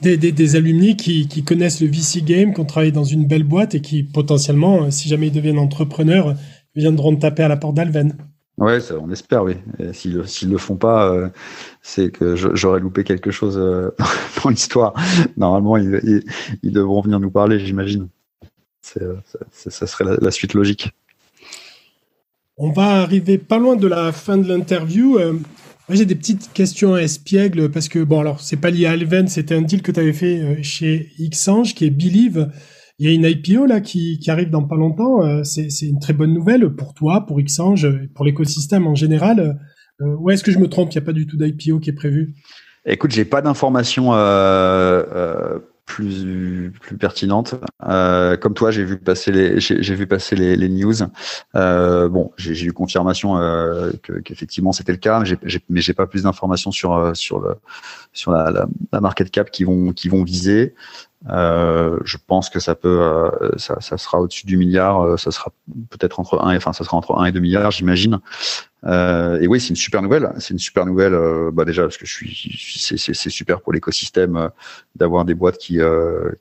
Des, 0.00 0.16
des, 0.16 0.32
des 0.32 0.56
alumni 0.56 0.96
qui, 0.96 1.28
qui, 1.28 1.44
connaissent 1.44 1.80
le 1.80 1.86
VC 1.86 2.22
Game, 2.22 2.52
qui 2.52 2.60
ont 2.60 2.64
travaillé 2.64 2.92
dans 2.92 3.04
une 3.04 3.26
belle 3.26 3.44
boîte 3.44 3.74
et 3.74 3.80
qui 3.80 4.02
potentiellement, 4.02 4.90
si 4.90 5.08
jamais 5.08 5.28
ils 5.28 5.32
deviennent 5.32 5.58
entrepreneurs, 5.58 6.34
viendront 6.74 7.14
taper 7.16 7.44
à 7.44 7.48
la 7.48 7.56
porte 7.56 7.74
d'Alven. 7.74 8.14
Ouais, 8.56 8.80
ça, 8.80 8.94
on 9.00 9.10
espère, 9.10 9.42
oui. 9.42 9.56
S'ils 9.92 10.16
ne 10.16 10.52
le 10.52 10.58
font 10.58 10.76
pas, 10.76 11.12
euh, 11.12 11.28
c'est 11.82 12.10
que 12.10 12.36
j'aurais 12.36 12.78
loupé 12.78 13.02
quelque 13.02 13.32
chose 13.32 13.58
euh, 13.58 13.90
dans 14.44 14.50
l'histoire. 14.50 14.94
Normalement, 15.36 15.76
ils, 15.76 16.00
ils, 16.04 16.22
ils, 16.62 16.72
devront 16.72 17.00
venir 17.00 17.18
nous 17.18 17.30
parler, 17.30 17.58
j'imagine. 17.58 18.08
Ça, 18.80 19.00
ça, 19.50 19.86
serait 19.86 20.04
la, 20.04 20.16
la, 20.20 20.30
suite 20.30 20.54
logique. 20.54 20.92
On 22.56 22.70
va 22.70 23.00
arriver 23.02 23.38
pas 23.38 23.58
loin 23.58 23.74
de 23.74 23.88
la 23.88 24.12
fin 24.12 24.36
de 24.36 24.46
l'interview. 24.46 25.18
Euh, 25.18 25.32
j'ai 25.90 26.06
des 26.06 26.14
petites 26.14 26.52
questions 26.52 26.94
à 26.94 27.00
espiègle 27.00 27.70
parce 27.70 27.88
que, 27.88 27.98
bon, 28.02 28.20
alors, 28.20 28.40
c'est 28.40 28.56
pas 28.56 28.70
lié 28.70 28.86
à 28.86 28.92
Alven, 28.92 29.28
c'était 29.28 29.54
un 29.54 29.62
deal 29.62 29.82
que 29.82 29.92
tu 29.92 30.00
avais 30.00 30.12
fait 30.12 30.40
euh, 30.40 30.62
chez 30.62 31.10
Xange 31.18 31.74
qui 31.74 31.84
est 31.86 31.90
Believe. 31.90 32.50
Il 32.98 33.06
y 33.06 33.10
a 33.10 33.12
une 33.12 33.24
IPO 33.24 33.66
là 33.66 33.80
qui, 33.80 34.18
qui 34.18 34.30
arrive 34.30 34.50
dans 34.50 34.62
pas 34.62 34.76
longtemps. 34.76 35.22
Euh, 35.22 35.42
c'est 35.42 35.68
une 35.82 35.98
très 35.98 36.12
bonne 36.12 36.32
nouvelle 36.32 36.70
pour 36.70 36.94
toi, 36.94 37.26
pour 37.26 37.40
Xange, 37.40 37.88
pour 38.14 38.24
l'écosystème 38.24 38.86
en 38.86 38.94
général. 38.94 39.58
Euh, 40.00 40.16
ou 40.18 40.30
est-ce 40.30 40.44
que 40.44 40.52
je 40.52 40.58
me 40.58 40.68
trompe? 40.68 40.92
Il 40.92 40.98
n'y 40.98 41.02
a 41.02 41.06
pas 41.06 41.12
du 41.12 41.26
tout 41.26 41.36
d'IPO 41.36 41.80
qui 41.80 41.90
est 41.90 41.94
prévu 41.94 42.34
Écoute, 42.86 43.12
j'ai 43.12 43.24
pas 43.24 43.40
d'informations 43.40 44.10
euh, 44.12 45.58
plus 45.86 46.72
plus 46.80 46.96
pertinente. 46.96 47.54
Euh, 47.86 48.36
comme 48.36 48.54
toi, 48.54 48.70
j'ai 48.70 48.84
vu 48.84 48.96
passer 48.96 49.32
les 49.32 49.60
j'ai 49.60 49.94
vu 49.94 50.06
passer 50.06 50.36
les, 50.36 50.56
les 50.56 50.68
news. 50.68 50.94
Euh, 51.54 52.08
bon, 52.08 52.32
j'ai 52.36 52.64
eu 52.64 52.72
confirmation 52.72 53.36
euh, 53.38 53.92
qu'effectivement 54.24 54.72
c'était 54.72 54.92
le 54.92 54.98
cas, 54.98 55.20
mais 55.20 55.26
j'ai 55.26 55.60
mais 55.68 55.80
j'ai 55.80 55.94
pas 55.94 56.06
plus 56.06 56.22
d'informations 56.22 56.70
sur 56.70 56.94
euh, 56.94 57.14
sur 57.14 57.38
le 57.40 57.56
sur 58.12 58.32
la, 58.32 58.50
la, 58.50 58.66
la, 58.92 59.00
market 59.00 59.30
cap 59.30 59.50
qui 59.50 59.64
vont 59.64 59.92
qui 59.92 60.08
vont 60.08 60.24
viser. 60.24 60.74
Euh, 61.30 61.98
je 62.04 62.18
pense 62.18 62.50
que 62.50 62.60
ça 62.60 62.74
peut, 62.74 63.00
euh, 63.00 63.30
ça, 63.56 63.80
ça, 63.80 63.96
sera 63.96 64.20
au-dessus 64.20 64.46
du 64.46 64.56
milliard. 64.56 65.18
Ça 65.18 65.30
sera 65.30 65.52
peut-être 65.88 66.20
entre 66.20 66.38
1 66.40 66.52
et, 66.52 66.56
enfin, 66.56 66.72
ça 66.72 66.84
sera 66.84 66.96
entre 66.96 67.16
1 67.18 67.26
et 67.26 67.32
2 67.32 67.40
milliards, 67.40 67.70
j'imagine. 67.70 68.20
Euh, 68.86 69.40
et 69.40 69.46
oui, 69.46 69.60
c'est 69.60 69.70
une 69.70 69.76
super 69.76 70.02
nouvelle. 70.02 70.30
C'est 70.38 70.50
une 70.50 70.58
super 70.58 70.84
nouvelle, 70.86 71.14
euh, 71.14 71.50
bah 71.52 71.64
déjà 71.64 71.82
parce 71.82 71.96
que 71.96 72.06
je 72.06 72.12
suis, 72.12 72.98
c'est 72.98 73.30
super 73.30 73.60
pour 73.60 73.72
l'écosystème 73.72 74.36
euh, 74.36 74.48
d'avoir 74.94 75.24
des 75.24 75.34
boîtes 75.34 75.58
qui, 75.58 75.78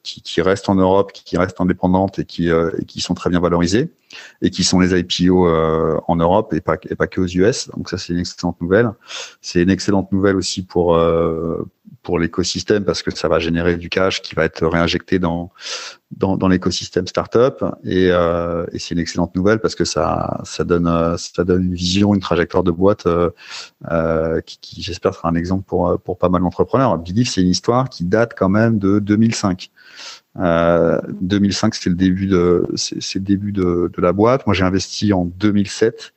qui, 0.03 0.21
qui 0.21 0.41
restent 0.41 0.69
en 0.69 0.75
Europe, 0.75 1.11
qui 1.13 1.37
restent 1.37 1.61
indépendantes 1.61 2.19
et 2.19 2.25
qui, 2.25 2.49
et 2.49 2.85
qui 2.85 3.01
sont 3.01 3.13
très 3.13 3.29
bien 3.29 3.39
valorisées 3.39 3.91
et 4.41 4.51
qui 4.51 4.63
sont 4.63 4.79
les 4.79 4.99
IPO 4.99 5.47
en 6.07 6.15
Europe 6.15 6.53
et 6.53 6.61
pas, 6.61 6.77
et 6.89 6.95
pas 6.95 7.07
que 7.07 7.21
aux 7.21 7.27
US. 7.27 7.69
Donc 7.75 7.89
ça, 7.89 7.97
c'est 7.97 8.13
une 8.13 8.19
excellente 8.19 8.61
nouvelle. 8.61 8.91
C'est 9.41 9.63
une 9.63 9.71
excellente 9.71 10.11
nouvelle 10.11 10.35
aussi 10.35 10.63
pour 10.63 10.95
pour 12.04 12.20
l'écosystème 12.20 12.84
parce 12.84 13.01
que 13.01 13.16
ça 13.16 13.30
va 13.30 13.39
générer 13.39 13.78
du 13.78 13.89
cash 13.89 14.22
qui 14.22 14.36
va 14.36 14.43
être 14.43 14.68
réinjecté 14.68 15.20
dans 15.20 15.51
dans, 16.12 16.38
dans 16.38 16.47
l'écosystème 16.47 17.08
startup 17.08 17.64
et, 17.84 18.10
euh, 18.12 18.66
et 18.72 18.78
c'est 18.78 18.93
une 18.93 18.99
excellente 18.99 19.36
nouvelle 19.36 19.60
parce 19.60 19.74
que 19.74 19.86
ça 19.86 20.41
ça 20.43 20.64
donne 20.64 21.18
ça 21.18 21.43
donne 21.43 21.64
une 21.64 21.74
vision, 21.74 22.14
une 22.14 22.20
trajectoire 22.20 22.64
de 22.64 22.72
boîte 22.72 23.08
euh, 23.08 23.32
euh, 23.89 24.41
qui, 24.41 24.60
qui 24.60 24.84
j'espère 24.84 25.16
sera 25.16 25.30
un 25.30 25.36
exemple 25.36 25.64
pour 25.64 25.99
pour 26.01 26.18
pas 26.18 26.30
mal 26.30 26.41
d'entrepreneurs. 26.41 26.97
Believe 26.99 27.30
c'est 27.30 27.41
une 27.41 27.47
histoire 27.49 27.89
qui 27.89 28.04
date 28.04 28.34
quand 28.38 28.49
même 28.49 28.78
de 28.78 28.99
2005. 28.99 29.72
Euh, 30.39 30.99
2005 31.22 31.74
c'est 31.74 31.89
le 31.89 31.95
début 31.95 32.28
de 32.28 32.68
c'est 32.76 33.16
le 33.16 33.22
début 33.22 33.54
de, 33.54 33.89
de 33.91 34.01
la 34.01 34.12
boîte. 34.12 34.45
Moi 34.45 34.54
j'ai 34.54 34.66
investi 34.66 35.14
en 35.14 35.26
2007. 35.26 36.14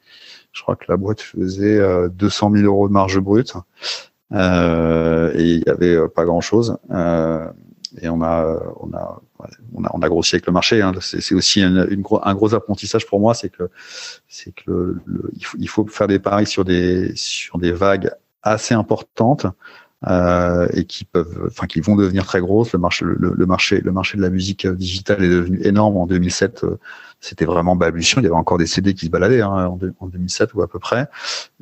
Je 0.53 0.63
crois 0.63 0.75
que 0.75 0.87
la 0.89 0.97
boîte 0.97 1.21
faisait 1.21 1.81
200 2.09 2.51
000 2.53 2.65
euros 2.65 2.89
de 2.89 2.93
marge 2.93 3.19
brute. 3.21 3.55
Euh, 4.33 5.33
et 5.35 5.55
il 5.55 5.63
y 5.67 5.71
avait 5.71 6.09
pas 6.09 6.25
grand 6.25 6.41
chose. 6.41 6.77
Euh, 6.91 7.47
et 8.01 8.09
on 8.09 8.21
a, 8.23 8.59
on 8.81 8.93
a, 8.93 9.23
on 9.73 9.85
a, 9.85 9.91
on 9.93 10.03
a 10.03 10.09
grossi 10.09 10.35
avec 10.35 10.47
le 10.47 10.53
marché. 10.53 10.83
Hein. 10.83 10.93
C'est 11.01 11.35
aussi 11.35 11.63
un 11.63 11.87
gros 11.97 12.55
apprentissage 12.55 13.07
pour 13.07 13.21
moi, 13.21 13.35
c'est 13.35 13.49
que, 13.49 13.71
c'est 14.29 14.55
que 14.55 14.71
le, 14.71 15.01
le, 15.07 15.31
il, 15.35 15.45
faut, 15.45 15.57
il 15.59 15.69
faut 15.69 15.87
faire 15.87 16.09
des 16.09 16.19
paris 16.19 16.47
sur 16.47 16.65
des, 16.65 17.13
sur 17.15 17.59
des 17.59 17.73
vagues 17.73 18.11
assez 18.43 18.75
importantes. 18.75 19.47
Euh, 20.07 20.69
et 20.75 20.85
qui 20.85 21.05
peuvent, 21.05 21.45
enfin, 21.47 21.67
qui 21.67 21.81
vont 21.81 21.97
devenir 21.97 22.27
très 22.27 22.41
grosses. 22.41 22.75
Le 22.75 22.79
marché, 22.79 23.07
le, 23.07 23.33
le, 23.35 23.47
marché, 23.47 23.81
le 23.81 23.93
marché 23.93 24.19
de 24.19 24.23
la 24.23 24.29
musique 24.29 24.67
digitale 24.67 25.25
est 25.25 25.29
devenu 25.29 25.59
énorme 25.63 25.97
en 25.97 26.07
2007 26.07 26.67
c'était 27.27 27.45
vraiment 27.45 27.75
balbutiant. 27.75 28.21
Il 28.21 28.25
y 28.25 28.27
avait 28.27 28.37
encore 28.37 28.59
des 28.59 28.67
CD 28.67 28.95
qui 28.95 29.07
se 29.07 29.11
baladaient 29.11 29.43
hein, 29.43 29.67
en, 30.01 30.07
2007 30.07 30.55
ou 30.55 30.63
à 30.63 30.69
peu 30.69 30.79
près. 30.79 31.09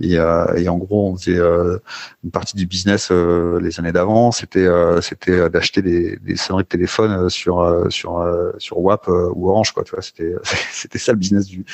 Et, 0.00 0.18
euh, 0.18 0.54
et 0.56 0.68
en 0.68 0.76
gros, 0.76 1.08
on 1.08 1.16
faisait 1.16 1.38
euh, 1.38 1.78
une 2.22 2.30
partie 2.30 2.56
du 2.56 2.66
business 2.66 3.08
euh, 3.10 3.58
les 3.60 3.78
années 3.80 3.92
d'avant, 3.92 4.30
c'était 4.30 4.66
euh, 4.66 5.00
c'était 5.00 5.48
d'acheter 5.48 5.80
des, 5.80 6.16
des 6.16 6.36
sonneries 6.36 6.64
de 6.64 6.68
téléphone 6.68 7.30
sur 7.30 7.86
sur 7.88 8.24
sur 8.58 8.78
WAP 8.78 9.08
ou 9.08 9.48
Orange 9.48 9.72
quoi. 9.72 9.84
Tu 9.84 9.92
vois, 9.92 10.02
c'était 10.02 10.34
c'était 10.72 10.98
ça 10.98 11.12
le 11.12 11.18
business 11.18 11.46
du 11.46 11.64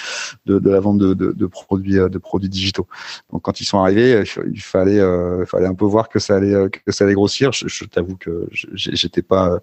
de, 0.46 0.58
de 0.58 0.70
la 0.70 0.80
vente 0.80 0.98
de, 0.98 1.14
de, 1.14 1.32
de, 1.32 1.46
produits 1.46 1.94
de 1.94 2.18
produits 2.18 2.48
digitaux. 2.48 2.86
Donc 3.32 3.42
quand 3.42 3.60
ils 3.60 3.64
sont 3.64 3.78
arrivés, 3.78 4.22
il 4.52 4.62
fallait 4.62 5.00
il 5.00 5.46
fallait 5.46 5.66
un 5.66 5.74
peu 5.74 5.84
voir 5.84 6.08
que 6.08 6.18
ça 6.18 6.36
allait 6.36 6.70
que 6.70 6.92
ça 6.92 7.04
allait 7.04 7.14
grossir. 7.14 7.52
Je, 7.52 7.66
je 7.66 7.84
t'avoue 7.84 8.16
que 8.16 8.48
j'étais 8.52 9.22
pas 9.22 9.60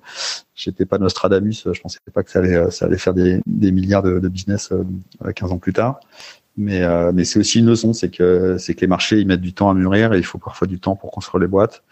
j'étais 0.58 0.86
pas 0.86 0.97
Nostradamus, 0.97 1.68
je 1.72 1.80
pensais 1.80 1.99
pas 2.12 2.24
que 2.24 2.32
ça 2.32 2.39
allait, 2.39 2.70
ça 2.72 2.86
allait 2.86 2.97
faire 2.97 3.14
des, 3.14 3.39
des 3.45 3.72
milliards 3.72 4.03
de, 4.03 4.20
de 4.20 4.28
business 4.28 4.74
15 5.36 5.51
euh, 5.51 5.53
ans 5.53 5.60
plus 5.60 5.74
tard. 5.74 5.99
Mais, 6.58 6.82
euh, 6.82 7.12
mais 7.14 7.24
c'est 7.24 7.39
aussi 7.39 7.60
une 7.60 7.68
leçon, 7.68 7.93
c'est 7.93 8.10
que, 8.10 8.58
c'est 8.58 8.74
que 8.74 8.82
les 8.82 8.88
marchés, 8.88 9.20
ils 9.20 9.28
mettent 9.28 9.41
du 9.41 9.53
temps 9.53 9.70
à 9.70 9.76
mûrir 9.76 10.14
et 10.14 10.18
il 10.18 10.26
faut 10.26 10.39
parfois 10.39 10.68
du 10.68 10.80
temps 10.80 10.95
pour 10.95 11.12
construire 11.12 11.39
les 11.39 11.47
boîtes. 11.47 11.84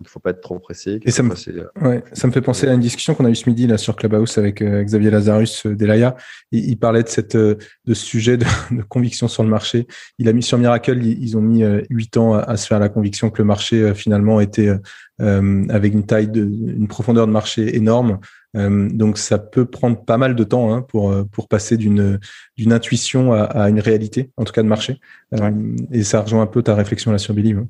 Il 0.00 0.04
ne 0.04 0.08
faut 0.08 0.20
pas 0.20 0.30
être 0.30 0.40
trop 0.40 0.58
pressé. 0.58 1.00
Et 1.04 1.10
ça 1.10 1.22
me, 1.22 1.32
euh, 1.32 1.64
ouais, 1.82 2.02
ça 2.12 2.26
me 2.26 2.32
fait 2.32 2.40
penser 2.40 2.66
à 2.66 2.72
une 2.72 2.80
discussion 2.80 3.14
qu'on 3.14 3.24
a 3.24 3.30
eu 3.30 3.34
ce 3.34 3.48
midi 3.48 3.66
là 3.66 3.78
sur 3.78 3.96
Clubhouse 3.96 4.38
avec 4.38 4.62
Xavier 4.62 5.10
Lazarus 5.10 5.66
d'Elaya. 5.66 6.16
Il, 6.52 6.70
il, 6.70 6.76
parlait 6.76 7.02
de 7.02 7.08
cette 7.08 7.36
de 7.36 7.58
ce 7.86 7.94
sujet 7.94 8.36
de, 8.36 8.44
de, 8.70 8.82
conviction 8.82 9.28
sur 9.28 9.42
le 9.42 9.50
marché. 9.50 9.86
Il 10.18 10.28
a 10.28 10.32
mis 10.32 10.42
sur 10.42 10.58
Miracle, 10.58 10.98
ils, 11.02 11.22
ils 11.22 11.36
ont 11.36 11.42
mis 11.42 11.62
huit 11.90 12.16
ans 12.16 12.34
à, 12.34 12.40
à, 12.40 12.56
se 12.56 12.66
faire 12.66 12.78
la 12.78 12.88
conviction 12.88 13.30
que 13.30 13.42
le 13.42 13.46
marché 13.46 13.94
finalement 13.94 14.40
était 14.40 14.74
euh, 15.20 15.66
avec 15.68 15.92
une 15.92 16.06
taille, 16.06 16.28
de, 16.28 16.42
une 16.42 16.88
profondeur 16.88 17.26
de 17.26 17.32
marché 17.32 17.76
énorme. 17.76 18.20
Euh, 18.56 18.88
donc 18.90 19.18
ça 19.18 19.38
peut 19.38 19.66
prendre 19.66 20.02
pas 20.02 20.16
mal 20.16 20.34
de 20.34 20.44
temps 20.44 20.74
hein, 20.74 20.82
pour 20.82 21.12
euh, 21.12 21.24
pour 21.24 21.46
passer 21.46 21.76
d'une 21.76 22.18
d'une 22.56 22.72
intuition 22.72 23.32
à, 23.32 23.42
à, 23.42 23.68
une 23.68 23.80
réalité, 23.80 24.30
en 24.36 24.44
tout 24.44 24.52
cas 24.52 24.62
de 24.62 24.68
marché. 24.68 24.98
Ouais. 25.32 25.52
et 25.92 26.02
ça 26.04 26.22
rejoint 26.22 26.42
un 26.42 26.46
peu 26.46 26.62
ta 26.62 26.74
réflexion 26.74 27.12
là 27.12 27.18
sur 27.18 27.34
Billy. 27.34 27.54
Ouais. 27.54 27.66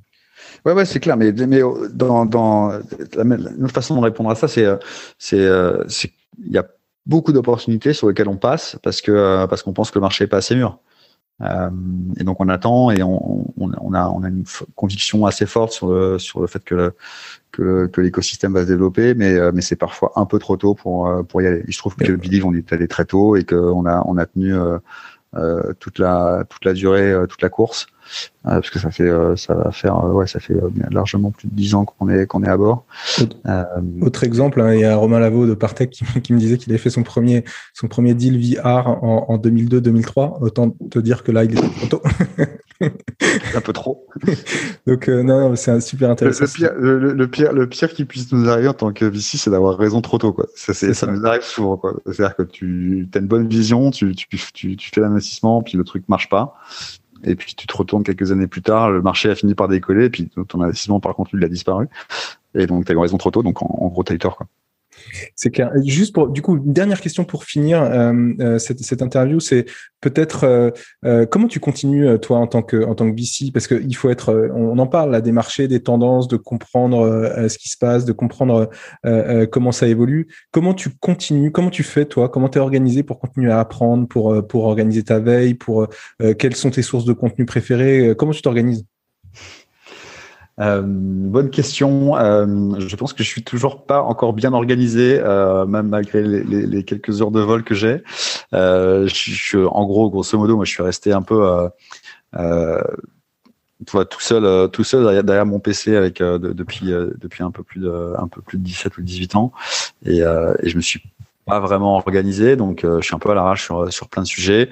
Ouais, 0.64 0.72
ouais, 0.72 0.84
c'est 0.84 1.00
clair. 1.00 1.16
Mais, 1.16 1.32
mais 1.32 1.60
dans, 1.92 2.26
dans 2.26 2.68
la, 3.14 3.22
une 3.22 3.64
autre 3.64 3.74
façon 3.74 3.96
de 3.96 4.00
répondre 4.00 4.30
à 4.30 4.34
ça, 4.34 4.48
c'est, 4.48 4.66
c'est, 5.18 5.48
c'est, 5.88 6.12
il 6.44 6.52
y 6.52 6.58
a 6.58 6.66
beaucoup 7.06 7.32
d'opportunités 7.32 7.92
sur 7.92 8.08
lesquelles 8.08 8.28
on 8.28 8.36
passe 8.36 8.76
parce 8.82 9.00
que 9.00 9.46
parce 9.46 9.62
qu'on 9.62 9.72
pense 9.72 9.90
que 9.90 9.98
le 9.98 10.02
marché 10.02 10.24
est 10.24 10.28
pas 10.28 10.38
assez 10.38 10.54
mûr. 10.54 10.78
Euh, 11.42 11.70
et 12.18 12.24
donc 12.24 12.38
on 12.40 12.48
attend 12.48 12.90
et 12.90 13.02
on, 13.02 13.48
on, 13.58 13.70
on, 13.80 13.94
a, 13.94 14.08
on 14.10 14.22
a 14.22 14.28
une 14.28 14.44
conviction 14.74 15.24
assez 15.24 15.46
forte 15.46 15.72
sur 15.72 15.88
le, 15.90 16.18
sur 16.18 16.40
le 16.40 16.46
fait 16.46 16.62
que, 16.62 16.92
que, 17.50 17.86
que 17.86 18.00
l'écosystème 18.02 18.52
va 18.52 18.62
se 18.62 18.66
développer, 18.66 19.14
mais, 19.14 19.34
euh, 19.36 19.50
mais 19.54 19.62
c'est 19.62 19.76
parfois 19.76 20.12
un 20.16 20.26
peu 20.26 20.38
trop 20.38 20.58
tôt 20.58 20.74
pour, 20.74 21.08
euh, 21.08 21.22
pour 21.22 21.40
y 21.40 21.46
aller. 21.46 21.64
je 21.66 21.78
trouve 21.78 21.96
que 21.96 22.12
Believe, 22.12 22.44
on 22.44 22.52
est 22.52 22.70
allé 22.72 22.88
très 22.88 23.06
tôt 23.06 23.36
et 23.36 23.44
qu'on 23.44 23.86
a, 23.86 24.02
on 24.06 24.18
a 24.18 24.26
tenu 24.26 24.54
euh, 24.54 25.72
toute, 25.78 25.98
la, 25.98 26.44
toute 26.48 26.64
la 26.66 26.74
durée, 26.74 27.14
toute 27.28 27.40
la 27.40 27.48
course. 27.48 27.86
Euh, 28.46 28.52
parce 28.52 28.70
que 28.70 28.78
ça 28.78 28.90
fait 28.90 29.08
euh, 29.08 29.36
ça 29.36 29.54
va 29.54 29.70
faire 29.70 30.02
euh, 30.02 30.12
ouais 30.12 30.26
ça 30.26 30.40
fait 30.40 30.56
largement 30.90 31.30
plus 31.30 31.46
de 31.46 31.54
dix 31.54 31.74
ans 31.74 31.84
qu'on 31.84 32.08
est 32.08 32.26
qu'on 32.26 32.42
est 32.42 32.48
à 32.48 32.56
bord. 32.56 32.86
Autre, 34.00 34.24
exemple, 34.24 34.62
hein, 34.62 34.72
il 34.72 34.80
y 34.80 34.84
a 34.84 34.96
Romain 34.96 35.18
Lavaux 35.18 35.46
de 35.46 35.52
Partech 35.52 35.90
qui, 35.90 36.32
me 36.32 36.38
disait 36.38 36.56
qu'il 36.56 36.72
avait 36.72 36.78
fait 36.78 36.88
son 36.88 37.02
premier 37.02 37.44
son 37.74 37.86
premier 37.86 38.14
deal 38.14 38.40
VR 38.40 38.88
en, 39.04 39.26
en 39.28 39.36
2002-2003. 39.36 40.42
Autant 40.42 40.70
te 40.70 40.98
dire 40.98 41.22
que 41.22 41.32
là 41.32 41.44
il 41.44 41.52
est 41.52 41.60
trop 41.60 41.86
tôt. 41.98 42.02
un 43.54 43.60
peu 43.60 43.74
trop. 43.74 44.06
Donc 44.86 45.08
non, 45.08 45.54
c'est 45.54 45.78
super 45.82 46.08
intéressant. 46.08 46.44
Le, 46.44 46.48
pire, 46.48 46.72
le, 46.74 47.28
pire, 47.28 47.52
le 47.52 47.68
pire 47.68 47.90
qui 47.90 48.06
puisse 48.06 48.32
nous 48.32 48.48
arriver 48.48 48.68
en 48.68 48.72
tant 48.72 48.92
que 48.94 49.04
VC, 49.04 49.36
c'est 49.36 49.50
d'avoir 49.50 49.76
raison 49.76 50.00
trop 50.00 50.16
tôt 50.16 50.32
quoi. 50.32 50.46
Ça, 50.54 50.72
ça, 50.72 50.94
ça, 50.94 51.06
nous 51.06 51.26
arrive 51.26 51.42
souvent 51.42 51.76
quoi. 51.76 51.94
C'est-à-dire 52.06 52.36
que 52.36 52.42
tu 52.44 53.06
as 53.14 53.18
une 53.18 53.26
bonne 53.26 53.48
vision, 53.48 53.90
tu, 53.90 54.14
tu, 54.14 54.26
tu, 54.54 54.76
tu 54.76 54.90
fais 54.90 55.02
l'investissement, 55.02 55.62
puis 55.62 55.76
le 55.76 55.84
truc 55.84 56.08
marche 56.08 56.30
pas 56.30 56.56
et 57.24 57.34
puis 57.34 57.54
tu 57.54 57.66
te 57.66 57.76
retournes 57.76 58.02
quelques 58.02 58.32
années 58.32 58.46
plus 58.46 58.62
tard, 58.62 58.90
le 58.90 59.02
marché 59.02 59.30
a 59.30 59.34
fini 59.34 59.54
par 59.54 59.68
décoller, 59.68 60.06
et 60.06 60.10
puis 60.10 60.30
ton 60.48 60.60
investissement 60.62 61.00
par 61.00 61.14
contre 61.14 61.34
lui 61.34 61.42
il 61.42 61.44
a 61.44 61.48
disparu, 61.48 61.88
et 62.54 62.66
donc 62.66 62.84
tu 62.86 62.92
as 62.92 62.94
eu 62.94 62.98
raison 62.98 63.18
trop 63.18 63.30
tôt, 63.30 63.42
donc 63.42 63.62
en, 63.62 63.66
en 63.66 63.88
gros 63.88 64.02
t'as 64.02 64.14
eu 64.14 64.18
tort 64.18 64.36
quoi. 64.36 64.46
C'est 65.34 65.50
clair. 65.50 65.70
Juste 65.84 66.14
pour, 66.14 66.28
du 66.28 66.42
coup, 66.42 66.56
une 66.56 66.72
dernière 66.72 67.00
question 67.00 67.24
pour 67.24 67.44
finir 67.44 67.82
euh, 67.82 68.12
euh 68.40 68.58
cette, 68.58 69.02
interview, 69.02 69.40
c'est 69.40 69.66
peut-être 70.00 70.72
euh, 71.04 71.26
comment 71.26 71.48
tu 71.48 71.60
continues 71.60 72.18
toi 72.20 72.38
en 72.38 72.46
tant 72.46 72.62
que 72.62 72.84
en 72.84 72.94
tant 72.94 73.10
que 73.10 73.16
VC, 73.16 73.52
parce 73.52 73.66
qu'il 73.66 73.94
faut 73.96 74.10
être, 74.10 74.50
on, 74.54 74.78
en 74.78 74.86
parle 74.86 75.10
là 75.10 75.20
des 75.20 75.32
marchés, 75.32 75.68
des 75.68 75.82
tendances, 75.82 76.28
de 76.28 76.36
comprendre 76.36 77.48
ce 77.48 77.58
qui 77.58 77.68
se 77.68 77.76
passe, 77.76 78.04
de 78.04 78.12
comprendre 78.12 78.70
comment 79.50 79.72
ça 79.72 79.86
évolue. 79.86 80.28
Comment 80.50 80.74
tu 80.74 80.90
continues, 80.90 81.52
comment 81.52 81.70
tu 81.70 81.82
fais 81.82 82.04
toi, 82.04 82.28
comment 82.28 82.48
tu 82.48 82.58
es 82.58 82.60
organisé 82.60 83.02
pour 83.02 83.18
continuer 83.18 83.52
à 83.52 83.60
apprendre, 83.60 84.06
pour 84.08 84.46
pour 84.46 84.64
organiser 84.64 85.02
ta 85.02 85.18
veille, 85.18 85.54
pour 85.54 85.88
quelles 86.38 86.56
sont 86.56 86.70
tes 86.70 86.82
sources 86.82 87.04
de 87.04 87.12
contenu 87.12 87.44
préférées, 87.44 88.14
comment 88.16 88.32
tu 88.32 88.42
t'organises? 88.42 88.84
Euh, 90.60 90.82
bonne 90.84 91.50
question. 91.50 92.16
Euh, 92.16 92.78
je 92.78 92.96
pense 92.96 93.12
que 93.12 93.22
je 93.22 93.28
suis 93.28 93.42
toujours 93.42 93.84
pas 93.84 94.02
encore 94.02 94.32
bien 94.32 94.52
organisé, 94.52 95.18
euh, 95.18 95.64
même 95.66 95.88
malgré 95.88 96.22
les, 96.22 96.84
quelques 96.84 97.22
heures 97.22 97.30
de 97.30 97.40
vol 97.40 97.64
que 97.64 97.74
j'ai. 97.74 98.02
En 98.52 99.86
gros, 99.86 100.10
grosso 100.10 100.38
modo, 100.38 100.56
moi, 100.56 100.64
je 100.64 100.70
suis 100.70 100.82
resté 100.82 101.12
un 101.12 101.22
peu 101.22 101.68
tout 103.86 104.20
seul, 104.20 104.70
tout 104.70 104.84
seul 104.84 105.24
derrière, 105.24 105.46
mon 105.46 105.60
PC 105.60 105.96
avec 105.96 106.18
depuis 106.18 106.86
depuis 106.86 107.42
un 107.42 107.50
peu 107.50 107.62
plus 107.62 107.80
de 107.80 108.14
un 108.18 108.28
peu 108.28 108.42
plus 108.42 108.58
de 108.58 108.62
17 108.62 108.98
ou 108.98 109.02
18 109.02 109.36
ans, 109.36 109.52
et, 110.04 110.18
et 110.18 110.68
je 110.68 110.76
me 110.76 110.82
suis 110.82 111.02
vraiment 111.58 111.96
organisé, 111.96 112.56
donc 112.56 112.84
euh, 112.84 113.00
je 113.00 113.06
suis 113.06 113.14
un 113.14 113.18
peu 113.18 113.30
à 113.30 113.34
l'arrache 113.34 113.64
sur, 113.64 113.92
sur 113.92 114.08
plein 114.08 114.22
de 114.22 114.26
sujets. 114.26 114.70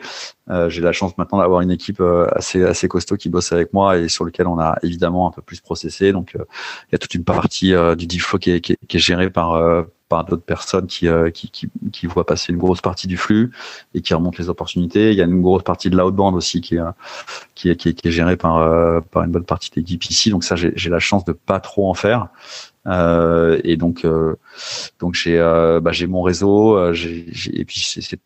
Euh, 0.51 0.71
j'ai 0.71 0.81
la 0.81 0.93
chance 0.93 1.17
maintenant 1.19 1.39
d'avoir 1.39 1.61
une 1.61 1.71
équipe 1.71 2.01
euh, 2.01 2.27
assez 2.33 2.63
assez 2.63 2.89
costaud 2.89 3.17
qui 3.17 3.29
bosse 3.29 3.53
avec 3.53 3.73
moi 3.73 3.99
et 3.99 4.09
sur 4.09 4.25
lequel 4.25 4.47
on 4.47 4.59
a 4.59 4.77
évidemment 4.83 5.29
un 5.29 5.31
peu 5.31 5.43
plus 5.43 5.61
processé. 5.61 6.13
Donc 6.13 6.33
il 6.35 6.93
y 6.93 6.95
a 6.95 6.99
toute 6.99 7.15
une 7.15 7.25
partie 7.25 7.75
du 7.97 8.07
deal 8.07 8.21
flow 8.21 8.39
qui 8.39 8.53
est, 8.53 8.61
qui 8.61 8.73
est, 8.73 8.99
gérée 8.99 9.31
par 9.31 9.61
par 10.09 10.25
d'autres 10.25 10.45
personnes 10.45 10.87
qui, 10.87 11.07
qui, 11.35 11.51
qui, 11.51 11.69
qui, 11.93 12.07
voient 12.07 12.25
passer 12.25 12.51
une 12.53 12.59
grosse 12.59 12.81
partie 12.81 13.07
du 13.07 13.19
flux 13.19 13.51
et 13.93 14.01
qui 14.01 14.15
remontent 14.15 14.39
les 14.39 14.49
opportunités. 14.49 15.11
Il 15.11 15.19
y 15.19 15.21
a 15.21 15.25
une 15.25 15.43
grosse 15.43 15.65
partie 15.65 15.91
de 15.91 15.99
l'outbound 15.99 16.35
aussi 16.35 16.63
qui 16.63 16.77
est, 16.77 16.81
qui 17.55 17.69
est, 17.69 17.77
qui 17.77 17.91
est, 17.91 17.93
qui 17.93 18.09
est 18.09 18.11
gérée 18.11 18.39
par, 18.39 19.03
par 19.11 19.25
une 19.25 19.33
bonne 19.33 19.45
partie 19.45 19.71
des 19.71 19.83
ici. 19.83 20.31
Donc 20.31 20.45
ça, 20.45 20.57
j'ai 20.57 20.91
la 20.91 20.99
chance 20.99 21.25
de 21.27 21.33
pas 21.33 21.61
trop 21.61 21.91
en 21.91 21.95
faire. 21.95 22.29
Euh, 22.89 23.61
et 23.65 23.77
donc, 23.77 24.05
euh, 24.05 24.37
donc 24.99 25.15
j'ai 25.15 25.39
euh, 25.39 25.81
bah, 25.81 25.93
j'ai 25.93 26.07
mon 26.07 26.23
réseau, 26.23 26.93
j'ai 26.93 27.27
et 27.53 27.65
puis 27.65 27.81
c'est 27.81 28.21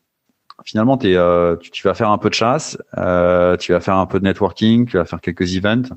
finalement 0.65 0.99
es, 1.01 1.17
euh, 1.17 1.57
tu, 1.57 1.71
tu, 1.71 1.87
vas 1.87 1.95
faire 1.95 2.11
un 2.11 2.19
peu 2.19 2.29
de 2.29 2.35
chasse, 2.35 2.79
euh, 2.99 3.57
tu 3.57 3.73
vas 3.73 3.81
faire 3.81 3.97
un 3.97 4.07
peu 4.07 4.19
de 4.21 4.25
networking, 4.25 4.87
tu 4.87 4.97
vas 4.97 5.05
faire 5.05 5.21
quelques 5.21 5.57
events, 5.57 5.95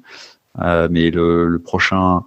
euh, 0.59 0.87
mais 0.89 1.11
le, 1.11 1.47
le 1.47 1.59
prochain 1.59 2.23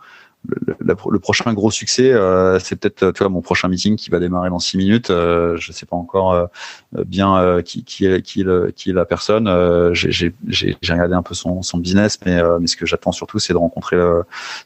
le, 0.49 0.74
le, 0.80 1.18
prochain 1.18 1.53
gros 1.53 1.70
succès, 1.70 2.12
euh, 2.12 2.59
c'est 2.59 2.76
peut-être 2.76 3.12
tu 3.12 3.18
vois 3.18 3.28
mon 3.28 3.42
prochain 3.42 3.68
meeting 3.68 3.96
qui 3.96 4.11
va 4.11 4.18
démarrer 4.18 4.49
dans 4.49 4.59
six 4.59 4.76
minutes. 4.76 5.11
Euh, 5.11 5.57
je 5.59 5.72
sais 5.72 5.86
pas 5.86 5.96
encore 5.96 6.32
euh, 6.32 6.46
bien 7.05 7.36
euh, 7.36 7.62
qui, 7.62 7.84
qui, 7.84 8.07
est 8.07 8.22
qui 8.22 8.40
est, 8.40 8.74
qui 8.74 8.90
est 8.90 8.92
la 8.94 9.05
personne. 9.05 9.46
Euh, 9.46 9.92
j'ai 9.92 10.32
regardé 10.88 11.14
un 11.14 11.22
peu 11.22 11.34
son, 11.34 11.62
son 11.62 11.78
business, 11.78 12.18
mais, 12.24 12.40
mais 12.61 12.66
ce 12.66 12.76
que 12.76 12.86
j'attends 12.86 13.12
surtout, 13.12 13.38
c'est 13.38 13.53
de 13.53 13.59
rencontrer 13.59 13.96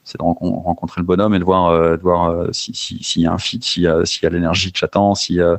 c'est 0.05 0.19
de 0.19 0.23
rencontrer 0.23 1.01
le 1.01 1.07
bonhomme 1.07 1.35
et 1.35 1.39
de 1.39 1.45
voir 1.45 1.73
de 1.73 2.03
voir 2.03 2.47
s'il 2.53 2.77
si, 2.77 3.03
si 3.03 3.23
y 3.23 3.27
a 3.27 3.33
un 3.33 3.39
fit, 3.39 3.61
s'il 3.63 3.83
y 3.83 3.87
a 3.89 4.03
y 4.23 4.27
a 4.27 4.31
l'énergie 4.31 4.73
que 4.73 4.79
j'attends, 4.79 5.15
s'il 5.15 5.37
y 5.37 5.43
a 5.43 5.59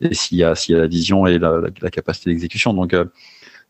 y 0.00 0.44
a 0.44 0.78
la 0.78 0.86
vision 0.86 1.26
et 1.26 1.38
la, 1.38 1.58
la, 1.58 1.68
la 1.80 1.90
capacité 1.90 2.30
d'exécution. 2.30 2.74
Donc 2.74 2.94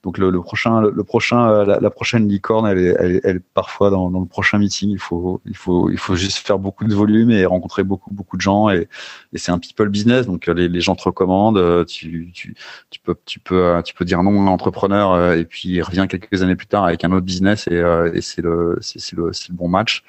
donc 0.04 0.18
le, 0.18 0.30
le, 0.30 0.42
prochain, 0.42 0.82
le, 0.82 1.04
prochain, 1.04 1.48
euh, 1.48 1.64
la, 1.64 1.80
la, 1.80 1.90
prochaine 1.90 2.28
licorne, 2.28 2.66
elle 2.66 2.94
elle, 2.98 3.20
elle 3.24 3.40
parfois 3.40 3.88
dans, 3.88 4.10
dans, 4.10 4.20
le 4.20 4.26
prochain 4.26 4.58
meeting. 4.58 4.90
Il 4.90 4.98
faut, 4.98 5.40
il 5.46 5.56
faut, 5.56 5.90
il 5.90 5.96
faut 5.96 6.14
juste 6.14 6.46
faire 6.46 6.58
beaucoup 6.58 6.84
de 6.84 6.94
volume 6.94 7.30
et 7.30 7.46
rencontrer 7.46 7.84
beaucoup, 7.84 8.12
beaucoup 8.12 8.36
de 8.36 8.42
gens. 8.42 8.68
Et, 8.68 8.86
et 9.32 9.38
c'est 9.38 9.50
un 9.50 9.58
people 9.58 9.88
business, 9.88 10.26
donc 10.26 10.46
les, 10.46 10.80
gens 10.82 10.94
te 10.94 11.04
recommandent. 11.04 11.56
Euh, 11.56 11.84
tu, 11.84 12.30
tu, 12.34 12.54
tu 12.90 13.00
peux, 13.00 13.16
tu 13.24 13.40
peux, 13.40 13.64
euh, 13.64 13.82
tu 13.82 13.94
peux 13.94 14.04
dire 14.04 14.22
non 14.22 14.42
à 14.42 14.44
l'entrepreneur 14.44 15.32
et 15.32 15.46
puis 15.46 15.70
il 15.70 15.82
revient 15.82 16.06
quelques 16.08 16.42
années 16.42 16.56
plus 16.56 16.66
tard 16.66 16.84
avec 16.84 17.02
un 17.04 17.12
autre 17.12 17.24
business 17.24 17.66
et, 17.68 17.82
et 18.14 18.20
c'est 18.20 18.42
le, 18.42 18.78
c'est 18.82 19.12
le, 19.16 19.28
le 19.28 19.54
bon 19.54 19.68
match. 19.68 20.04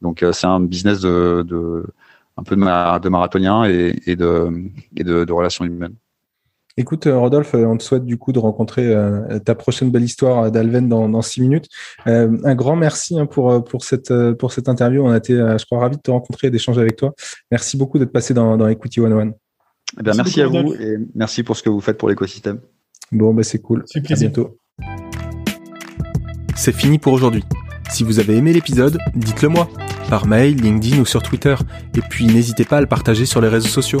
Donc 0.00 0.24
c'est 0.32 0.46
un 0.46 0.60
business 0.60 1.00
de, 1.00 1.44
de 1.46 1.86
un 2.36 2.44
peu 2.44 2.54
de, 2.54 3.08
marathonien 3.08 3.64
et, 3.64 3.98
et 4.06 4.14
de, 4.14 4.70
et 4.96 5.02
de 5.02 5.32
relations 5.32 5.64
humaines. 5.64 5.96
Écoute, 6.80 7.06
euh, 7.06 7.18
Rodolphe, 7.18 7.54
euh, 7.54 7.66
on 7.66 7.76
te 7.76 7.82
souhaite 7.82 8.06
du 8.06 8.16
coup 8.16 8.32
de 8.32 8.38
rencontrer 8.38 8.86
euh, 8.86 9.38
ta 9.38 9.54
prochaine 9.54 9.90
belle 9.90 10.02
histoire 10.02 10.50
d'Alven 10.50 10.88
dans, 10.88 11.10
dans 11.10 11.20
six 11.20 11.42
minutes. 11.42 11.68
un 12.06 12.54
grand 12.54 12.74
merci 12.74 13.20
hein, 13.20 13.26
pour, 13.26 13.62
pour, 13.64 13.84
cette, 13.84 14.10
pour 14.38 14.50
cette 14.50 14.66
interview. 14.66 15.04
On 15.04 15.10
a 15.10 15.18
été, 15.18 15.34
je 15.34 15.64
crois, 15.66 15.80
ravis 15.80 15.98
de 15.98 16.00
te 16.00 16.10
rencontrer 16.10 16.46
et 16.46 16.50
d'échanger 16.50 16.80
avec 16.80 16.96
toi. 16.96 17.12
Merci 17.50 17.76
beaucoup 17.76 17.98
d'être 17.98 18.12
passé 18.12 18.32
dans, 18.32 18.56
dans 18.56 18.66
Equity 18.66 19.00
101. 19.00 19.32
Eh 19.98 20.02
bien, 20.02 20.12
merci, 20.14 20.40
à 20.40 20.46
vous 20.46 20.72
et 20.72 20.96
merci 21.14 21.42
pour 21.42 21.54
ce 21.54 21.62
que 21.62 21.68
vous 21.68 21.82
faites 21.82 21.98
pour 21.98 22.08
l'écosystème. 22.08 22.60
Bon, 23.12 23.34
bah, 23.34 23.42
c'est 23.42 23.58
cool. 23.58 23.84
À 23.94 24.00
bientôt. 24.00 24.56
C'est 26.56 26.74
fini 26.74 26.98
pour 26.98 27.12
aujourd'hui. 27.12 27.44
Si 27.90 28.04
vous 28.04 28.20
avez 28.20 28.38
aimé 28.38 28.54
l'épisode, 28.54 28.96
dites-le 29.14 29.50
moi, 29.50 29.68
par 30.08 30.26
mail, 30.26 30.56
LinkedIn 30.56 30.98
ou 30.98 31.04
sur 31.04 31.22
Twitter. 31.22 31.56
Et 31.94 32.00
puis 32.00 32.24
n'hésitez 32.24 32.64
pas 32.64 32.78
à 32.78 32.80
le 32.80 32.86
partager 32.86 33.26
sur 33.26 33.42
les 33.42 33.48
réseaux 33.48 33.68
sociaux. 33.68 34.00